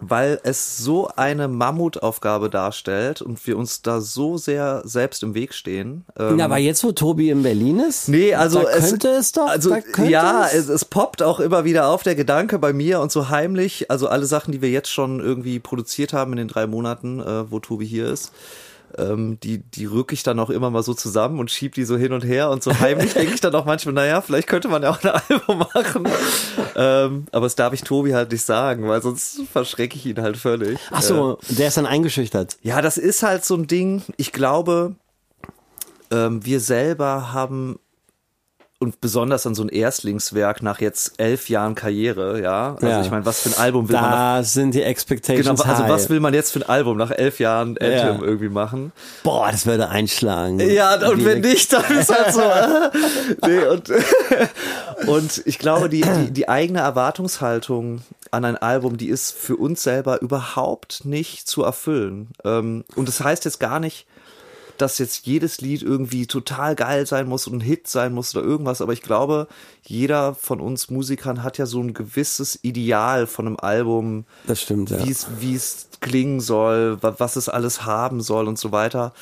weil 0.00 0.40
es 0.44 0.78
so 0.78 1.08
eine 1.16 1.46
Mammutaufgabe 1.46 2.48
darstellt 2.48 3.20
und 3.20 3.46
wir 3.46 3.56
uns 3.58 3.82
da 3.82 4.00
so 4.00 4.38
sehr 4.38 4.82
selbst 4.84 5.22
im 5.22 5.34
Weg 5.34 5.52
stehen. 5.52 6.04
Ähm, 6.18 6.38
Ja, 6.38 6.46
aber 6.46 6.58
jetzt, 6.58 6.82
wo 6.84 6.92
Tobi 6.92 7.30
in 7.30 7.42
Berlin 7.42 7.80
ist, 7.80 8.08
Nee, 8.08 8.34
also 8.34 8.62
da 8.62 8.70
könnte 8.78 9.08
es, 9.08 9.32
doch. 9.32 9.48
Also 9.48 9.76
ja, 10.06 10.46
es. 10.46 10.54
es, 10.54 10.68
es 10.68 10.84
poppt 10.84 11.22
auch 11.22 11.38
immer 11.38 11.64
wieder 11.64 11.88
auf 11.88 12.02
der 12.02 12.14
Gedanke 12.14 12.58
bei 12.58 12.72
mir 12.72 13.00
und 13.00 13.12
so 13.12 13.28
heimlich. 13.28 13.90
Also 13.90 14.08
alle 14.08 14.26
Sachen, 14.26 14.52
die 14.52 14.62
wir 14.62 14.70
jetzt 14.70 14.90
schon 14.90 15.20
irgendwie 15.20 15.58
produziert 15.58 16.12
haben 16.12 16.32
in 16.32 16.38
den 16.38 16.48
drei 16.48 16.66
Monaten, 16.66 17.20
äh, 17.20 17.50
wo 17.50 17.60
Tobi 17.60 17.86
hier 17.86 18.08
ist, 18.08 18.32
ähm, 18.98 19.38
die 19.40 19.58
die 19.58 19.86
rück 19.86 20.12
ich 20.12 20.22
dann 20.22 20.38
auch 20.38 20.50
immer 20.50 20.70
mal 20.70 20.82
so 20.82 20.94
zusammen 20.94 21.38
und 21.38 21.50
schieb 21.50 21.74
die 21.74 21.84
so 21.84 21.96
hin 21.96 22.12
und 22.12 22.24
her 22.24 22.50
und 22.50 22.62
so 22.62 22.78
heimlich 22.78 23.12
denke 23.14 23.34
ich 23.34 23.40
dann 23.40 23.54
auch 23.54 23.64
manchmal, 23.64 23.94
naja, 23.94 24.20
vielleicht 24.20 24.48
könnte 24.48 24.68
man 24.68 24.82
ja 24.82 24.90
auch 24.90 25.02
ein 25.02 25.10
Album 25.28 25.58
machen. 25.58 26.08
ähm, 26.76 27.26
aber 27.32 27.46
das 27.46 27.56
darf 27.56 27.72
ich 27.72 27.82
Tobi 27.82 28.14
halt 28.14 28.32
nicht 28.32 28.44
sagen, 28.44 28.88
weil 28.88 29.02
sonst 29.02 29.42
verschrecke 29.52 29.96
ich 29.96 30.06
ihn 30.06 30.20
halt 30.20 30.36
völlig. 30.36 30.78
Ach 30.90 31.02
so, 31.02 31.38
der 31.48 31.68
ist 31.68 31.76
dann 31.76 31.86
eingeschüchtert. 31.86 32.58
Ja, 32.62 32.82
das 32.82 32.98
ist 32.98 33.22
halt 33.22 33.44
so 33.44 33.54
ein 33.54 33.66
Ding. 33.66 34.02
Ich 34.16 34.32
glaube, 34.32 34.94
ähm, 36.10 36.44
wir 36.44 36.60
selber 36.60 37.32
haben 37.32 37.78
und 38.82 39.00
besonders 39.02 39.46
an 39.46 39.54
so 39.54 39.62
ein 39.62 39.68
Erstlingswerk 39.68 40.62
nach 40.62 40.80
jetzt 40.80 41.12
elf 41.18 41.50
Jahren 41.50 41.74
Karriere, 41.74 42.40
ja. 42.40 42.74
Also 42.76 42.86
Ja. 42.86 43.00
ich 43.02 43.10
meine, 43.10 43.26
was 43.26 43.40
für 43.42 43.50
ein 43.50 43.58
Album 43.62 43.88
will 43.90 43.94
man 43.96 44.10
nach, 44.10 44.38
Da 44.38 44.42
sind 44.42 44.74
die 44.74 44.82
Expectations 44.82 45.60
genau, 45.60 45.70
also 45.70 45.82
high. 45.84 45.90
was 45.90 46.08
will 46.08 46.18
man 46.20 46.32
jetzt 46.32 46.52
für 46.52 46.60
ein 46.60 46.68
Album 46.68 46.96
nach 46.96 47.10
elf 47.10 47.40
Jahren 47.40 47.76
Anthem 47.76 47.92
Ja. 47.92 48.18
irgendwie 48.22 48.48
machen? 48.48 48.92
Boah, 49.22 49.50
das 49.52 49.66
würde 49.66 49.90
einschlagen. 49.90 50.60
Ja, 50.60 50.94
und 51.10 51.18
Wie 51.20 51.24
wenn 51.26 51.40
nicht, 51.42 51.70
dann 51.74 51.84
ist 51.98 52.10
halt 52.10 52.32
so. 52.32 52.40
äh, 53.46 53.46
nee, 53.46 53.66
und, 53.66 53.90
und 55.08 55.42
ich 55.44 55.58
glaube, 55.58 55.88
die, 55.90 56.00
die, 56.00 56.30
die 56.30 56.48
eigene 56.48 56.80
Erwartungshaltung 56.80 58.00
an 58.30 58.44
ein 58.44 58.56
Album, 58.56 58.96
die 58.96 59.08
ist 59.08 59.32
für 59.32 59.56
uns 59.56 59.82
selber 59.82 60.22
überhaupt 60.22 61.04
nicht 61.04 61.48
zu 61.48 61.62
erfüllen. 61.64 62.28
Ähm, 62.44 62.84
und 62.96 63.08
das 63.08 63.20
heißt 63.20 63.44
jetzt 63.44 63.60
gar 63.60 63.80
nicht, 63.80 64.06
dass 64.80 64.98
jetzt 64.98 65.26
jedes 65.26 65.60
Lied 65.60 65.82
irgendwie 65.82 66.26
total 66.26 66.74
geil 66.74 67.06
sein 67.06 67.28
muss 67.28 67.46
und 67.46 67.56
ein 67.58 67.60
Hit 67.60 67.86
sein 67.88 68.12
muss 68.12 68.34
oder 68.34 68.44
irgendwas, 68.44 68.80
aber 68.80 68.92
ich 68.92 69.02
glaube, 69.02 69.46
jeder 69.82 70.34
von 70.34 70.60
uns 70.60 70.90
Musikern 70.90 71.42
hat 71.42 71.58
ja 71.58 71.66
so 71.66 71.80
ein 71.82 71.94
gewisses 71.94 72.58
Ideal 72.62 73.26
von 73.26 73.46
einem 73.46 73.56
Album, 73.60 74.24
Das 74.46 74.62
stimmt, 74.62 74.90
ja. 74.90 74.98
wie 75.40 75.54
es 75.54 75.88
klingen 76.00 76.40
soll, 76.40 77.02
wa- 77.02 77.14
was 77.18 77.36
es 77.36 77.48
alles 77.48 77.84
haben 77.84 78.20
soll 78.20 78.48
und 78.48 78.58
so 78.58 78.72
weiter. 78.72 79.12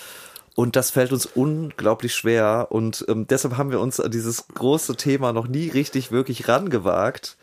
Und 0.54 0.74
das 0.74 0.90
fällt 0.90 1.12
uns 1.12 1.24
unglaublich 1.24 2.14
schwer. 2.16 2.66
Und 2.70 3.04
ähm, 3.08 3.28
deshalb 3.28 3.56
haben 3.56 3.70
wir 3.70 3.78
uns 3.78 4.00
an 4.00 4.10
dieses 4.10 4.48
große 4.48 4.96
Thema 4.96 5.32
noch 5.32 5.46
nie 5.46 5.68
richtig 5.68 6.10
wirklich 6.10 6.48
rangewagt. 6.48 7.36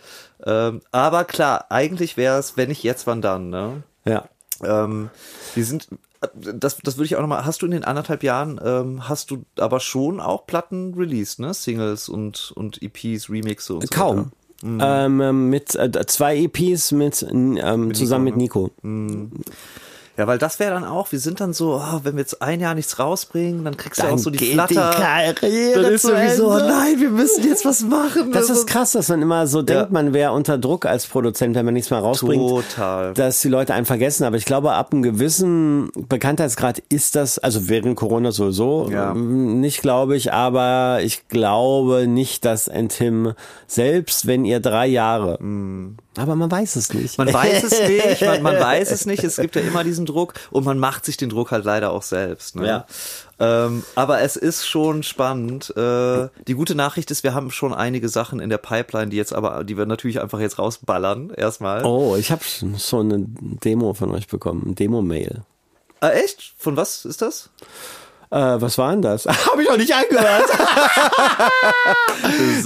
Ähm, 0.45 0.81
aber 0.91 1.23
klar, 1.23 1.67
eigentlich 1.69 2.17
wäre 2.17 2.37
es, 2.39 2.57
wenn 2.57 2.67
nicht 2.67 2.83
jetzt, 2.83 3.07
wann 3.07 3.21
dann, 3.21 3.49
ne? 3.49 3.83
Ja. 4.03 4.27
Ähm, 4.61 5.09
wir 5.53 5.63
sind, 5.65 5.87
das, 6.33 6.77
das 6.83 6.97
würde 6.97 7.05
ich 7.05 7.15
auch 7.15 7.21
nochmal, 7.21 7.45
hast 7.45 7.61
du 7.61 7.65
in 7.65 7.71
den 7.71 7.83
anderthalb 7.83 8.23
Jahren, 8.23 8.59
ähm, 8.63 9.07
hast 9.07 9.31
du 9.31 9.45
aber 9.57 9.79
schon 9.79 10.19
auch 10.19 10.45
Platten 10.45 10.93
released, 10.95 11.39
ne? 11.39 11.53
Singles 11.53 12.09
und, 12.09 12.53
und 12.55 12.81
EPs, 12.81 13.29
Remixe 13.29 13.75
und 13.75 13.81
so 13.81 13.87
Kaum. 13.89 14.17
weiter. 14.17 14.31
Ähm, 14.63 15.49
mit 15.49 15.75
äh, 15.75 15.91
zwei 16.07 16.37
EPs 16.37 16.91
mit 16.91 17.23
ähm, 17.29 17.93
zusammen 17.93 18.23
mit 18.23 18.37
Nico. 18.37 18.71
Ja, 20.17 20.27
weil 20.27 20.37
das 20.37 20.59
wäre 20.59 20.71
dann 20.73 20.85
auch, 20.85 21.11
wir 21.11 21.19
sind 21.19 21.41
dann 21.41 21.51
so, 21.51 21.75
oh, 21.75 21.99
wenn 22.03 22.13
wir 22.15 22.21
jetzt 22.21 22.41
ein 22.41 22.61
Jahr 22.61 22.73
nichts 22.73 22.99
rausbringen, 22.99 23.65
dann 23.65 23.75
kriegst 23.75 23.99
du 23.99 24.03
Dann 24.05 24.13
auch 24.13 24.17
so 24.17 24.29
die 24.29 24.37
geht 24.37 24.53
Flatter. 24.53 24.91
die 24.95 25.01
Karriere 25.01 25.81
dann 25.83 25.93
ist 25.93 26.01
zu 26.03 26.11
irgendwie 26.13 26.35
so, 26.35 26.51
oh 26.51 26.57
nein, 26.57 26.99
wir 27.01 27.09
müssen 27.09 27.43
jetzt 27.45 27.65
was 27.65 27.81
machen. 27.83 28.31
Das 28.31 28.49
ist 28.49 28.65
krass, 28.65 28.93
dass 28.93 29.09
man 29.09 29.21
immer 29.21 29.45
so 29.47 29.61
denkt, 29.61 29.83
Ja. 29.83 29.87
man 29.91 30.13
wäre 30.13 30.31
unter 30.31 30.57
Druck 30.57 30.85
als 30.85 31.05
Produzent, 31.05 31.55
wenn 31.55 31.65
man 31.65 31.73
nichts 31.73 31.89
mehr 31.89 31.99
rausbringt. 31.99 32.47
Total. 32.49 33.13
Dass 33.13 33.41
die 33.41 33.49
Leute 33.49 33.73
einen 33.73 33.85
vergessen. 33.85 34.23
Aber 34.23 34.37
ich 34.37 34.45
glaube, 34.45 34.71
ab 34.71 34.93
einem 34.93 35.03
gewissen 35.03 35.89
Bekanntheitsgrad 35.95 36.79
ist 36.89 37.15
das, 37.15 37.37
also 37.39 37.67
während 37.67 37.97
Corona 37.97 38.31
sowieso 38.31 38.89
Ja. 38.89 39.13
nicht, 39.13 39.81
glaube 39.81 40.15
ich, 40.15 40.31
aber 40.31 40.99
ich 41.01 41.27
glaube 41.27 42.07
nicht, 42.07 42.45
dass 42.45 42.69
ein 42.69 42.87
Tim, 42.89 43.33
selbst 43.67 44.27
wenn 44.27 44.45
ihr 44.45 44.59
drei 44.61 44.87
Jahre, 44.87 45.39
aber 46.17 46.35
man 46.35 46.49
weiß 46.49 46.77
es 46.77 46.93
nicht. 46.93 47.17
Man 47.17 47.33
weiß 47.33 47.63
es 47.63 47.79
nicht, 47.89 48.21
man, 48.21 48.41
man 48.41 48.55
weiß 48.59 48.91
es 48.91 49.05
nicht. 49.05 49.23
Es 49.23 49.35
gibt 49.35 49.55
ja 49.57 49.61
immer 49.61 49.83
diesen 49.83 50.04
Druck 50.05 50.33
und 50.51 50.65
man 50.65 50.79
macht 50.79 51.05
sich 51.05 51.17
den 51.17 51.29
Druck 51.29 51.51
halt 51.51 51.65
leider 51.65 51.91
auch 51.91 52.03
selbst. 52.03 52.55
Ne? 52.55 52.67
Ja. 52.67 52.85
Ähm, 53.37 53.83
aber 53.95 54.21
es 54.21 54.35
ist 54.35 54.67
schon 54.67 55.03
spannend. 55.03 55.75
Äh, 55.75 56.29
die 56.47 56.53
gute 56.53 56.75
Nachricht 56.75 57.11
ist, 57.11 57.23
wir 57.23 57.33
haben 57.33 57.51
schon 57.51 57.73
einige 57.73 58.09
Sachen 58.09 58.39
in 58.39 58.49
der 58.49 58.57
Pipeline, 58.57 59.09
die 59.09 59.17
jetzt 59.17 59.33
aber, 59.33 59.63
die 59.63 59.77
wir 59.77 59.85
natürlich 59.85 60.21
einfach 60.21 60.39
jetzt 60.39 60.57
rausballern 60.57 61.31
erstmal. 61.31 61.83
Oh, 61.83 62.15
ich 62.15 62.31
habe 62.31 62.43
so 62.77 62.99
eine 62.99 63.25
Demo 63.27 63.93
von 63.93 64.11
euch 64.11 64.27
bekommen, 64.27 64.63
ein 64.65 64.75
Demo-Mail. 64.75 65.41
Ah, 65.99 66.09
echt? 66.09 66.53
Von 66.57 66.77
was 66.77 67.05
ist 67.05 67.21
das? 67.21 67.49
Äh, 68.35 68.59
was 68.59 68.77
war 68.77 68.91
denn 68.91 69.01
das? 69.01 69.25
Habe 69.51 69.63
ich 69.63 69.69
auch 69.71 69.77
nicht 69.77 69.93
angehört. 69.93 70.49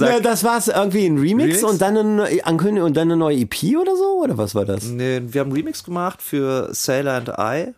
ja, 0.00 0.18
das 0.18 0.42
war's 0.42 0.66
irgendwie 0.66 1.06
ein 1.06 1.16
Remix, 1.16 1.58
Remix? 1.58 1.62
und 1.62 1.80
dann 1.80 1.96
eine 1.96 2.44
Ankündigung 2.44 2.88
und 2.88 2.96
dann 2.96 3.06
eine 3.06 3.16
neue 3.16 3.36
EP 3.36 3.76
oder 3.80 3.94
so? 3.94 4.20
Oder 4.24 4.36
was 4.36 4.56
war 4.56 4.64
das? 4.64 4.86
Nee, 4.86 5.22
wir 5.26 5.40
haben 5.40 5.50
einen 5.50 5.56
Remix 5.56 5.84
gemacht 5.84 6.22
für 6.22 6.74
Sailor 6.74 7.12
and 7.14 7.28
I. 7.38 7.72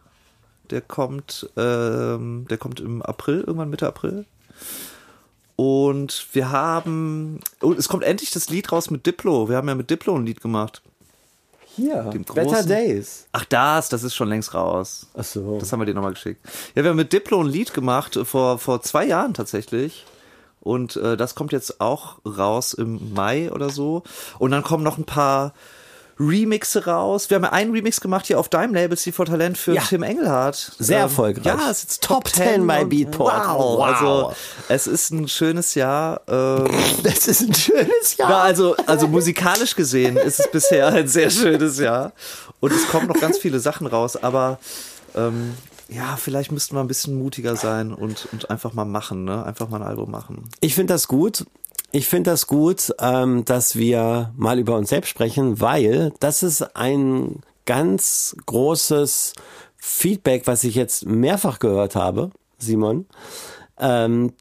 Der 0.70 0.80
kommt, 0.80 1.50
ähm, 1.58 2.46
der 2.48 2.56
kommt 2.56 2.80
im 2.80 3.02
April, 3.02 3.40
irgendwann 3.40 3.68
Mitte 3.68 3.88
April. 3.88 4.24
Und 5.56 6.28
wir 6.32 6.50
haben, 6.50 7.40
und 7.60 7.78
es 7.78 7.88
kommt 7.88 8.04
endlich 8.04 8.30
das 8.30 8.48
Lied 8.48 8.72
raus 8.72 8.90
mit 8.90 9.04
Diplo. 9.04 9.50
Wir 9.50 9.58
haben 9.58 9.68
ja 9.68 9.74
mit 9.74 9.90
Diplo 9.90 10.16
ein 10.16 10.24
Lied 10.24 10.40
gemacht. 10.40 10.80
Hier, 11.76 12.02
Dem 12.12 12.24
Better 12.24 12.42
großen- 12.42 12.66
Days. 12.68 13.26
Ach, 13.32 13.44
das, 13.46 13.88
das 13.88 14.02
ist 14.02 14.14
schon 14.14 14.28
längst 14.28 14.52
raus. 14.54 15.06
Ach 15.16 15.24
so. 15.24 15.58
Das 15.58 15.72
haben 15.72 15.80
wir 15.80 15.86
dir 15.86 15.94
nochmal 15.94 16.12
geschickt. 16.12 16.44
Ja, 16.74 16.82
wir 16.84 16.90
haben 16.90 16.96
mit 16.96 17.12
Diplo 17.12 17.40
ein 17.42 17.46
Lied 17.46 17.72
gemacht, 17.72 18.16
äh, 18.16 18.24
vor, 18.24 18.58
vor 18.58 18.82
zwei 18.82 19.04
Jahren 19.06 19.32
tatsächlich. 19.34 20.04
Und 20.60 20.96
äh, 20.96 21.16
das 21.16 21.34
kommt 21.34 21.52
jetzt 21.52 21.80
auch 21.80 22.18
raus 22.24 22.72
im 22.74 23.14
Mai 23.14 23.50
oder 23.50 23.70
so. 23.70 24.02
Und 24.38 24.50
dann 24.52 24.62
kommen 24.62 24.84
noch 24.84 24.98
ein 24.98 25.04
paar 25.04 25.54
Remixe 26.28 26.86
raus. 26.86 27.28
Wir 27.30 27.36
haben 27.36 27.44
ja 27.44 27.52
einen 27.52 27.72
Remix 27.72 28.00
gemacht 28.00 28.26
hier 28.26 28.38
auf 28.38 28.48
deinem 28.48 28.74
Label, 28.74 28.96
C 28.96 29.12
for 29.12 29.26
Talent, 29.26 29.58
für 29.58 29.74
Ja. 29.74 29.82
Tim 29.82 30.02
Engelhardt. 30.02 30.72
Sehr 30.78 30.98
Ähm, 30.98 31.02
erfolgreich. 31.04 31.44
Ja, 31.44 31.70
es 31.70 31.84
ist 31.84 32.02
Top 32.02 32.24
Top 32.24 32.34
10 32.34 32.44
10 32.44 32.66
bei 32.66 32.84
Beatport. 32.84 33.34
Wow. 33.48 33.78
Wow. 33.78 33.82
Also, 33.82 34.32
es 34.68 34.86
ist 34.86 35.10
ein 35.10 35.28
schönes 35.28 35.74
Jahr. 35.74 36.20
Ähm, 36.28 36.68
Das 37.02 37.26
ist 37.28 37.40
ein 37.42 37.54
schönes 37.54 38.16
Jahr. 38.16 38.28
na, 38.30 38.42
also, 38.42 38.76
also 38.86 39.08
musikalisch 39.08 39.74
gesehen 39.74 40.16
ist 40.16 40.40
es 40.40 40.50
bisher 40.50 40.88
ein 40.88 41.08
sehr 41.08 41.30
schönes 41.30 41.78
Jahr. 41.78 42.12
Und 42.60 42.72
es 42.72 42.86
kommen 42.88 43.08
noch 43.08 43.18
ganz 43.20 43.38
viele 43.38 43.58
Sachen 43.60 43.86
raus, 43.86 44.16
aber 44.16 44.58
ähm, 45.14 45.54
ja, 45.88 46.16
vielleicht 46.16 46.52
müssten 46.52 46.74
wir 46.76 46.80
ein 46.80 46.86
bisschen 46.88 47.18
mutiger 47.18 47.56
sein 47.56 47.92
und, 47.92 48.28
und 48.32 48.50
einfach 48.50 48.72
mal 48.72 48.84
machen, 48.84 49.24
ne? 49.24 49.44
Einfach 49.44 49.68
mal 49.68 49.82
ein 49.82 49.86
Album 49.88 50.10
machen. 50.10 50.48
Ich 50.60 50.74
finde 50.74 50.94
das 50.94 51.06
gut. 51.08 51.44
Ich 51.94 52.08
finde 52.08 52.30
das 52.30 52.46
gut, 52.46 52.94
ähm, 53.00 53.44
dass 53.44 53.76
wir 53.76 54.32
mal 54.34 54.58
über 54.58 54.76
uns 54.76 54.88
selbst 54.88 55.10
sprechen, 55.10 55.60
weil 55.60 56.14
das 56.20 56.42
ist 56.42 56.74
ein 56.74 57.42
ganz 57.66 58.34
großes 58.46 59.34
Feedback, 59.76 60.46
was 60.46 60.64
ich 60.64 60.74
jetzt 60.74 61.04
mehrfach 61.04 61.58
gehört 61.58 61.94
habe, 61.94 62.30
Simon, 62.56 63.06
ähm, 63.78 64.32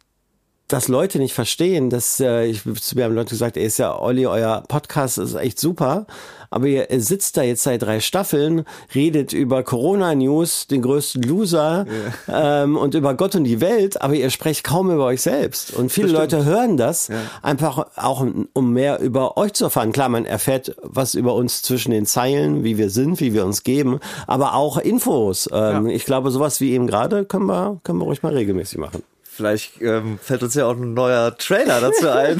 dass 0.71 0.87
Leute 0.87 1.19
nicht 1.19 1.33
verstehen, 1.33 1.89
dass 1.89 2.19
äh, 2.19 2.45
ich 2.45 2.61
wir 2.65 3.03
haben 3.03 3.15
Leute 3.15 3.31
gesagt, 3.31 3.57
ey, 3.57 3.65
ist 3.65 3.77
ja 3.77 3.97
Olli, 3.99 4.25
euer 4.25 4.63
Podcast 4.67 5.17
ist 5.17 5.35
echt 5.35 5.59
super, 5.59 6.05
aber 6.49 6.67
ihr 6.67 6.87
sitzt 6.97 7.37
da 7.37 7.43
jetzt 7.43 7.63
seit 7.63 7.81
drei 7.81 7.99
Staffeln, 7.99 8.65
redet 8.95 9.33
über 9.33 9.63
Corona 9.63 10.15
News, 10.15 10.67
den 10.67 10.81
größten 10.81 11.23
Loser 11.23 11.85
ähm, 12.27 12.77
und 12.77 12.93
über 12.93 13.13
Gott 13.15 13.35
und 13.35 13.43
die 13.43 13.61
Welt, 13.61 14.01
aber 14.01 14.13
ihr 14.13 14.29
sprecht 14.29 14.63
kaum 14.63 14.91
über 14.91 15.05
euch 15.05 15.21
selbst 15.21 15.73
und 15.73 15.91
viele 15.91 16.09
Leute 16.09 16.45
hören 16.45 16.77
das 16.77 17.09
einfach 17.41 17.87
auch 17.97 18.25
um 18.53 18.73
mehr 18.73 18.99
über 18.99 19.37
euch 19.37 19.53
zu 19.53 19.65
erfahren. 19.65 19.91
Klar, 19.91 20.09
man 20.09 20.25
erfährt 20.25 20.75
was 20.81 21.15
über 21.15 21.35
uns 21.35 21.61
zwischen 21.61 21.91
den 21.91 22.05
Zeilen, 22.05 22.63
wie 22.63 22.77
wir 22.77 22.89
sind, 22.89 23.19
wie 23.19 23.33
wir 23.33 23.45
uns 23.45 23.63
geben, 23.63 23.99
aber 24.27 24.55
auch 24.55 24.77
Infos. 24.77 25.49
Ähm, 25.51 25.87
Ich 25.87 26.05
glaube, 26.05 26.31
sowas 26.31 26.61
wie 26.61 26.71
eben 26.71 26.87
gerade 26.87 27.25
können 27.25 27.45
wir 27.45 27.79
können 27.83 27.99
wir 27.99 28.05
ruhig 28.05 28.23
mal 28.23 28.33
regelmäßig 28.33 28.77
machen. 28.77 29.03
Vielleicht 29.41 29.81
ähm, 29.81 30.19
fällt 30.21 30.43
uns 30.43 30.53
ja 30.53 30.67
auch 30.67 30.75
ein 30.75 30.93
neuer 30.93 31.35
Trailer 31.35 31.81
dazu 31.81 32.07
ein. 32.07 32.39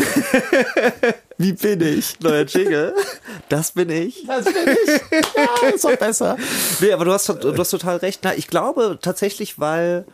Wie 1.40 1.54
bin 1.54 1.82
ich? 1.82 2.20
neuer 2.20 2.44
Jingle. 2.44 2.94
Das 3.50 3.72
bin 3.72 3.90
ich. 3.90 4.24
Das 4.28 4.46
bin 4.46 4.54
ich. 4.86 5.02
Ja, 5.36 5.70
ist 5.70 5.84
doch 5.84 5.96
besser. 5.96 6.38
Nee, 6.80 6.92
aber 6.92 7.06
du 7.06 7.12
hast, 7.12 7.28
du 7.28 7.58
hast 7.58 7.72
total 7.72 7.98
recht. 7.98 8.20
Na, 8.22 8.36
ich 8.36 8.46
glaube 8.46 9.00
tatsächlich, 9.02 9.58
weil, 9.58 10.06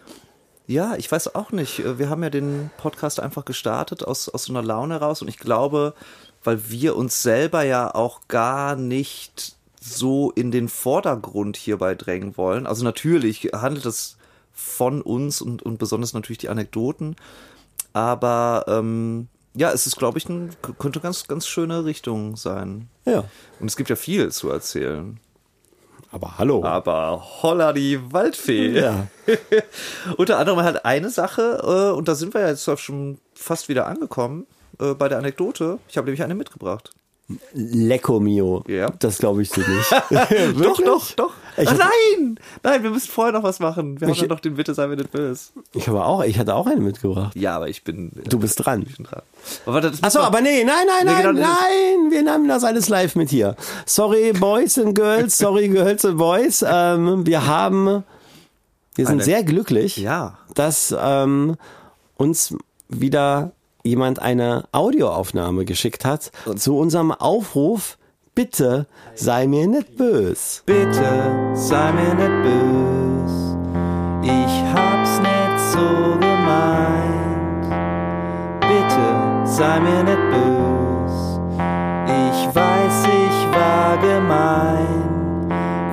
ja, 0.65 0.95
ich 0.95 1.11
weiß 1.11 1.35
auch 1.35 1.51
nicht. 1.51 1.83
Wir 1.99 2.09
haben 2.09 2.23
ja 2.23 2.29
den 2.29 2.71
Podcast 2.77 3.19
einfach 3.19 3.43
gestartet 3.43 4.05
aus, 4.05 4.29
aus 4.29 4.45
so 4.45 4.53
einer 4.53 4.63
Laune 4.63 4.95
raus 4.95 5.21
und 5.21 5.27
ich 5.27 5.39
glaube, 5.39 5.93
weil 6.45 6.69
wir 6.69 6.95
uns 6.95 7.21
selber 7.21 7.63
ja 7.63 7.93
auch 7.93 8.29
gar 8.29 8.77
nicht 8.77 9.57
so 9.81 10.31
in 10.31 10.51
den 10.51 10.69
Vordergrund 10.69 11.57
hierbei 11.57 11.95
drängen 11.95 12.37
wollen. 12.37 12.65
Also 12.65 12.85
natürlich 12.85 13.49
handelt 13.53 13.85
es 13.85 14.16
von 14.57 15.03
uns 15.03 15.39
und, 15.39 15.61
und 15.61 15.77
besonders 15.77 16.13
natürlich 16.13 16.39
die 16.39 16.49
Anekdoten. 16.49 17.15
Aber 17.93 18.65
ähm, 18.67 19.27
ja, 19.53 19.71
es 19.71 19.85
ist, 19.85 19.97
glaube 19.97 20.17
ich, 20.17 20.27
ein, 20.27 20.49
könnte 20.79 20.99
ganz, 20.99 21.27
ganz 21.27 21.47
schöne 21.47 21.85
Richtung 21.85 22.35
sein. 22.35 22.89
Ja. 23.05 23.23
Und 23.59 23.67
es 23.67 23.77
gibt 23.77 23.89
ja 23.89 23.95
viel 23.95 24.31
zu 24.31 24.49
erzählen. 24.49 25.19
Aber 26.11 26.39
hallo. 26.39 26.63
Aber 26.63 27.23
holla 27.43 27.71
die 27.71 27.99
Waldfee. 28.11 28.79
Ja. 28.79 29.07
Unter 30.17 30.39
anderem 30.39 30.61
halt 30.61 30.85
eine 30.85 31.11
Sache, 31.11 31.61
äh, 31.63 31.95
und 31.95 32.07
da 32.07 32.15
sind 32.15 32.33
wir 32.33 32.41
ja 32.41 32.49
jetzt 32.49 32.67
auch 32.67 32.79
schon 32.79 33.19
fast 33.35 33.69
wieder 33.69 33.85
angekommen, 33.85 34.47
äh, 34.79 34.95
bei 34.95 35.07
der 35.07 35.19
Anekdote. 35.19 35.77
Ich 35.87 35.97
habe 35.97 36.05
nämlich 36.05 36.23
eine 36.23 36.33
mitgebracht. 36.33 36.91
Lecco 37.53 38.19
mio. 38.19 38.63
Ja. 38.67 38.89
Das 38.99 39.19
glaube 39.19 39.43
ich 39.43 39.49
dir 39.49 39.67
nicht. 39.67 39.91
Doch, 40.63 40.81
doch, 40.81 41.11
doch. 41.11 41.33
Ich 41.57 41.69
nein! 41.71 42.39
Nein, 42.63 42.83
wir 42.83 42.91
müssen 42.91 43.09
vorher 43.09 43.33
noch 43.33 43.43
was 43.43 43.59
machen. 43.59 43.99
Wir 43.99 44.07
Ich- 44.09 44.17
haben 44.17 44.27
ja 44.27 44.33
noch 44.33 44.39
den 44.39 44.55
Bitte 44.55 44.73
sei 44.73 44.87
mir 44.87 44.95
nicht 44.95 45.11
böse. 45.11 45.49
Ich 45.73 45.87
habe 45.87 46.05
auch, 46.05 46.23
ich 46.23 46.37
hatte 46.37 46.53
auch 46.55 46.67
eine 46.67 46.79
mitgebracht. 46.81 47.35
Ja, 47.35 47.55
aber 47.55 47.67
ich 47.67 47.83
bin. 47.83 48.11
Du 48.29 48.37
bist 48.39 48.63
dran. 48.63 48.83
Ich 48.87 48.95
bin 48.97 49.05
dran. 49.05 49.21
Aber 49.65 49.81
das 49.81 50.03
Achso, 50.03 50.19
aber 50.19 50.41
nee, 50.41 50.63
nein, 50.63 50.85
nein, 50.87 51.05
Nee, 51.05 51.11
nein, 51.11 51.21
genau, 51.23 51.33
das- 51.33 51.59
nein, 51.59 52.11
wir 52.11 52.21
nehmen 52.23 52.47
das 52.47 52.63
alles 52.63 52.89
live 52.89 53.15
mit 53.15 53.29
hier. 53.29 53.55
Sorry, 53.85 54.33
Boys 54.33 54.77
and 54.77 54.93
Girls, 54.95 55.37
sorry, 55.37 55.67
Girls 55.69 56.05
and 56.05 56.17
Boys. 56.17 56.63
Ähm, 56.67 57.25
wir 57.25 57.47
haben, 57.47 58.03
wir 58.95 59.05
sind 59.05 59.15
Eine- 59.15 59.23
sehr 59.23 59.43
glücklich, 59.43 59.97
Ja. 59.97 60.37
dass 60.53 60.95
ähm, 60.97 61.55
uns 62.17 62.53
wieder 62.89 63.51
jemand 63.83 64.19
eine 64.19 64.65
Audioaufnahme 64.73 65.65
geschickt 65.65 66.03
hat 66.05 66.31
zu 66.55 66.77
unserem 66.77 67.11
Aufruf, 67.11 67.97
bitte 68.37 68.85
sei 69.15 69.47
mir 69.47 69.65
nicht 69.65 69.97
bös. 69.97 70.61
Bitte 70.67 71.09
sei 71.55 71.91
mir 71.91 72.13
nicht 72.13 72.43
böse. 72.43 73.57
Ich 74.21 74.55
hab's 74.73 75.19
nicht 75.29 75.59
so 75.73 75.87
gemeint. 76.19 77.67
Bitte 78.59 79.05
sei 79.43 79.79
mir 79.79 80.03
nicht 80.03 80.25
böse. 80.29 81.41
Ich 82.25 82.39
weiß, 82.55 82.97
ich 83.25 83.39
war 83.57 83.97
gemein. 83.97 85.07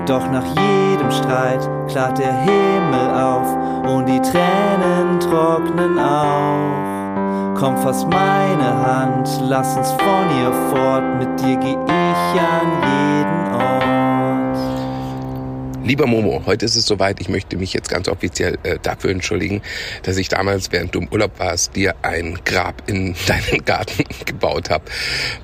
Doch 0.06 0.30
nach 0.30 0.44
jedem 0.44 1.10
Streit 1.10 1.66
klart 1.88 2.18
der 2.18 2.34
Himmel 2.42 3.08
auf 3.30 3.48
und 3.90 4.04
die 4.04 4.20
Tränen 4.20 5.18
trocknen 5.18 5.98
auch. 5.98 6.93
Komm, 7.54 7.76
fass 7.78 8.04
meine 8.04 8.86
Hand, 8.86 9.28
lass 9.42 9.76
uns 9.76 9.92
von 9.92 10.26
ihr 10.40 10.52
fort. 10.70 11.04
Mit 11.18 11.40
dir 11.40 11.56
geh 11.56 11.72
ich 11.72 12.40
an 12.40 12.68
jeden 12.82 13.54
Ort. 13.54 14.03
Lieber 15.84 16.06
Momo, 16.06 16.42
heute 16.46 16.64
ist 16.64 16.76
es 16.76 16.86
soweit. 16.86 17.20
Ich 17.20 17.28
möchte 17.28 17.58
mich 17.58 17.74
jetzt 17.74 17.90
ganz 17.90 18.08
offiziell 18.08 18.56
äh, 18.62 18.78
dafür 18.80 19.10
entschuldigen, 19.10 19.60
dass 20.02 20.16
ich 20.16 20.30
damals, 20.30 20.72
während 20.72 20.94
du 20.94 21.00
im 21.00 21.08
Urlaub 21.08 21.38
warst, 21.38 21.76
dir 21.76 21.94
ein 22.00 22.38
Grab 22.46 22.88
in 22.88 23.14
deinen 23.26 23.66
Garten 23.66 24.04
gebaut 24.24 24.70
habe. 24.70 24.84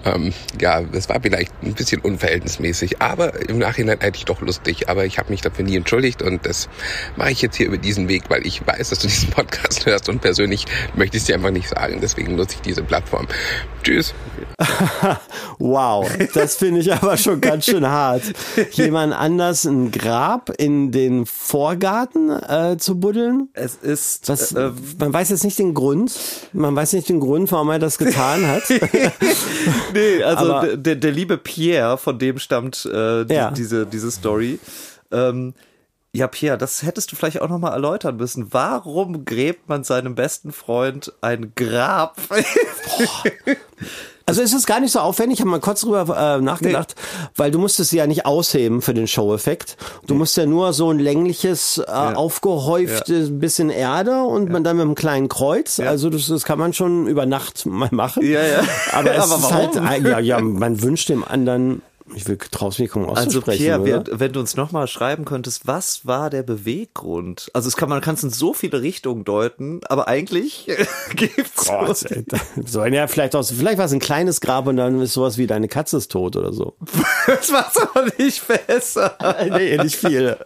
Ähm, 0.06 0.32
ja, 0.58 0.80
das 0.80 1.10
war 1.10 1.20
vielleicht 1.20 1.52
ein 1.62 1.74
bisschen 1.74 2.00
unverhältnismäßig, 2.00 3.02
aber 3.02 3.50
im 3.50 3.58
Nachhinein 3.58 4.00
eigentlich 4.00 4.24
doch 4.24 4.40
lustig. 4.40 4.88
Aber 4.88 5.04
ich 5.04 5.18
habe 5.18 5.28
mich 5.28 5.42
dafür 5.42 5.62
nie 5.62 5.76
entschuldigt 5.76 6.22
und 6.22 6.46
das 6.46 6.70
mache 7.16 7.32
ich 7.32 7.42
jetzt 7.42 7.56
hier 7.56 7.66
über 7.66 7.76
diesen 7.76 8.08
Weg, 8.08 8.30
weil 8.30 8.46
ich 8.46 8.66
weiß, 8.66 8.88
dass 8.88 9.00
du 9.00 9.08
diesen 9.08 9.28
Podcast 9.32 9.84
hörst 9.84 10.08
und 10.08 10.22
persönlich 10.22 10.64
möchte 10.94 11.18
ich 11.18 11.24
es 11.24 11.26
dir 11.26 11.34
einfach 11.34 11.50
nicht 11.50 11.68
sagen. 11.68 11.98
Deswegen 12.00 12.36
nutze 12.36 12.54
ich 12.54 12.62
diese 12.62 12.82
Plattform. 12.82 13.28
Tschüss. 13.82 14.14
Wow, 15.62 16.10
das 16.32 16.56
finde 16.56 16.80
ich 16.80 16.90
aber 16.90 17.18
schon 17.18 17.38
ganz 17.42 17.66
schön 17.66 17.86
hart. 17.86 18.22
Jemand 18.72 19.12
anders 19.12 19.66
ein 19.66 19.90
Grab 19.90 20.29
Grab 20.30 20.50
in 20.58 20.92
den 20.92 21.26
Vorgarten 21.26 22.30
äh, 22.30 22.76
zu 22.78 23.00
buddeln. 23.00 23.48
Es 23.52 23.74
ist. 23.74 24.28
Was, 24.28 24.52
äh, 24.52 24.70
man 24.98 25.12
weiß 25.12 25.30
jetzt 25.30 25.42
nicht 25.42 25.58
den 25.58 25.74
Grund. 25.74 26.12
Man 26.52 26.76
weiß 26.76 26.92
nicht 26.92 27.08
den 27.08 27.18
Grund, 27.18 27.50
warum 27.50 27.68
er 27.70 27.80
das 27.80 27.98
getan 27.98 28.46
hat. 28.46 28.62
nee, 29.92 30.22
also 30.22 30.52
Aber- 30.52 30.76
der, 30.76 30.94
der 30.94 31.10
liebe 31.10 31.36
Pierre, 31.36 31.98
von 31.98 32.18
dem 32.20 32.38
stammt 32.38 32.84
äh, 32.86 33.24
die, 33.24 33.34
Ja. 33.34 33.50
diese, 33.50 33.86
diese 33.86 34.10
Story. 34.12 34.60
Ähm, 35.10 35.52
ja, 36.12 36.28
Pierre, 36.28 36.58
das 36.58 36.84
hättest 36.84 37.10
du 37.10 37.16
vielleicht 37.16 37.40
auch 37.40 37.48
nochmal 37.48 37.72
erläutern 37.72 38.16
müssen. 38.16 38.52
Warum 38.52 39.24
gräbt 39.24 39.68
man 39.68 39.82
seinem 39.82 40.14
besten 40.14 40.52
Freund 40.52 41.12
ein 41.22 41.52
Grab? 41.56 42.16
Also 44.26 44.42
es 44.42 44.52
ist 44.52 44.66
gar 44.66 44.80
nicht 44.80 44.92
so 44.92 45.00
aufwendig, 45.00 45.38
ich 45.38 45.40
habe 45.40 45.50
mal 45.50 45.60
kurz 45.60 45.80
drüber 45.80 46.36
äh, 46.38 46.40
nachgedacht, 46.40 46.94
weil 47.36 47.50
du 47.50 47.58
musstest 47.58 47.90
sie 47.90 47.96
ja 47.96 48.06
nicht 48.06 48.26
ausheben 48.26 48.80
für 48.82 48.94
den 48.94 49.08
Show-Effekt. 49.08 49.76
Du 50.06 50.14
musst 50.14 50.36
ja 50.36 50.46
nur 50.46 50.72
so 50.72 50.90
ein 50.90 50.98
längliches, 50.98 51.78
äh, 51.78 51.90
aufgehäuftes 51.90 53.38
bisschen 53.38 53.70
Erde 53.70 54.22
und 54.22 54.50
man 54.50 54.62
dann 54.64 54.76
mit 54.76 54.84
einem 54.84 54.94
kleinen 54.94 55.28
Kreuz. 55.28 55.80
Also 55.80 56.10
das, 56.10 56.26
das 56.26 56.44
kann 56.44 56.58
man 56.58 56.72
schon 56.72 57.06
über 57.06 57.26
Nacht 57.26 57.66
mal 57.66 57.88
machen. 57.90 58.24
Ja, 58.24 58.42
ja. 58.42 58.62
Aber 58.92 59.10
es 59.14 59.24
Aber 59.24 59.36
ist 59.36 59.50
warum? 59.50 59.88
halt, 59.88 60.04
ja, 60.04 60.18
ja, 60.18 60.40
man 60.40 60.82
wünscht 60.82 61.08
dem 61.08 61.24
anderen, 61.24 61.82
ich 62.14 62.26
will 62.28 62.38
traust 62.38 62.78
mich 62.78 62.90
kaum 62.90 63.08
Also 63.08 63.28
auszusprechen. 63.28 63.62
Pierre, 63.64 63.80
oder? 63.80 64.06
wenn, 64.06 64.20
wenn 64.20 64.32
du 64.32 64.40
uns 64.40 64.56
nochmal 64.56 64.86
schreiben 64.88 65.24
könntest, 65.24 65.66
was 65.66 66.06
war 66.06 66.30
der 66.30 66.42
Beweggrund? 66.42 67.50
Also 67.54 67.68
es 67.68 67.76
kann, 67.76 67.88
man 67.88 68.00
kann 68.00 68.14
es 68.14 68.22
in 68.22 68.30
so 68.30 68.52
viele 68.54 68.82
Richtungen 68.82 69.24
deuten, 69.24 69.80
aber 69.88 70.08
eigentlich 70.08 70.66
gibt's 71.14 71.66
Gott, 71.66 72.02
ey, 72.10 72.24
so, 72.66 72.84
ja, 72.84 73.06
vielleicht 73.06 73.34
auch, 73.36 73.44
vielleicht 73.44 73.78
war 73.78 73.84
es 73.86 73.92
ein 73.92 74.00
kleines 74.00 74.40
Grab 74.40 74.66
und 74.66 74.76
dann 74.76 75.00
ist 75.00 75.12
sowas 75.14 75.38
wie 75.38 75.46
deine 75.46 75.68
Katze 75.68 75.96
ist 75.98 76.10
tot 76.10 76.36
oder 76.36 76.52
so. 76.52 76.74
das 77.26 77.50
macht's 77.50 77.78
aber 77.78 78.06
nicht 78.18 78.42
besser. 78.46 79.16
nee, 79.50 79.76
nicht 79.78 79.96
viel. 79.96 80.36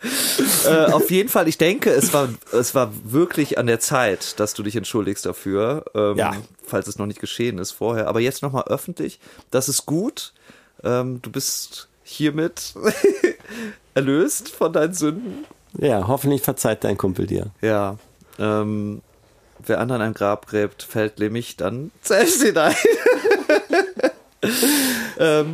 äh, 0.66 0.92
auf 0.92 1.10
jeden 1.10 1.28
Fall, 1.28 1.48
ich 1.48 1.58
denke, 1.58 1.90
es 1.90 2.12
war, 2.12 2.28
es 2.52 2.74
war 2.74 2.92
wirklich 3.04 3.58
an 3.58 3.66
der 3.66 3.80
Zeit, 3.80 4.38
dass 4.40 4.54
du 4.54 4.62
dich 4.62 4.76
entschuldigst 4.76 5.24
dafür, 5.26 5.84
ähm, 5.94 6.16
Ja. 6.16 6.32
falls 6.66 6.88
es 6.88 6.98
noch 6.98 7.06
nicht 7.06 7.20
geschehen 7.20 7.58
ist 7.58 7.72
vorher. 7.72 8.06
Aber 8.08 8.20
jetzt 8.20 8.42
nochmal 8.42 8.64
öffentlich, 8.64 9.18
das 9.50 9.68
ist 9.68 9.86
gut. 9.86 10.32
Ähm, 10.84 11.20
du 11.22 11.30
bist 11.30 11.88
hiermit 12.02 12.74
erlöst 13.94 14.50
von 14.50 14.72
deinen 14.72 14.94
Sünden. 14.94 15.44
Ja, 15.78 16.06
hoffentlich 16.06 16.42
verzeiht 16.42 16.84
dein 16.84 16.96
Kumpel 16.96 17.26
dir. 17.26 17.46
Ja. 17.60 17.96
Ähm, 18.38 19.02
wer 19.64 19.80
anderen 19.80 20.02
ein 20.02 20.14
Grab 20.14 20.46
gräbt, 20.46 20.82
fällt 20.82 21.18
nämlich 21.18 21.56
dann 21.56 21.90
selbst 22.02 22.42
hinein. 22.42 22.74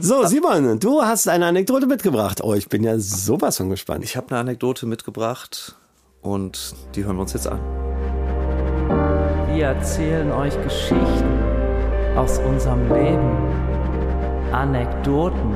So, 0.00 0.24
Simon, 0.24 0.80
du 0.80 1.02
hast 1.02 1.28
eine 1.28 1.46
Anekdote 1.46 1.86
mitgebracht. 1.86 2.42
Oh, 2.42 2.54
ich 2.54 2.68
bin 2.68 2.82
ja 2.82 2.98
sowas 2.98 3.58
von 3.58 3.70
gespannt. 3.70 4.02
Ich 4.02 4.16
habe 4.16 4.28
eine 4.30 4.40
Anekdote 4.40 4.86
mitgebracht 4.86 5.76
und 6.22 6.74
die 6.94 7.04
hören 7.04 7.16
wir 7.16 7.22
uns 7.22 7.34
jetzt 7.34 7.46
an. 7.46 7.60
Wir 9.54 9.66
erzählen 9.66 10.32
euch 10.32 10.60
Geschichten 10.62 11.38
aus 12.16 12.38
unserem 12.38 12.92
Leben. 12.92 13.69
Anekdoten. 14.52 15.54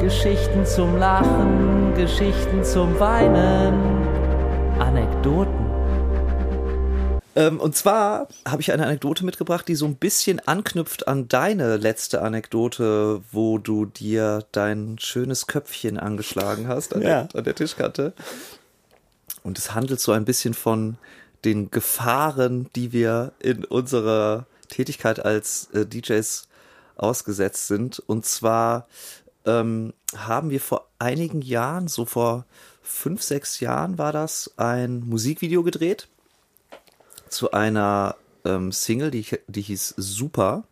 Geschichten 0.00 0.64
zum 0.64 0.96
Lachen, 0.96 1.94
Geschichten 1.94 2.64
zum 2.64 2.98
Weinen. 2.98 4.08
Anekdoten. 4.78 5.52
Ähm, 7.36 7.60
und 7.60 7.76
zwar 7.76 8.28
habe 8.48 8.62
ich 8.62 8.72
eine 8.72 8.86
Anekdote 8.86 9.24
mitgebracht, 9.24 9.68
die 9.68 9.74
so 9.74 9.84
ein 9.86 9.96
bisschen 9.96 10.40
anknüpft 10.48 11.06
an 11.06 11.28
deine 11.28 11.76
letzte 11.76 12.22
Anekdote, 12.22 13.20
wo 13.30 13.58
du 13.58 13.84
dir 13.86 14.44
dein 14.52 14.96
schönes 14.98 15.46
Köpfchen 15.46 15.98
angeschlagen 15.98 16.66
hast 16.66 16.94
an, 16.94 17.02
Ja. 17.02 17.24
der, 17.24 17.38
an 17.38 17.44
der 17.44 17.54
Tischkante. 17.54 18.14
Und 19.42 19.58
es 19.58 19.74
handelt 19.74 20.00
so 20.00 20.12
ein 20.12 20.24
bisschen 20.24 20.54
von 20.54 20.96
den 21.44 21.70
Gefahren, 21.70 22.68
die 22.74 22.92
wir 22.92 23.32
in 23.38 23.64
unserer 23.64 24.46
Tätigkeit 24.68 25.24
als 25.24 25.68
äh, 25.72 25.86
DJs 25.86 26.48
ausgesetzt 27.00 27.66
sind. 27.66 27.98
Und 27.98 28.26
zwar 28.26 28.86
ähm, 29.44 29.92
haben 30.16 30.50
wir 30.50 30.60
vor 30.60 30.86
einigen 30.98 31.42
Jahren, 31.42 31.88
so 31.88 32.04
vor 32.04 32.44
fünf, 32.82 33.22
sechs 33.22 33.60
Jahren 33.60 33.98
war 33.98 34.12
das, 34.12 34.52
ein 34.56 35.00
Musikvideo 35.00 35.62
gedreht 35.62 36.08
zu 37.28 37.52
einer 37.52 38.16
ähm, 38.44 38.72
Single, 38.72 39.10
die, 39.10 39.24
die 39.46 39.62
hieß 39.62 39.94
Super. 39.96 40.64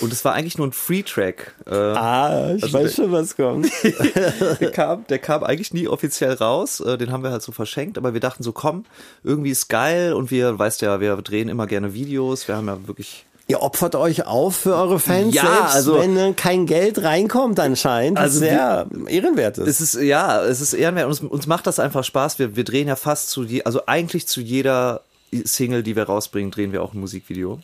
Und 0.00 0.12
es 0.12 0.24
war 0.24 0.32
eigentlich 0.32 0.56
nur 0.56 0.66
ein 0.66 0.72
Free-Track. 0.72 1.54
Äh, 1.66 1.74
Ah, 1.74 2.54
ich 2.56 2.62
Also 2.62 2.78
weiß 2.78 2.94
schon, 2.96 3.12
was 3.12 3.36
kommt. 3.36 3.70
der, 4.60 4.70
kam, 4.70 5.06
der 5.08 5.18
kam 5.18 5.44
eigentlich 5.44 5.74
nie 5.74 5.88
offiziell 5.88 6.32
raus. 6.32 6.80
Äh, 6.80 6.96
den 6.96 7.12
haben 7.12 7.22
wir 7.22 7.30
halt 7.30 7.42
so 7.42 7.52
verschenkt. 7.52 7.98
Aber 7.98 8.14
wir 8.14 8.20
dachten 8.20 8.42
so, 8.42 8.52
komm, 8.52 8.86
irgendwie 9.22 9.50
ist 9.50 9.68
geil. 9.68 10.14
Und 10.14 10.30
wir, 10.30 10.58
weißt 10.58 10.80
ja, 10.80 11.00
wir 11.00 11.14
drehen 11.16 11.50
immer 11.50 11.66
gerne 11.66 11.92
Videos. 11.92 12.48
Wir 12.48 12.56
haben 12.56 12.66
ja 12.66 12.88
wirklich 12.88 13.26
Ihr 13.46 13.60
opfert 13.60 13.94
euch 13.94 14.26
auf 14.26 14.56
für 14.56 14.74
eure 14.74 14.98
Fans, 14.98 15.34
Ja, 15.34 15.42
selbst 15.42 15.74
also- 15.74 15.98
wenn 15.98 16.16
äh, 16.16 16.32
kein 16.32 16.64
Geld 16.64 17.02
reinkommt 17.02 17.60
anscheinend, 17.60 18.18
Also 18.18 18.38
sehr 18.38 18.86
ehrenwert 19.06 19.58
ist. 19.58 19.68
Es 19.68 19.80
ist, 19.94 20.02
ja, 20.02 20.42
es 20.42 20.62
ist 20.62 20.72
ehrenwert. 20.72 21.06
Uns, 21.08 21.20
uns 21.20 21.46
macht 21.46 21.66
das 21.66 21.78
einfach 21.78 22.04
Spaß. 22.04 22.38
Wir, 22.38 22.56
wir 22.56 22.64
drehen 22.64 22.88
ja 22.88 22.96
fast 22.96 23.28
zu, 23.28 23.42
je, 23.44 23.62
also 23.64 23.84
eigentlich 23.86 24.26
zu 24.26 24.40
jeder 24.40 25.02
Single, 25.30 25.82
die 25.82 25.94
wir 25.94 26.04
rausbringen, 26.04 26.50
drehen 26.50 26.72
wir 26.72 26.82
auch 26.82 26.94
ein 26.94 27.00
Musikvideo. 27.00 27.60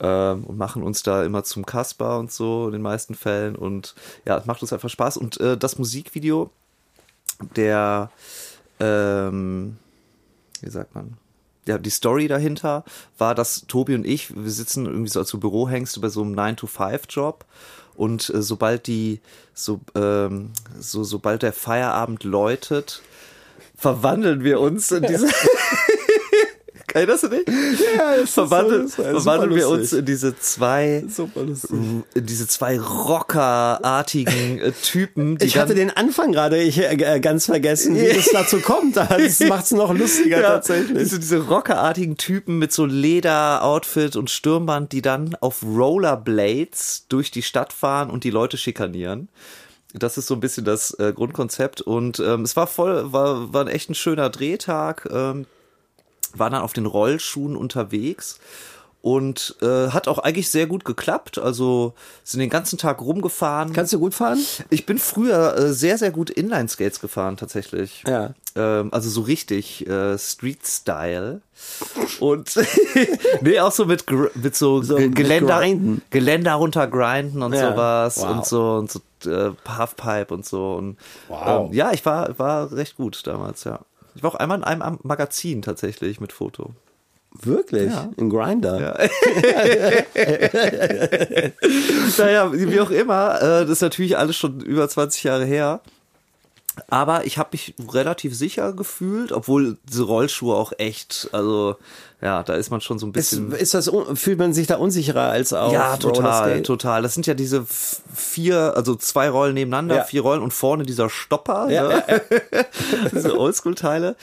Ähm, 0.00 0.44
und 0.44 0.58
machen 0.58 0.82
uns 0.82 1.02
da 1.02 1.24
immer 1.24 1.44
zum 1.44 1.64
Kasper 1.64 2.18
und 2.18 2.30
so 2.32 2.66
in 2.66 2.72
den 2.72 2.82
meisten 2.82 3.14
Fällen. 3.14 3.56
Und 3.56 3.94
ja, 4.26 4.36
es 4.36 4.44
macht 4.44 4.60
uns 4.60 4.72
einfach 4.72 4.90
Spaß. 4.90 5.16
Und 5.16 5.40
äh, 5.40 5.56
das 5.56 5.78
Musikvideo, 5.78 6.50
der, 7.56 8.10
ähm, 8.80 9.76
wie 10.60 10.70
sagt 10.70 10.94
man? 10.94 11.16
Ja, 11.66 11.78
die 11.78 11.90
Story 11.90 12.28
dahinter 12.28 12.84
war, 13.16 13.34
dass 13.34 13.64
Tobi 13.66 13.94
und 13.94 14.06
ich, 14.06 14.34
wir 14.34 14.50
sitzen 14.50 14.86
irgendwie 14.86 15.10
so 15.10 15.20
als 15.20 15.30
so 15.30 15.38
Bürohengste 15.38 16.00
bei 16.00 16.08
so 16.08 16.22
einem 16.22 16.34
9-to-5-Job 16.34 17.44
und 17.96 18.28
äh, 18.30 18.42
sobald 18.42 18.86
die, 18.86 19.20
so, 19.54 19.80
ähm, 19.94 20.50
so, 20.78 21.04
sobald 21.04 21.42
der 21.42 21.52
Feierabend 21.52 22.24
läutet, 22.24 23.02
verwandeln 23.76 24.44
wir 24.44 24.60
uns 24.60 24.90
in 24.90 25.02
diese. 25.02 25.28
Erinnerst 26.94 27.24
du 27.24 27.28
dich? 27.28 27.44
Ja, 27.96 28.12
ist 28.12 28.34
verwandeln, 28.34 28.88
so- 28.88 29.02
das 29.02 29.10
verwandeln 29.24 29.54
wir 29.54 29.68
uns 29.68 29.92
in 29.92 30.04
diese 30.04 30.38
zwei, 30.38 31.04
in 32.14 32.26
diese 32.26 32.46
zwei 32.46 32.78
rockerartigen 32.78 34.58
äh, 34.60 34.72
Typen. 34.72 35.36
Die 35.38 35.46
Ich 35.46 35.58
hatte 35.58 35.74
den 35.74 35.90
Anfang 35.90 36.32
gerade 36.32 36.62
ich, 36.62 36.78
äh, 36.78 37.20
ganz 37.20 37.46
vergessen, 37.46 37.96
wie 37.96 38.06
es 38.06 38.30
dazu 38.32 38.60
kommt. 38.60 38.96
Das 38.96 39.40
macht 39.40 39.64
es 39.64 39.70
noch 39.72 39.92
lustiger 39.92 40.40
Ja, 40.40 40.48
tatsächlich. 40.54 40.96
Diese, 40.98 41.18
diese 41.18 41.38
rockerartigen 41.40 42.16
Typen 42.16 42.58
mit 42.58 42.72
so 42.72 42.86
Leder-Outfit 42.86 44.16
und 44.16 44.30
Stirnband, 44.30 44.92
die 44.92 45.02
dann 45.02 45.34
auf 45.40 45.62
Rollerblades 45.64 47.06
durch 47.08 47.30
die 47.30 47.42
Stadt 47.42 47.72
fahren 47.72 48.10
und 48.10 48.24
die 48.24 48.30
Leute 48.30 48.56
schikanieren. 48.56 49.28
Das 49.92 50.16
ist 50.18 50.26
so 50.26 50.34
ein 50.34 50.40
bisschen 50.40 50.64
das 50.64 50.92
äh, 50.98 51.12
Grundkonzept 51.14 51.80
und 51.80 52.18
ähm, 52.18 52.42
es 52.42 52.56
war 52.56 52.66
voll, 52.66 53.12
war, 53.12 53.52
war 53.52 53.60
ein 53.62 53.68
echt 53.68 53.90
ein 53.90 53.94
schöner 53.94 54.28
Drehtag. 54.30 55.08
Ähm, 55.10 55.46
war 56.38 56.50
dann 56.50 56.62
auf 56.62 56.72
den 56.72 56.86
Rollschuhen 56.86 57.56
unterwegs 57.56 58.38
und 59.02 59.54
äh, 59.60 59.88
hat 59.90 60.08
auch 60.08 60.18
eigentlich 60.18 60.50
sehr 60.50 60.66
gut 60.66 60.86
geklappt. 60.86 61.36
Also 61.38 61.92
sind 62.22 62.40
den 62.40 62.48
ganzen 62.48 62.78
Tag 62.78 63.02
rumgefahren. 63.02 63.74
Kannst 63.74 63.92
du 63.92 63.98
gut 63.98 64.14
fahren? 64.14 64.38
Ich 64.70 64.86
bin 64.86 64.98
früher 64.98 65.56
äh, 65.58 65.72
sehr, 65.74 65.98
sehr 65.98 66.10
gut 66.10 66.30
Inline-Skates 66.30 67.00
gefahren, 67.00 67.36
tatsächlich. 67.36 68.02
Ja. 68.08 68.32
Ähm, 68.56 68.88
also 68.94 69.10
so 69.10 69.20
richtig 69.20 69.86
äh, 69.86 70.16
Street-Style. 70.16 71.42
Und 72.20 72.54
nee, 73.42 73.60
auch 73.60 73.72
so 73.72 73.84
mit, 73.84 74.06
gr- 74.06 74.30
mit 74.34 74.56
so, 74.56 74.78
mit 74.80 75.14
Geländer, 75.14 75.58
Grinden. 75.60 76.02
Geländer 76.08 76.54
runtergrinden 76.54 77.42
und 77.42 77.52
Ja. 77.52 77.72
sowas 77.72 78.18
Wow. 78.22 78.30
und 78.30 78.46
so 78.46 78.72
und 78.76 78.90
so 78.90 79.00
äh, 79.30 79.52
Halfpipe 79.68 80.32
und 80.32 80.46
so. 80.46 80.76
Und, 80.76 80.96
Wow. 81.28 81.68
ähm, 81.68 81.74
ja, 81.76 81.92
ich 81.92 82.06
war, 82.06 82.38
war 82.38 82.72
recht 82.72 82.96
gut 82.96 83.26
damals, 83.26 83.64
ja. 83.64 83.80
Ich 84.14 84.22
war 84.22 84.30
auch 84.30 84.36
einmal 84.36 84.58
in 84.58 84.64
einem 84.64 84.98
Magazin 85.02 85.62
tatsächlich 85.62 86.20
mit 86.20 86.32
Foto. 86.32 86.74
Wirklich? 87.42 87.90
Ja. 87.90 88.10
Ein 88.16 88.30
Grinder? 88.30 88.78
naja, 92.18 92.52
wie 92.52 92.80
auch 92.80 92.90
immer, 92.90 93.36
äh, 93.36 93.62
das 93.62 93.70
ist 93.70 93.82
natürlich 93.82 94.16
alles 94.16 94.36
schon 94.36 94.60
über 94.60 94.88
20 94.88 95.24
Jahre 95.24 95.44
her. 95.44 95.80
Aber 96.88 97.24
ich 97.24 97.38
habe 97.38 97.50
mich 97.52 97.74
relativ 97.92 98.34
sicher 98.36 98.72
gefühlt, 98.72 99.30
obwohl 99.30 99.76
diese 99.88 100.02
Rollschuhe 100.02 100.56
auch 100.56 100.72
echt, 100.78 101.28
also 101.32 101.76
ja, 102.20 102.42
da 102.42 102.54
ist 102.54 102.70
man 102.70 102.80
schon 102.80 102.98
so 102.98 103.06
ein 103.06 103.10
Ist, 103.10 103.30
bisschen. 103.30 103.52
ist 103.52 103.74
das, 103.74 103.86
un- 103.86 104.16
fühlt 104.16 104.38
man 104.38 104.52
sich 104.52 104.66
da 104.66 104.76
unsicherer 104.76 105.30
als 105.30 105.52
auf 105.52 105.72
ja, 105.72 105.96
total, 105.98 106.62
total. 106.62 107.02
Das 107.02 107.14
sind 107.14 107.26
ja 107.28 107.34
diese 107.34 107.64
vier, 108.12 108.72
also 108.76 108.96
zwei 108.96 109.28
Rollen 109.30 109.54
nebeneinander, 109.54 109.96
Ja. 109.96 110.02
vier 110.04 110.22
Rollen 110.22 110.42
und 110.42 110.52
vorne 110.52 110.84
dieser 110.84 111.10
Stopper. 111.10 111.70
Ja, 111.70 111.88
ne? 111.88 112.02
diese 113.12 113.38
Oldschool-Teile. 113.38 114.16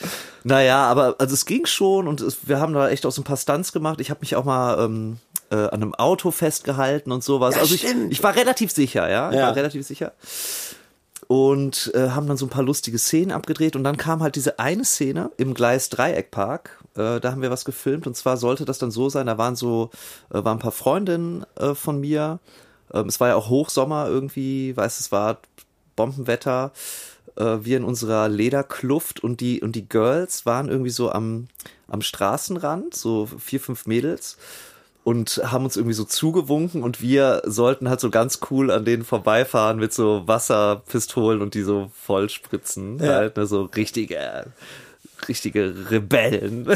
Naja, 0.44 0.84
aber 0.88 1.14
also 1.18 1.32
es 1.34 1.46
ging 1.46 1.64
schon 1.66 2.06
und 2.08 2.20
es, 2.20 2.36
wir 2.48 2.60
haben 2.60 2.74
da 2.74 2.88
echt 2.90 3.06
auch 3.06 3.12
so 3.12 3.22
ein 3.22 3.24
paar 3.24 3.36
Stunts 3.38 3.72
gemacht. 3.72 4.00
Ich 4.00 4.10
habe 4.10 4.20
mich 4.20 4.36
auch 4.36 4.44
mal 4.44 4.84
ähm, 4.84 5.18
äh, 5.50 5.54
an 5.56 5.70
einem 5.70 5.94
Auto 5.94 6.32
festgehalten 6.32 7.12
und 7.12 7.24
sowas. 7.24 7.54
Ja, 7.54 7.60
also 7.62 7.74
ich, 7.74 7.86
ich 8.10 8.22
war 8.22 8.34
relativ 8.36 8.72
sicher, 8.72 9.08
ja. 9.08 9.30
Ich 9.30 9.36
Ja. 9.36 9.46
war 9.46 9.56
relativ 9.56 9.86
sicher. 9.86 10.12
Und 11.32 11.90
äh, 11.94 12.10
haben 12.10 12.26
dann 12.26 12.36
so 12.36 12.44
ein 12.44 12.50
paar 12.50 12.62
lustige 12.62 12.98
Szenen 12.98 13.32
abgedreht 13.32 13.74
und 13.74 13.84
dann 13.84 13.96
kam 13.96 14.22
halt 14.22 14.36
diese 14.36 14.58
eine 14.58 14.84
Szene 14.84 15.30
im 15.38 15.54
Gleis 15.54 15.88
Dreieckpark. 15.88 16.84
Äh, 16.94 17.20
da 17.20 17.32
haben 17.32 17.40
wir 17.40 17.50
was 17.50 17.64
gefilmt 17.64 18.06
und 18.06 18.14
zwar 18.14 18.36
sollte 18.36 18.66
das 18.66 18.76
dann 18.76 18.90
so 18.90 19.08
sein, 19.08 19.28
da 19.28 19.38
waren 19.38 19.56
so, 19.56 19.88
äh, 20.28 20.44
waren 20.44 20.58
ein 20.58 20.62
paar 20.62 20.72
Freundinnen 20.72 21.46
äh, 21.56 21.74
von 21.74 21.98
mir. 21.98 22.38
Ähm, 22.92 23.06
es 23.06 23.18
war 23.18 23.28
ja 23.28 23.36
auch 23.36 23.48
Hochsommer 23.48 24.08
irgendwie, 24.08 24.76
weiß 24.76 25.00
es 25.00 25.10
war 25.10 25.38
Bombenwetter. 25.96 26.72
Äh, 27.36 27.60
wir 27.62 27.78
in 27.78 27.84
unserer 27.84 28.28
Lederkluft 28.28 29.24
und 29.24 29.40
die 29.40 29.62
und 29.62 29.74
die 29.74 29.88
Girls 29.88 30.44
waren 30.44 30.68
irgendwie 30.68 30.90
so 30.90 31.10
am 31.10 31.48
am 31.88 32.02
Straßenrand, 32.02 32.94
so 32.94 33.24
vier 33.38 33.60
fünf 33.60 33.86
Mädels 33.86 34.36
und 35.04 35.40
haben 35.44 35.64
uns 35.64 35.76
irgendwie 35.76 35.94
so 35.94 36.04
zugewunken 36.04 36.82
und 36.82 37.00
wir 37.00 37.42
sollten 37.44 37.88
halt 37.88 38.00
so 38.00 38.10
ganz 38.10 38.38
cool 38.50 38.70
an 38.70 38.84
denen 38.84 39.04
vorbeifahren 39.04 39.78
mit 39.78 39.92
so 39.92 40.22
Wasserpistolen 40.26 41.42
und 41.42 41.54
die 41.54 41.62
so 41.62 41.90
vollspritzen. 41.94 42.98
Ja. 42.98 43.14
Halt, 43.14 43.36
ne, 43.36 43.46
so 43.46 43.62
richtige, 43.62 44.46
richtige 45.28 45.90
Rebellen. 45.90 46.68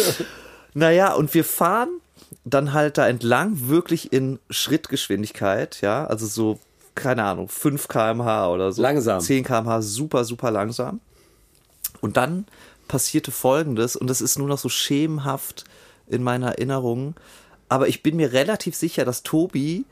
naja, 0.74 1.14
und 1.14 1.32
wir 1.34 1.44
fahren 1.44 2.00
dann 2.44 2.72
halt 2.72 2.98
da 2.98 3.08
entlang 3.08 3.68
wirklich 3.68 4.12
in 4.12 4.40
Schrittgeschwindigkeit, 4.50 5.80
ja, 5.80 6.06
also 6.06 6.26
so, 6.26 6.58
keine 6.96 7.22
Ahnung, 7.22 7.48
5 7.48 7.86
kmh 7.86 8.48
oder 8.48 8.72
so. 8.72 8.82
Langsam. 8.82 9.20
10 9.20 9.44
kmh, 9.44 9.80
super, 9.80 10.24
super 10.24 10.50
langsam. 10.50 11.00
Und 12.00 12.16
dann 12.16 12.46
passierte 12.88 13.30
Folgendes, 13.30 13.94
und 13.94 14.08
das 14.08 14.20
ist 14.20 14.38
nur 14.38 14.48
noch 14.48 14.58
so 14.58 14.68
schemenhaft 14.68 15.64
in 16.06 16.22
meiner 16.22 16.48
Erinnerung, 16.48 17.14
aber 17.68 17.88
ich 17.88 18.02
bin 18.02 18.16
mir 18.16 18.32
relativ 18.32 18.74
sicher, 18.74 19.04
dass 19.04 19.22
Tobi, 19.22 19.84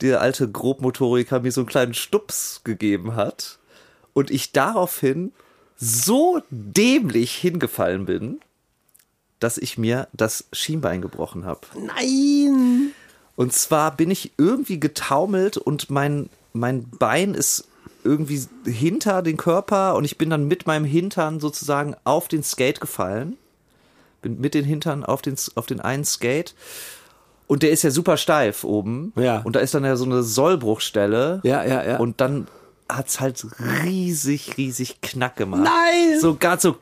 der 0.00 0.20
alte 0.20 0.50
Grobmotoriker, 0.50 1.40
mir 1.40 1.52
so 1.52 1.60
einen 1.60 1.68
kleinen 1.68 1.94
Stups 1.94 2.60
gegeben 2.64 3.14
hat 3.14 3.58
und 4.12 4.30
ich 4.30 4.52
daraufhin 4.52 5.32
so 5.76 6.40
dämlich 6.50 7.34
hingefallen 7.34 8.06
bin, 8.06 8.40
dass 9.40 9.58
ich 9.58 9.76
mir 9.76 10.08
das 10.12 10.44
Schienbein 10.52 11.02
gebrochen 11.02 11.44
habe. 11.44 11.60
Nein! 11.74 12.92
Und 13.36 13.52
zwar 13.52 13.94
bin 13.94 14.10
ich 14.10 14.32
irgendwie 14.38 14.80
getaumelt 14.80 15.58
und 15.58 15.90
mein, 15.90 16.30
mein 16.54 16.88
Bein 16.88 17.34
ist 17.34 17.68
irgendwie 18.02 18.40
hinter 18.64 19.20
den 19.20 19.36
Körper 19.36 19.96
und 19.96 20.04
ich 20.04 20.16
bin 20.16 20.30
dann 20.30 20.48
mit 20.48 20.66
meinem 20.66 20.84
Hintern 20.84 21.40
sozusagen 21.40 21.94
auf 22.04 22.28
den 22.28 22.42
Skate 22.42 22.80
gefallen. 22.80 23.36
Bin 24.22 24.40
mit 24.40 24.54
den 24.54 24.64
Hintern 24.64 25.04
auf 25.04 25.20
den, 25.20 25.36
auf 25.56 25.66
den 25.66 25.80
einen 25.80 26.04
Skate. 26.04 26.54
Und 27.46 27.62
der 27.62 27.70
ist 27.70 27.82
ja 27.82 27.90
super 27.90 28.16
steif 28.16 28.64
oben. 28.64 29.12
Ja. 29.16 29.40
Und 29.44 29.56
da 29.56 29.60
ist 29.60 29.74
dann 29.74 29.84
ja 29.84 29.96
so 29.96 30.04
eine 30.04 30.22
Sollbruchstelle. 30.22 31.40
Ja, 31.44 31.64
ja, 31.64 31.84
ja. 31.84 31.96
Und 31.98 32.20
dann 32.20 32.48
hat's 32.88 33.20
halt 33.20 33.46
riesig, 33.84 34.56
riesig 34.56 35.00
Knack 35.00 35.36
gemacht. 35.36 35.62
Nein! 35.64 36.20
So 36.20 36.36
ganz 36.36 36.62
so 36.62 36.76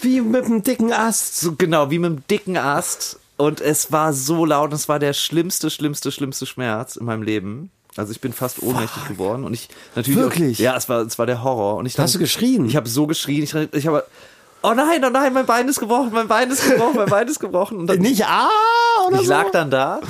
Wie 0.00 0.20
mit 0.20 0.44
einem 0.44 0.62
dicken 0.62 0.92
Ast. 0.92 1.40
so 1.40 1.54
genau, 1.54 1.90
wie 1.90 1.98
mit 1.98 2.10
einem 2.10 2.22
dicken 2.28 2.56
Ast. 2.56 3.18
Und 3.36 3.60
es 3.60 3.90
war 3.90 4.12
so 4.12 4.44
laut, 4.44 4.70
und 4.70 4.76
es 4.76 4.88
war 4.88 4.98
der 4.98 5.12
schlimmste, 5.12 5.70
schlimmste, 5.70 6.12
schlimmste 6.12 6.46
Schmerz 6.46 6.96
in 6.96 7.06
meinem 7.06 7.22
Leben. 7.22 7.70
Also 7.96 8.12
ich 8.12 8.20
bin 8.20 8.32
fast 8.32 8.62
ohnmächtig 8.62 9.06
geworden 9.06 9.44
und 9.44 9.54
ich 9.54 9.68
natürlich 9.94 10.18
Wirklich? 10.18 10.58
Auch, 10.58 10.64
ja, 10.64 10.76
es 10.76 10.88
war 10.88 11.02
es 11.02 11.16
war 11.18 11.26
der 11.26 11.44
Horror 11.44 11.76
und 11.76 11.86
ich 11.86 11.96
Hast 11.96 12.14
du 12.14 12.18
geschrien? 12.18 12.66
Ich 12.66 12.74
habe 12.74 12.88
so 12.88 13.06
geschrien, 13.06 13.44
ich 13.44 13.54
ich 13.54 13.86
habe 13.86 14.04
Oh 14.66 14.72
nein, 14.72 15.04
oh 15.04 15.10
nein, 15.10 15.34
mein 15.34 15.44
Bein 15.44 15.68
ist 15.68 15.78
gebrochen, 15.78 16.10
mein 16.12 16.26
Bein 16.26 16.50
ist 16.50 16.66
gebrochen, 16.66 16.96
mein 16.96 17.10
Bein 17.10 17.28
ist 17.28 17.38
gebrochen 17.38 17.78
und 17.78 17.86
dann, 17.86 17.98
Nicht 17.98 18.24
ah 18.24 18.48
oder 19.06 19.20
ich 19.20 19.26
so? 19.26 19.32
lag 19.32 19.50
dann 19.50 19.70
da 19.70 20.00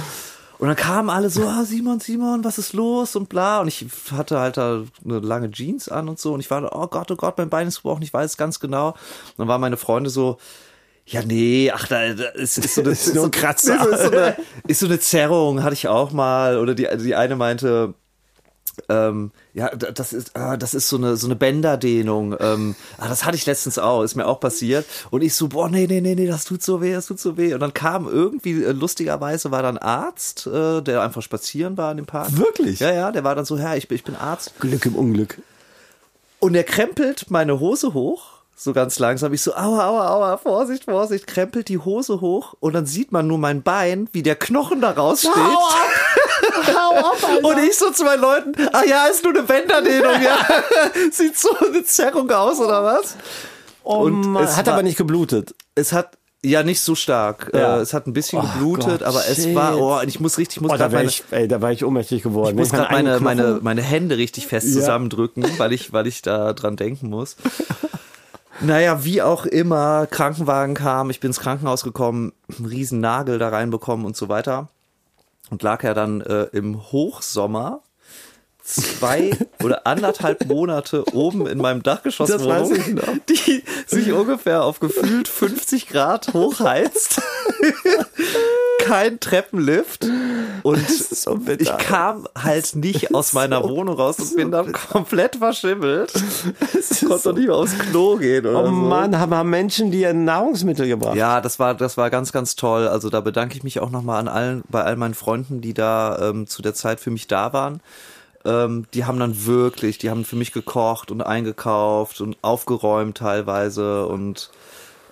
und 0.59 0.69
dann 0.69 0.77
kamen 0.77 1.11
alle 1.11 1.29
so, 1.29 1.43
ah, 1.43 1.65
Simon, 1.65 1.99
Simon, 1.99 2.45
was 2.45 2.59
ist 2.59 2.73
los 2.73 3.17
und 3.17 3.29
bla 3.29 3.61
und 3.61 3.67
ich 3.67 3.85
hatte 4.13 4.39
halt 4.39 4.57
da 4.57 4.85
eine 5.05 5.19
lange 5.19 5.51
Jeans 5.51 5.89
an 5.89 6.09
und 6.09 6.21
so 6.21 6.35
und 6.35 6.39
ich 6.41 6.49
war, 6.53 6.71
oh 6.73 6.87
Gott, 6.87 7.11
oh 7.11 7.17
Gott, 7.17 7.37
mein 7.37 7.51
Bein 7.51 7.67
ist 7.67 7.83
gebrochen, 7.83 8.03
ich 8.03 8.15
weiß 8.15 8.31
es 8.31 8.37
ganz 8.37 8.61
genau. 8.61 8.91
Und 8.91 9.39
dann 9.39 9.49
waren 9.49 9.61
meine 9.61 9.77
Freunde 9.77 10.09
so, 10.09 10.39
ja, 11.05 11.23
nee, 11.23 11.73
ach, 11.75 11.89
da, 11.89 12.05
ist, 12.05 12.57
ist 12.59 12.77
so 12.77 12.81
eine, 12.83 12.91
ist 12.93 13.13
nur 13.15 13.25
ein 13.25 13.31
Kratzer. 13.33 13.89
Ist, 13.91 14.03
so 14.05 14.11
eine, 14.11 14.37
ist 14.69 14.81
so 14.81 14.87
eine 14.87 15.01
Zerrung, 15.01 15.63
hatte 15.63 15.75
ich 15.75 15.89
auch 15.89 16.13
mal. 16.13 16.59
Oder 16.59 16.75
die, 16.75 16.89
die 16.99 17.15
eine 17.15 17.37
meinte, 17.37 17.95
ähm, 18.89 19.31
ja, 19.53 19.75
da- 19.75 19.91
das 19.93 20.13
ist, 20.13 20.37
ah, 20.37 20.57
das 20.57 20.75
ist 20.75 20.89
so 20.89 20.97
eine, 20.97 21.17
so 21.17 21.27
eine 21.27 21.37
Bänderdehnung. 21.37 22.35
Ähm, 22.41 22.75
ah, 22.99 23.09
das 23.09 23.25
hatte 23.25 23.37
ich 23.37 23.47
letztens 23.47 23.79
auch, 23.79 24.03
ist 24.03 24.15
mir 24.15 24.27
auch 24.27 24.41
passiert. 24.41 24.85
Und 25.11 25.23
ich 25.23 25.35
so, 25.35 25.49
boah, 25.49 25.69
nee, 25.69 25.87
nee, 25.87 26.01
nee, 26.01 26.15
nee, 26.15 26.27
das 26.27 26.45
tut 26.45 26.63
so 26.63 26.81
weh, 26.83 26.93
das 26.93 27.07
tut 27.07 27.19
so 27.21 27.37
weh. 27.37 27.55
Und 27.55 27.61
dann 27.61 27.75
kam 27.75 28.07
irgendwie, 28.09 28.63
äh, 28.65 28.73
lustigerweise 28.73 29.51
war 29.51 29.63
dann 29.63 29.79
Arzt, 29.79 30.47
äh, 30.47 30.81
der 30.83 31.03
einfach 31.03 31.23
spazieren 31.23 31.77
war 31.77 31.91
in 31.91 31.99
dem 31.99 32.07
Park. 32.07 32.37
Wirklich? 32.37 32.81
Ja, 32.81 32.93
ja, 32.93 33.13
der 33.13 33.25
war 33.25 33.35
dann 33.35 33.45
so, 33.45 33.57
ja, 33.57 33.75
ich, 33.75 33.89
bin- 33.89 33.97
ich 33.97 34.05
bin 34.05 34.17
Arzt. 34.17 34.59
Glück 34.61 34.87
im 34.87 34.95
Unglück. 34.97 35.41
Und 36.41 36.55
er 36.55 36.65
krempelt 36.65 37.31
meine 37.31 37.59
Hose 37.61 37.95
hoch, 37.95 38.34
so 38.57 38.73
ganz 38.73 38.99
langsam. 38.99 39.33
Ich 39.33 39.43
so, 39.43 39.55
aua, 39.55 39.87
aua, 39.89 40.09
aua, 40.11 40.37
Vorsicht, 40.37 40.85
Vorsicht, 40.85 41.27
krempelt 41.27 41.69
die 41.69 41.79
Hose 41.79 42.21
hoch 42.21 42.55
und 42.61 42.73
dann 42.73 42.87
sieht 42.87 43.13
man 43.13 43.27
nur 43.27 43.39
mein 43.39 43.63
Bein, 43.63 44.09
wie 44.13 44.23
der 44.23 44.37
Knochen 44.37 44.81
da 44.81 44.91
raussteht. 44.93 45.31
Hau 45.35 46.95
ab, 46.97 47.17
Alter. 47.29 47.45
Und 47.49 47.59
ich 47.65 47.77
so 47.77 47.91
zu 47.91 48.05
meinen 48.05 48.21
Leuten, 48.23 48.53
ah 48.73 48.83
ja, 48.87 49.07
ist 49.07 49.25
nur 49.25 49.33
eine 49.35 49.43
Bänderdehnung, 49.43 50.23
ja. 50.23 50.39
Sieht 51.11 51.37
so 51.39 51.49
eine 51.59 51.85
Zerrung 51.85 52.31
aus, 52.31 52.61
oder 52.61 52.83
was? 52.85 53.17
Oh 53.83 53.99
und 54.05 54.37
es 54.37 54.57
hat 54.57 54.67
war- 54.67 54.75
aber 54.75 54.83
nicht 54.83 54.97
geblutet. 54.97 55.55
Es 55.75 55.93
hat, 55.93 56.17
ja, 56.43 56.63
nicht 56.63 56.81
so 56.81 56.95
stark. 56.95 57.51
Ja. 57.55 57.79
Äh, 57.79 57.81
es 57.81 57.93
hat 57.93 58.07
ein 58.07 58.13
bisschen 58.13 58.39
Oh 58.39 58.43
geblutet, 58.43 58.87
Gott, 59.01 59.03
aber 59.03 59.27
es 59.29 59.43
shit. 59.45 59.55
war, 59.55 59.79
oh, 59.79 60.01
ich 60.07 60.21
muss 60.21 60.39
richtig, 60.39 60.59
ich 60.59 60.63
muss 60.63 60.71
Oh, 60.71 60.75
da 60.77 60.85
gerade 60.89 60.93
war 60.93 60.99
meine, 61.01 61.09
ich, 61.11 61.25
ey, 61.31 61.49
da 61.49 61.61
war 61.61 61.73
ich 61.73 61.85
ohnmächtig 61.85 62.23
geworden. 62.23 62.51
ich 62.51 62.55
muss 62.57 62.71
gerade 62.71 62.93
meine, 62.93 63.21
meine, 63.21 63.59
meine 63.63 63.83
Hände 63.83 64.17
richtig 64.17 64.47
fest 64.47 64.69
Ja. 64.69 64.75
zusammendrücken, 64.75 65.45
weil 65.59 65.73
ich, 65.73 65.93
weil 65.93 66.07
ich 66.07 66.23
da 66.23 66.53
dran 66.53 66.77
denken 66.77 67.09
muss. 67.11 67.37
Naja, 68.61 69.05
wie 69.05 69.23
auch 69.23 69.47
immer, 69.47 70.07
Krankenwagen 70.07 70.75
kam, 70.75 71.11
ich 71.11 71.21
bin 71.21 71.31
ins 71.31 71.41
Krankenhaus 71.41 71.83
gekommen, 71.83 72.33
einen 72.57 72.67
riesen 72.67 73.01
Nagel 73.01 73.39
da 73.39 73.49
reinbekommen 73.49 74.07
und 74.07 74.17
so 74.17 74.29
weiter. 74.29 74.69
Und 75.51 75.63
lag 75.63 75.83
ja 75.83 75.93
dann 75.95 76.21
äh, 76.23 76.45
im 76.53 76.91
Hochsommer 76.93 77.83
zwei 78.63 79.37
oder 79.63 79.87
anderthalb 79.87 80.47
Monate 80.47 81.05
oben 81.15 81.47
in 81.47 81.59
meinem 81.59 81.83
Das 81.83 82.09
weiß 82.45 82.71
ich 82.71 82.89
noch. 82.89 83.05
die 83.29 83.63
sich 83.87 84.13
ungefähr 84.13 84.65
auf 84.65 84.81
gefühlt 84.81 85.29
50 85.29 85.89
Grad 85.89 86.33
hochheizt. 86.33 87.21
Kein 88.81 89.21
Treppenlift. 89.21 90.07
Und 90.65 90.89
so 90.89 91.39
ich 91.59 91.77
kam 91.77 92.27
halt 92.35 92.75
nicht 92.75 93.15
aus 93.15 93.35
meiner 93.35 93.63
Wohnung 93.69 93.97
raus 93.97 94.19
und 94.19 94.35
bin 94.35 94.51
dann 94.51 94.73
komplett 94.73 95.37
verschimmelt. 95.37 96.11
Konnte 97.07 97.23
doch 97.23 97.35
nicht 97.35 97.47
mehr 97.49 97.55
aufs 97.55 97.79
Klo 97.79 98.17
gehen 98.17 98.47
oder 98.47 98.63
Oh 98.63 98.65
so. 98.65 98.71
Mann, 98.73 99.19
haben, 99.19 99.35
haben 99.35 99.51
Menschen 99.51 99.91
dir 99.91 100.15
Nahrungsmittel 100.15 100.89
gebracht? 100.89 101.17
Ja, 101.17 101.43
das 101.43 101.59
war, 101.59 101.75
das 101.75 101.99
war 101.99 102.09
ganz, 102.09 102.33
ganz 102.33 102.57
toll. 102.57 102.89
Also 102.89 103.11
da 103.11 103.21
bedanke 103.21 103.57
ich 103.59 103.63
mich 103.63 103.79
auch 103.81 103.91
nochmal 103.91 104.19
an 104.21 104.29
allen, 104.29 104.63
bei 104.71 104.83
all 104.83 104.97
meinen 104.97 105.13
Freunden, 105.13 105.61
die 105.61 105.75
da 105.75 106.31
ähm, 106.31 106.47
zu 106.47 106.63
der 106.63 106.73
Zeit 106.73 106.99
für 106.99 107.11
mich 107.11 107.27
da 107.27 107.53
waren. 107.53 107.81
Ähm, 108.47 108.87
die 108.95 109.05
haben 109.05 109.19
dann 109.19 109.45
wirklich, 109.45 109.99
die 109.99 110.09
haben 110.09 110.25
für 110.25 110.37
mich 110.37 110.53
gekocht 110.53 111.11
und 111.11 111.21
eingekauft 111.21 112.23
und 112.23 112.39
aufgeräumt 112.41 113.19
teilweise 113.19 114.07
und 114.07 114.51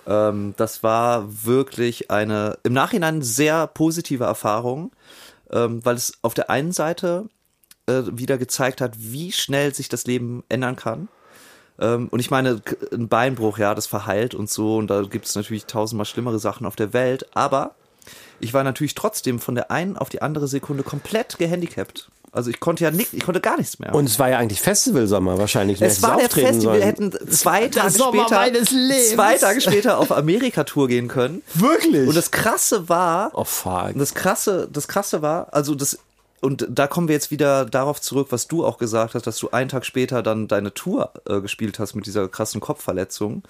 ähm, 0.07 0.53
das 0.57 0.83
war 0.83 1.25
wirklich 1.45 2.11
eine 2.11 2.57
im 2.63 2.73
Nachhinein 2.73 3.21
sehr 3.21 3.67
positive 3.67 4.23
Erfahrung, 4.23 4.91
ähm, 5.53 5.85
weil 5.85 5.95
es 5.95 6.13
auf 6.21 6.33
der 6.33 6.49
einen 6.49 6.71
Seite 6.71 7.29
äh, 7.87 8.03
wieder 8.11 8.37
gezeigt 8.37 8.81
hat, 8.81 8.95
wie 8.97 9.31
schnell 9.31 9.73
sich 9.73 9.87
das 9.87 10.05
Leben 10.05 10.43
ändern 10.49 10.75
kann. 10.75 11.07
Ähm, 11.79 12.07
und 12.09 12.19
ich 12.19 12.31
meine, 12.31 12.61
ein 12.91 13.07
Beinbruch, 13.07 13.57
ja, 13.57 13.75
das 13.75 13.87
verheilt 13.87 14.35
und 14.35 14.49
so, 14.49 14.77
und 14.77 14.87
da 14.87 15.01
gibt 15.03 15.25
es 15.25 15.35
natürlich 15.35 15.65
tausendmal 15.65 16.05
schlimmere 16.05 16.39
Sachen 16.39 16.65
auf 16.65 16.75
der 16.75 16.93
Welt, 16.93 17.35
aber 17.35 17.75
ich 18.39 18.53
war 18.53 18.63
natürlich 18.63 18.95
trotzdem 18.95 19.39
von 19.39 19.55
der 19.55 19.71
einen 19.71 19.97
auf 19.97 20.09
die 20.09 20.21
andere 20.21 20.47
Sekunde 20.47 20.83
komplett 20.83 21.37
gehandicapt. 21.37 22.09
Also 22.33 22.49
ich 22.49 22.59
konnte 22.59 22.83
ja 22.83 22.89
nicht, 22.89 23.13
ich 23.13 23.23
konnte 23.23 23.39
gar 23.39 23.57
nichts 23.57 23.77
mehr. 23.77 23.93
Und 23.93 24.05
es 24.05 24.17
war 24.17 24.27
ja 24.27 24.39
eigentlich 24.39 24.59
Festivalsommer 24.59 25.37
wahrscheinlich. 25.37 25.77
Du 25.77 25.85
Es 25.85 26.01
war 26.01 26.17
der 26.17 26.31
Festival, 26.31 26.53
wir 26.53 26.59
sollen. 26.59 26.81
hätten 26.81 27.11
zwei 27.29 27.67
Tage 27.67 27.93
später, 27.93 28.63
zwei 29.13 29.37
Tage 29.37 29.61
später 29.61 29.99
auf 29.99 30.11
Amerika-Tour 30.11 30.87
gehen 30.87 31.07
können. 31.07 31.43
Wirklich? 31.53 32.07
Und 32.07 32.17
das 32.17 32.31
Krasse 32.31 32.89
war, 32.89 33.29
oh 33.35 33.43
fuck. 33.43 33.91
das 33.95 34.15
Krasse, 34.15 34.67
das 34.73 34.87
Krasse 34.87 35.21
war, 35.21 35.53
also 35.53 35.75
das, 35.75 35.99
und 36.41 36.65
da 36.67 36.87
kommen 36.87 37.07
wir 37.07 37.13
jetzt 37.13 37.29
wieder 37.29 37.65
darauf 37.65 38.01
zurück, 38.01 38.29
was 38.31 38.47
du 38.47 38.65
auch 38.65 38.79
gesagt 38.79 39.13
hast, 39.13 39.27
dass 39.27 39.37
du 39.37 39.51
einen 39.51 39.69
Tag 39.69 39.85
später 39.85 40.23
dann 40.23 40.47
deine 40.47 40.73
Tour 40.73 41.11
äh, 41.29 41.39
gespielt 41.39 41.77
hast 41.77 41.93
mit 41.93 42.07
dieser 42.07 42.27
krassen 42.27 42.59
Kopfverletzung. 42.61 43.43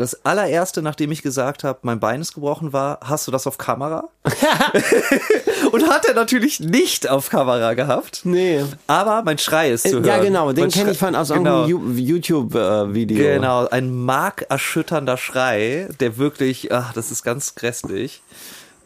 Das 0.00 0.24
allererste, 0.24 0.80
nachdem 0.80 1.12
ich 1.12 1.20
gesagt 1.20 1.62
habe, 1.62 1.80
mein 1.82 2.00
Bein 2.00 2.22
ist 2.22 2.32
gebrochen 2.32 2.72
war, 2.72 3.00
hast 3.04 3.26
du 3.26 3.30
das 3.30 3.46
auf 3.46 3.58
Kamera? 3.58 4.08
und 5.72 5.88
hat 5.88 6.06
er 6.06 6.14
natürlich 6.14 6.58
nicht 6.58 7.08
auf 7.08 7.28
Kamera 7.28 7.74
gehabt. 7.74 8.22
Nee. 8.24 8.64
Aber 8.86 9.22
mein 9.22 9.36
Schrei 9.36 9.70
ist 9.70 9.82
zu 9.82 9.96
hören. 9.96 10.04
Ja, 10.04 10.18
genau, 10.18 10.52
den 10.52 10.70
kenne 10.70 10.92
ich 10.92 10.98
von 10.98 11.14
aus 11.14 11.28
genau. 11.28 11.66
irgendeinem 11.66 11.98
YouTube-Video. 11.98 13.18
Genau, 13.18 13.68
ein 13.68 13.94
markerschütternder 13.94 15.18
Schrei, 15.18 15.88
der 16.00 16.16
wirklich, 16.16 16.72
ach, 16.72 16.94
das 16.94 17.10
ist 17.10 17.22
ganz 17.22 17.54
grässlich. 17.54 18.22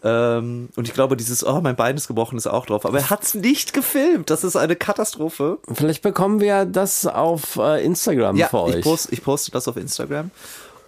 Ähm, 0.04 0.68
und 0.76 0.86
ich 0.86 0.92
glaube, 0.92 1.16
dieses, 1.16 1.46
oh, 1.46 1.60
mein 1.62 1.76
Bein 1.76 1.96
ist 1.96 2.08
gebrochen, 2.08 2.36
ist 2.36 2.46
auch 2.46 2.66
drauf. 2.66 2.84
Aber 2.84 2.98
er 2.98 3.08
hat's 3.08 3.34
nicht 3.34 3.72
gefilmt. 3.72 4.28
Das 4.28 4.44
ist 4.44 4.54
eine 4.54 4.76
Katastrophe. 4.76 5.58
Vielleicht 5.72 6.02
bekommen 6.02 6.40
wir 6.40 6.66
das 6.66 7.06
auf 7.06 7.56
äh, 7.56 7.82
Instagram 7.82 8.36
Ja, 8.36 8.48
für 8.48 8.60
euch. 8.60 8.76
ich, 8.76 8.82
post, 8.82 9.12
ich 9.12 9.24
poste 9.24 9.50
das 9.50 9.66
auf 9.66 9.78
Instagram. 9.78 10.30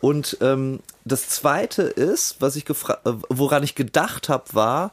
Und 0.06 0.38
ähm, 0.40 0.78
das 1.04 1.28
zweite 1.30 1.82
ist, 1.82 2.36
was 2.38 2.54
ich 2.54 2.70
äh, 2.70 2.74
woran 3.28 3.64
ich 3.64 3.74
gedacht 3.74 4.28
habe, 4.28 4.44
war, 4.52 4.92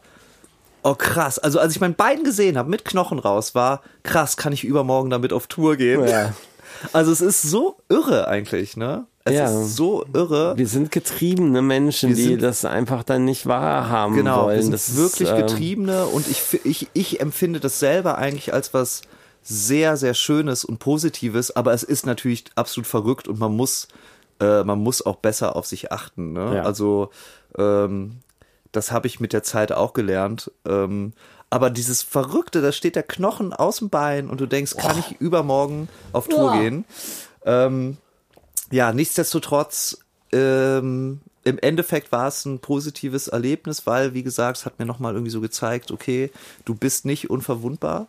oh 0.82 0.96
krass, 0.96 1.38
also 1.38 1.60
als 1.60 1.76
ich 1.76 1.80
mein 1.82 1.94
Bein 1.94 2.24
gesehen 2.24 2.58
habe 2.58 2.68
mit 2.68 2.84
Knochen 2.84 3.20
raus, 3.20 3.54
war 3.54 3.84
krass, 4.02 4.38
kann 4.38 4.54
ich 4.54 4.64
übermorgen 4.64 5.12
damit 5.12 5.32
auf 5.32 5.46
Tour 5.46 5.76
gehen? 5.76 6.08
Ja. 6.08 6.34
Also 6.92 7.12
es 7.12 7.22
ist 7.22 7.44
so 7.44 7.78
irre 7.88 8.28
eigentlich, 8.28 8.76
ne? 8.76 9.06
Es 9.24 9.34
Ja. 9.36 9.46
ist 9.62 9.76
so 9.76 10.04
irre. 10.14 10.58
Wir 10.58 10.68
sind 10.68 10.90
getriebene 10.92 11.62
Menschen, 11.62 12.10
Wir 12.10 12.16
die 12.16 12.24
sind- 12.24 12.42
das 12.42 12.66
einfach 12.66 13.04
dann 13.04 13.24
nicht 13.24 13.46
wahrhaben 13.46 14.16
Genau, 14.16 14.46
wollen. 14.46 14.56
wir 14.56 14.64
sind 14.64 14.72
das 14.72 14.90
ist, 14.90 14.98
wirklich 14.98 15.30
ähm, 15.30 15.38
Getriebene 15.38 16.08
und 16.08 16.28
ich, 16.28 16.42
ich, 16.66 16.88
ich 16.94 17.22
empfinde 17.22 17.60
das 17.60 17.78
selber 17.80 18.18
eigentlich 18.18 18.52
als 18.54 18.74
was 18.74 19.04
sehr, 19.44 19.96
sehr 19.98 20.16
Schönes 20.16 20.66
und 20.66 20.80
Positives, 20.80 21.56
aber 21.56 21.74
es 21.74 21.84
ist 21.84 22.08
natürlich 22.08 22.46
absolut 22.56 22.88
verrückt 22.88 23.28
und 23.28 23.38
man 23.40 23.56
muss, 23.56 23.88
äh, 24.40 24.64
man 24.64 24.80
muss 24.80 25.06
auch 25.06 25.18
besser 25.18 25.56
auf 25.56 25.66
sich 25.66 25.92
achten. 25.92 26.34
Ne? 26.34 26.58
Ja. 26.58 26.64
Also 26.64 27.10
ähm, 27.58 28.20
das 28.72 28.92
habe 28.92 29.08
ich 29.08 29.20
mit 29.20 29.34
der 29.34 29.44
Zeit 29.44 29.72
auch 29.72 29.94
gelernt. 29.94 30.52
Ähm, 30.68 31.14
aber 31.50 31.70
dieses 31.70 32.02
Verrückte, 32.02 32.62
da 32.62 32.72
steht 32.72 32.96
der 32.96 33.04
Knochen 33.04 33.54
aus 33.54 33.78
dem 33.78 33.90
Bein 33.90 34.30
und 34.30 34.42
du 34.42 34.48
denkst, 34.48 34.76
kann 34.78 34.98
ich 34.98 35.22
übermorgen 35.22 35.88
auf 36.12 36.28
Tour 36.28 36.52
Ja. 36.54 36.60
gehen? 36.62 36.86
Ähm, 37.46 37.98
ja, 38.72 38.92
nichtsdestotrotz, 38.92 40.00
ähm, 40.32 41.22
im 41.44 41.60
Endeffekt 41.60 42.12
war 42.12 42.28
es 42.28 42.46
ein 42.46 42.60
positives 42.60 43.28
Erlebnis, 43.28 43.86
weil, 43.86 44.14
wie 44.16 44.24
gesagt, 44.24 44.58
es 44.58 44.66
hat 44.66 44.80
mir 44.80 44.86
nochmal 44.86 45.14
irgendwie 45.14 45.30
so 45.30 45.42
gezeigt, 45.42 45.92
okay, 45.92 46.32
du 46.66 46.74
bist 46.74 47.06
nicht 47.06 47.30
unverwundbar. 47.30 48.08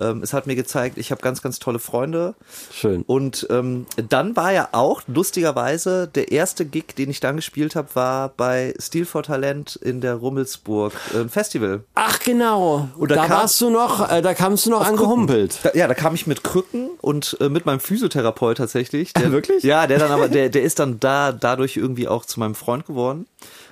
Ähm, 0.00 0.22
es 0.22 0.32
hat 0.32 0.46
mir 0.46 0.56
gezeigt, 0.56 0.98
ich 0.98 1.10
habe 1.10 1.22
ganz, 1.22 1.42
ganz 1.42 1.58
tolle 1.58 1.78
Freunde. 1.78 2.34
Schön. 2.72 3.02
Und 3.02 3.46
ähm, 3.50 3.86
dann 4.08 4.36
war 4.36 4.52
ja 4.52 4.68
auch, 4.72 5.02
lustigerweise, 5.06 6.08
der 6.08 6.32
erste 6.32 6.66
Gig, 6.66 6.94
den 6.96 7.10
ich 7.10 7.20
dann 7.20 7.36
gespielt 7.36 7.76
habe, 7.76 7.88
war 7.94 8.30
bei 8.30 8.74
Stil 8.80 9.04
for 9.06 9.22
Talent 9.22 9.76
in 9.76 10.00
der 10.00 10.14
Rummelsburg 10.14 10.92
äh, 11.14 11.28
Festival. 11.28 11.84
Ach 11.94 12.18
genau. 12.20 12.88
Und 12.96 13.10
da 13.10 13.16
da 13.16 13.26
kam- 13.26 13.36
warst 13.38 13.60
du 13.60 13.70
noch, 13.70 14.10
äh, 14.10 14.22
da 14.22 14.34
kamst 14.34 14.66
du 14.66 14.70
noch 14.70 14.84
angehumpelt. 14.86 15.58
Da, 15.62 15.70
ja, 15.74 15.86
da 15.88 15.94
kam 15.94 16.14
ich 16.14 16.26
mit 16.26 16.42
Krücken 16.44 16.90
und 17.00 17.36
äh, 17.40 17.48
mit 17.48 17.66
meinem 17.66 17.80
Physiotherapeut 17.80 18.58
tatsächlich. 18.58 19.12
Der, 19.16 19.32
Wirklich? 19.32 19.62
Ja, 19.62 19.86
der 19.86 19.98
dann 19.98 20.10
aber, 20.12 20.28
der, 20.28 20.48
der 20.48 20.62
ist 20.62 20.78
dann 20.78 21.00
da 21.00 21.32
dadurch 21.32 21.76
irgendwie 21.76 22.08
auch 22.08 22.24
zu 22.24 22.40
meinem 22.40 22.54
Freund 22.54 22.86
geworden 22.86 23.26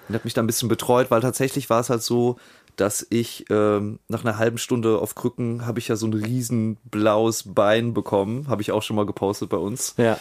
und 0.08 0.14
hat 0.14 0.24
mich 0.24 0.34
dann 0.34 0.44
ein 0.44 0.46
bisschen 0.46 0.68
betreut, 0.68 1.10
weil 1.10 1.20
tatsächlich 1.20 1.70
war 1.70 1.80
es 1.80 1.90
halt 1.90 2.02
so, 2.02 2.36
dass 2.76 3.06
ich 3.10 3.44
ähm, 3.50 3.98
nach 4.08 4.24
einer 4.24 4.38
halben 4.38 4.58
Stunde 4.58 4.98
auf 4.98 5.14
Krücken 5.14 5.66
habe 5.66 5.78
ich 5.78 5.88
ja 5.88 5.96
so 5.96 6.06
ein 6.06 6.12
riesen 6.12 6.76
blaues 6.84 7.44
Bein 7.54 7.94
bekommen, 7.94 8.48
habe 8.48 8.62
ich 8.62 8.72
auch 8.72 8.82
schon 8.82 8.96
mal 8.96 9.06
gepostet 9.06 9.48
bei 9.48 9.56
uns. 9.56 9.94
Ja. 9.96 10.18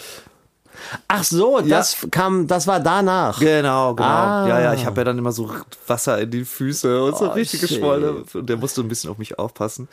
Ach 1.08 1.24
so, 1.24 1.62
das 1.62 1.98
kam, 2.10 2.48
das 2.48 2.66
war 2.66 2.80
danach. 2.80 3.40
Genau, 3.40 3.94
genau. 3.94 4.10
Ah. 4.10 4.48
Ja, 4.48 4.60
ja, 4.60 4.74
ich 4.74 4.86
habe 4.86 5.02
ja 5.02 5.06
dann 5.06 5.18
immer 5.18 5.32
so 5.32 5.52
Wasser 5.88 6.20
in 6.20 6.32
die 6.32 6.46
Füße 6.46 7.04
und 7.04 7.18
so 7.18 7.30
Oh, 7.30 7.34
richtig 7.34 7.62
geschwollen. 7.62 8.24
Und 8.34 8.50
der 8.50 8.58
musste 8.58 8.82
ein 8.82 8.88
bisschen 8.88 9.10
auf 9.10 9.18
mich 9.18 9.38
aufpassen. 9.38 9.88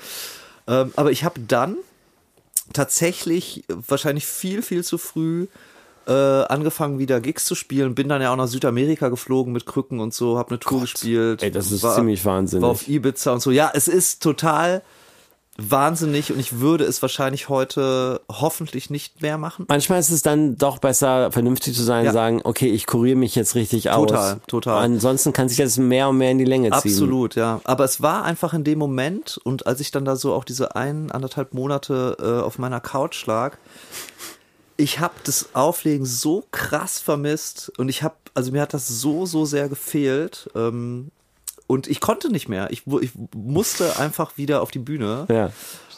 Ähm, 0.67 0.93
aber 0.97 1.11
ich 1.11 1.25
habe 1.25 1.41
dann 1.41 1.77
tatsächlich 2.73 3.65
wahrscheinlich 3.69 4.27
viel, 4.27 4.63
viel 4.63 4.85
zu 4.85 4.99
früh 4.99 5.49
äh, 6.07 6.13
angefangen, 6.13 6.99
wieder 6.99 7.21
Gigs 7.21 7.45
zu 7.45 7.55
spielen. 7.55 7.95
Bin 7.95 8.09
dann 8.09 8.23
ja 8.23 8.33
auch 8.33 8.37
nach 8.37 8.49
Südamerika 8.49 9.09
geflogen 9.09 9.53
mit 9.53 9.67
Krücken 9.67 10.01
und 10.01 10.15
so, 10.15 10.39
habe 10.39 10.51
eine 10.51 10.59
Tour 10.61 10.81
gespielt. 10.81 11.43
Ey, 11.43 11.51
das 11.51 11.71
ist 11.71 11.85
ziemlich 11.95 12.25
wahnsinnig. 12.25 12.63
War 12.63 12.71
auf 12.71 12.89
Ibiza 12.89 13.33
und 13.33 13.41
so. 13.41 13.51
Ja, 13.51 13.71
es 13.75 13.89
ist 13.89 14.23
total 14.23 14.83
wahnsinnig 15.63 16.33
und 16.33 16.39
ich 16.41 16.61
würde 16.61 16.85
es 16.85 17.03
wahrscheinlich 17.03 17.49
heute 17.51 18.23
hoffentlich 18.31 18.89
nicht 18.89 19.21
mehr 19.21 19.37
machen. 19.37 19.67
Manchmal 19.69 20.01
ist 20.01 20.11
es 20.11 20.23
dann 20.23 20.57
doch 20.57 20.79
besser, 20.79 21.31
vernünftig 21.33 21.77
zu 21.77 21.83
sein, 21.83 22.07
Ja. 22.07 22.13
sagen, 22.13 22.41
okay, 22.45 22.69
ich 22.71 22.87
kuriere 22.87 23.17
mich 23.17 23.35
jetzt 23.35 23.55
richtig 23.55 23.91
aus. 23.91 24.09
Total, 24.09 24.41
total. 24.47 24.83
Ansonsten 24.85 25.33
kann 25.35 25.49
sich 25.49 25.59
das 25.59 25.77
mehr 25.77 26.09
und 26.09 26.17
mehr 26.17 26.31
in 26.31 26.39
die 26.39 26.45
Länge 26.47 26.69
ziehen. 26.71 26.93
Absolut, 26.93 27.35
ja. 27.35 27.61
Aber 27.65 27.85
es 27.85 28.01
war 28.01 28.25
einfach 28.25 28.55
in 28.55 28.65
dem 28.65 28.79
Moment 28.79 29.39
und 29.45 29.67
als 29.67 29.81
ich 29.81 29.91
dann 29.91 30.05
da 30.07 30.17
so 30.17 30.33
auch 30.33 30.45
diese 30.45 30.77
ein, 30.77 31.11
anderthalb 31.11 31.53
Monate 31.53 32.17
äh, 32.21 32.43
auf 32.43 32.59
meiner 32.59 32.81
Couch 32.81 33.27
lag, 33.27 33.59
ich 34.81 34.99
habe 34.99 35.15
das 35.25 35.55
Auflegen 35.55 36.07
so 36.07 36.45
krass 36.51 36.99
vermisst 36.99 37.71
und 37.79 37.89
ich 37.89 38.03
habe, 38.03 38.15
also 38.35 38.51
mir 38.53 38.63
hat 38.63 38.75
das 38.75 38.89
so, 38.89 39.27
so 39.27 39.45
sehr 39.45 39.69
gefehlt 39.69 40.51
ähm, 40.55 41.11
und 41.67 41.87
ich 41.87 42.01
konnte 42.01 42.31
nicht 42.31 42.49
mehr. 42.49 42.71
Ich, 42.71 42.83
ich 43.01 43.11
musste 43.35 43.99
einfach 43.99 44.37
wieder 44.37 44.63
auf 44.63 44.71
die 44.71 44.79
Bühne 44.81 45.27
Ja. 45.29 45.53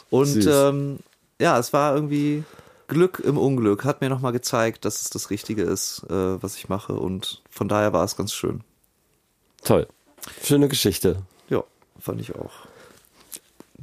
und 0.09 0.45
ähm, 0.45 0.99
ja, 1.39 1.57
es 1.57 1.73
war 1.73 1.95
irgendwie 1.95 2.43
Glück 2.87 3.19
im 3.25 3.37
Unglück. 3.37 3.85
Hat 3.85 4.01
mir 4.01 4.09
nochmal 4.09 4.33
gezeigt, 4.33 4.85
dass 4.85 5.01
es 5.01 5.09
das 5.09 5.29
Richtige 5.29 5.63
ist, 5.63 6.03
äh, 6.09 6.43
was 6.43 6.55
ich 6.57 6.69
mache 6.69 6.93
und 6.93 7.41
von 7.49 7.67
daher 7.67 7.93
war 7.93 8.03
es 8.03 8.15
ganz 8.15 8.33
schön. 8.33 8.61
Toll. 9.63 9.87
Schöne 10.43 10.67
Geschichte. 10.67 11.23
Ja, 11.49 11.63
fand 11.99 12.21
ich 12.21 12.35
auch. 12.35 12.51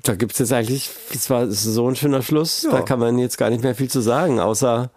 Da 0.03 0.14
gibt's 0.14 0.38
jetzt 0.38 0.53
eigentlich, 0.53 0.90
das 1.12 1.28
war 1.30 1.51
so 1.51 1.88
ein 1.88 1.96
schöner 1.96 2.22
Schluss, 2.22 2.62
Ja. 2.62 2.70
da 2.70 2.82
kann 2.82 2.98
man 3.01 3.18
jetzt 3.18 3.36
gar 3.38 3.51
nicht 3.51 3.62
mehr 3.62 3.74
viel 3.74 3.90
zu 3.90 4.01
sagen, 4.01 4.40
außer 4.40 4.90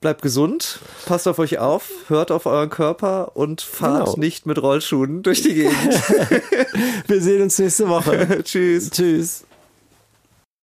Bleibt 0.00 0.22
gesund, 0.22 0.78
passt 1.04 1.28
auf 1.28 1.38
euch 1.38 1.58
auf, 1.58 1.90
hört 2.08 2.30
auf 2.30 2.46
euren 2.46 2.70
Körper 2.70 3.32
und 3.36 3.60
fahrt 3.60 4.06
Genau. 4.06 4.16
nicht 4.18 4.46
mit 4.46 4.56
Rollschuhen 4.56 5.22
durch 5.22 5.42
die 5.42 5.52
Gegend. 5.52 5.74
wir 7.06 7.20
sehen 7.20 7.42
uns 7.42 7.58
nächste 7.58 7.86
Woche. 7.86 8.40
Tschüss. 8.44 8.88
Tschüss. 8.88 9.44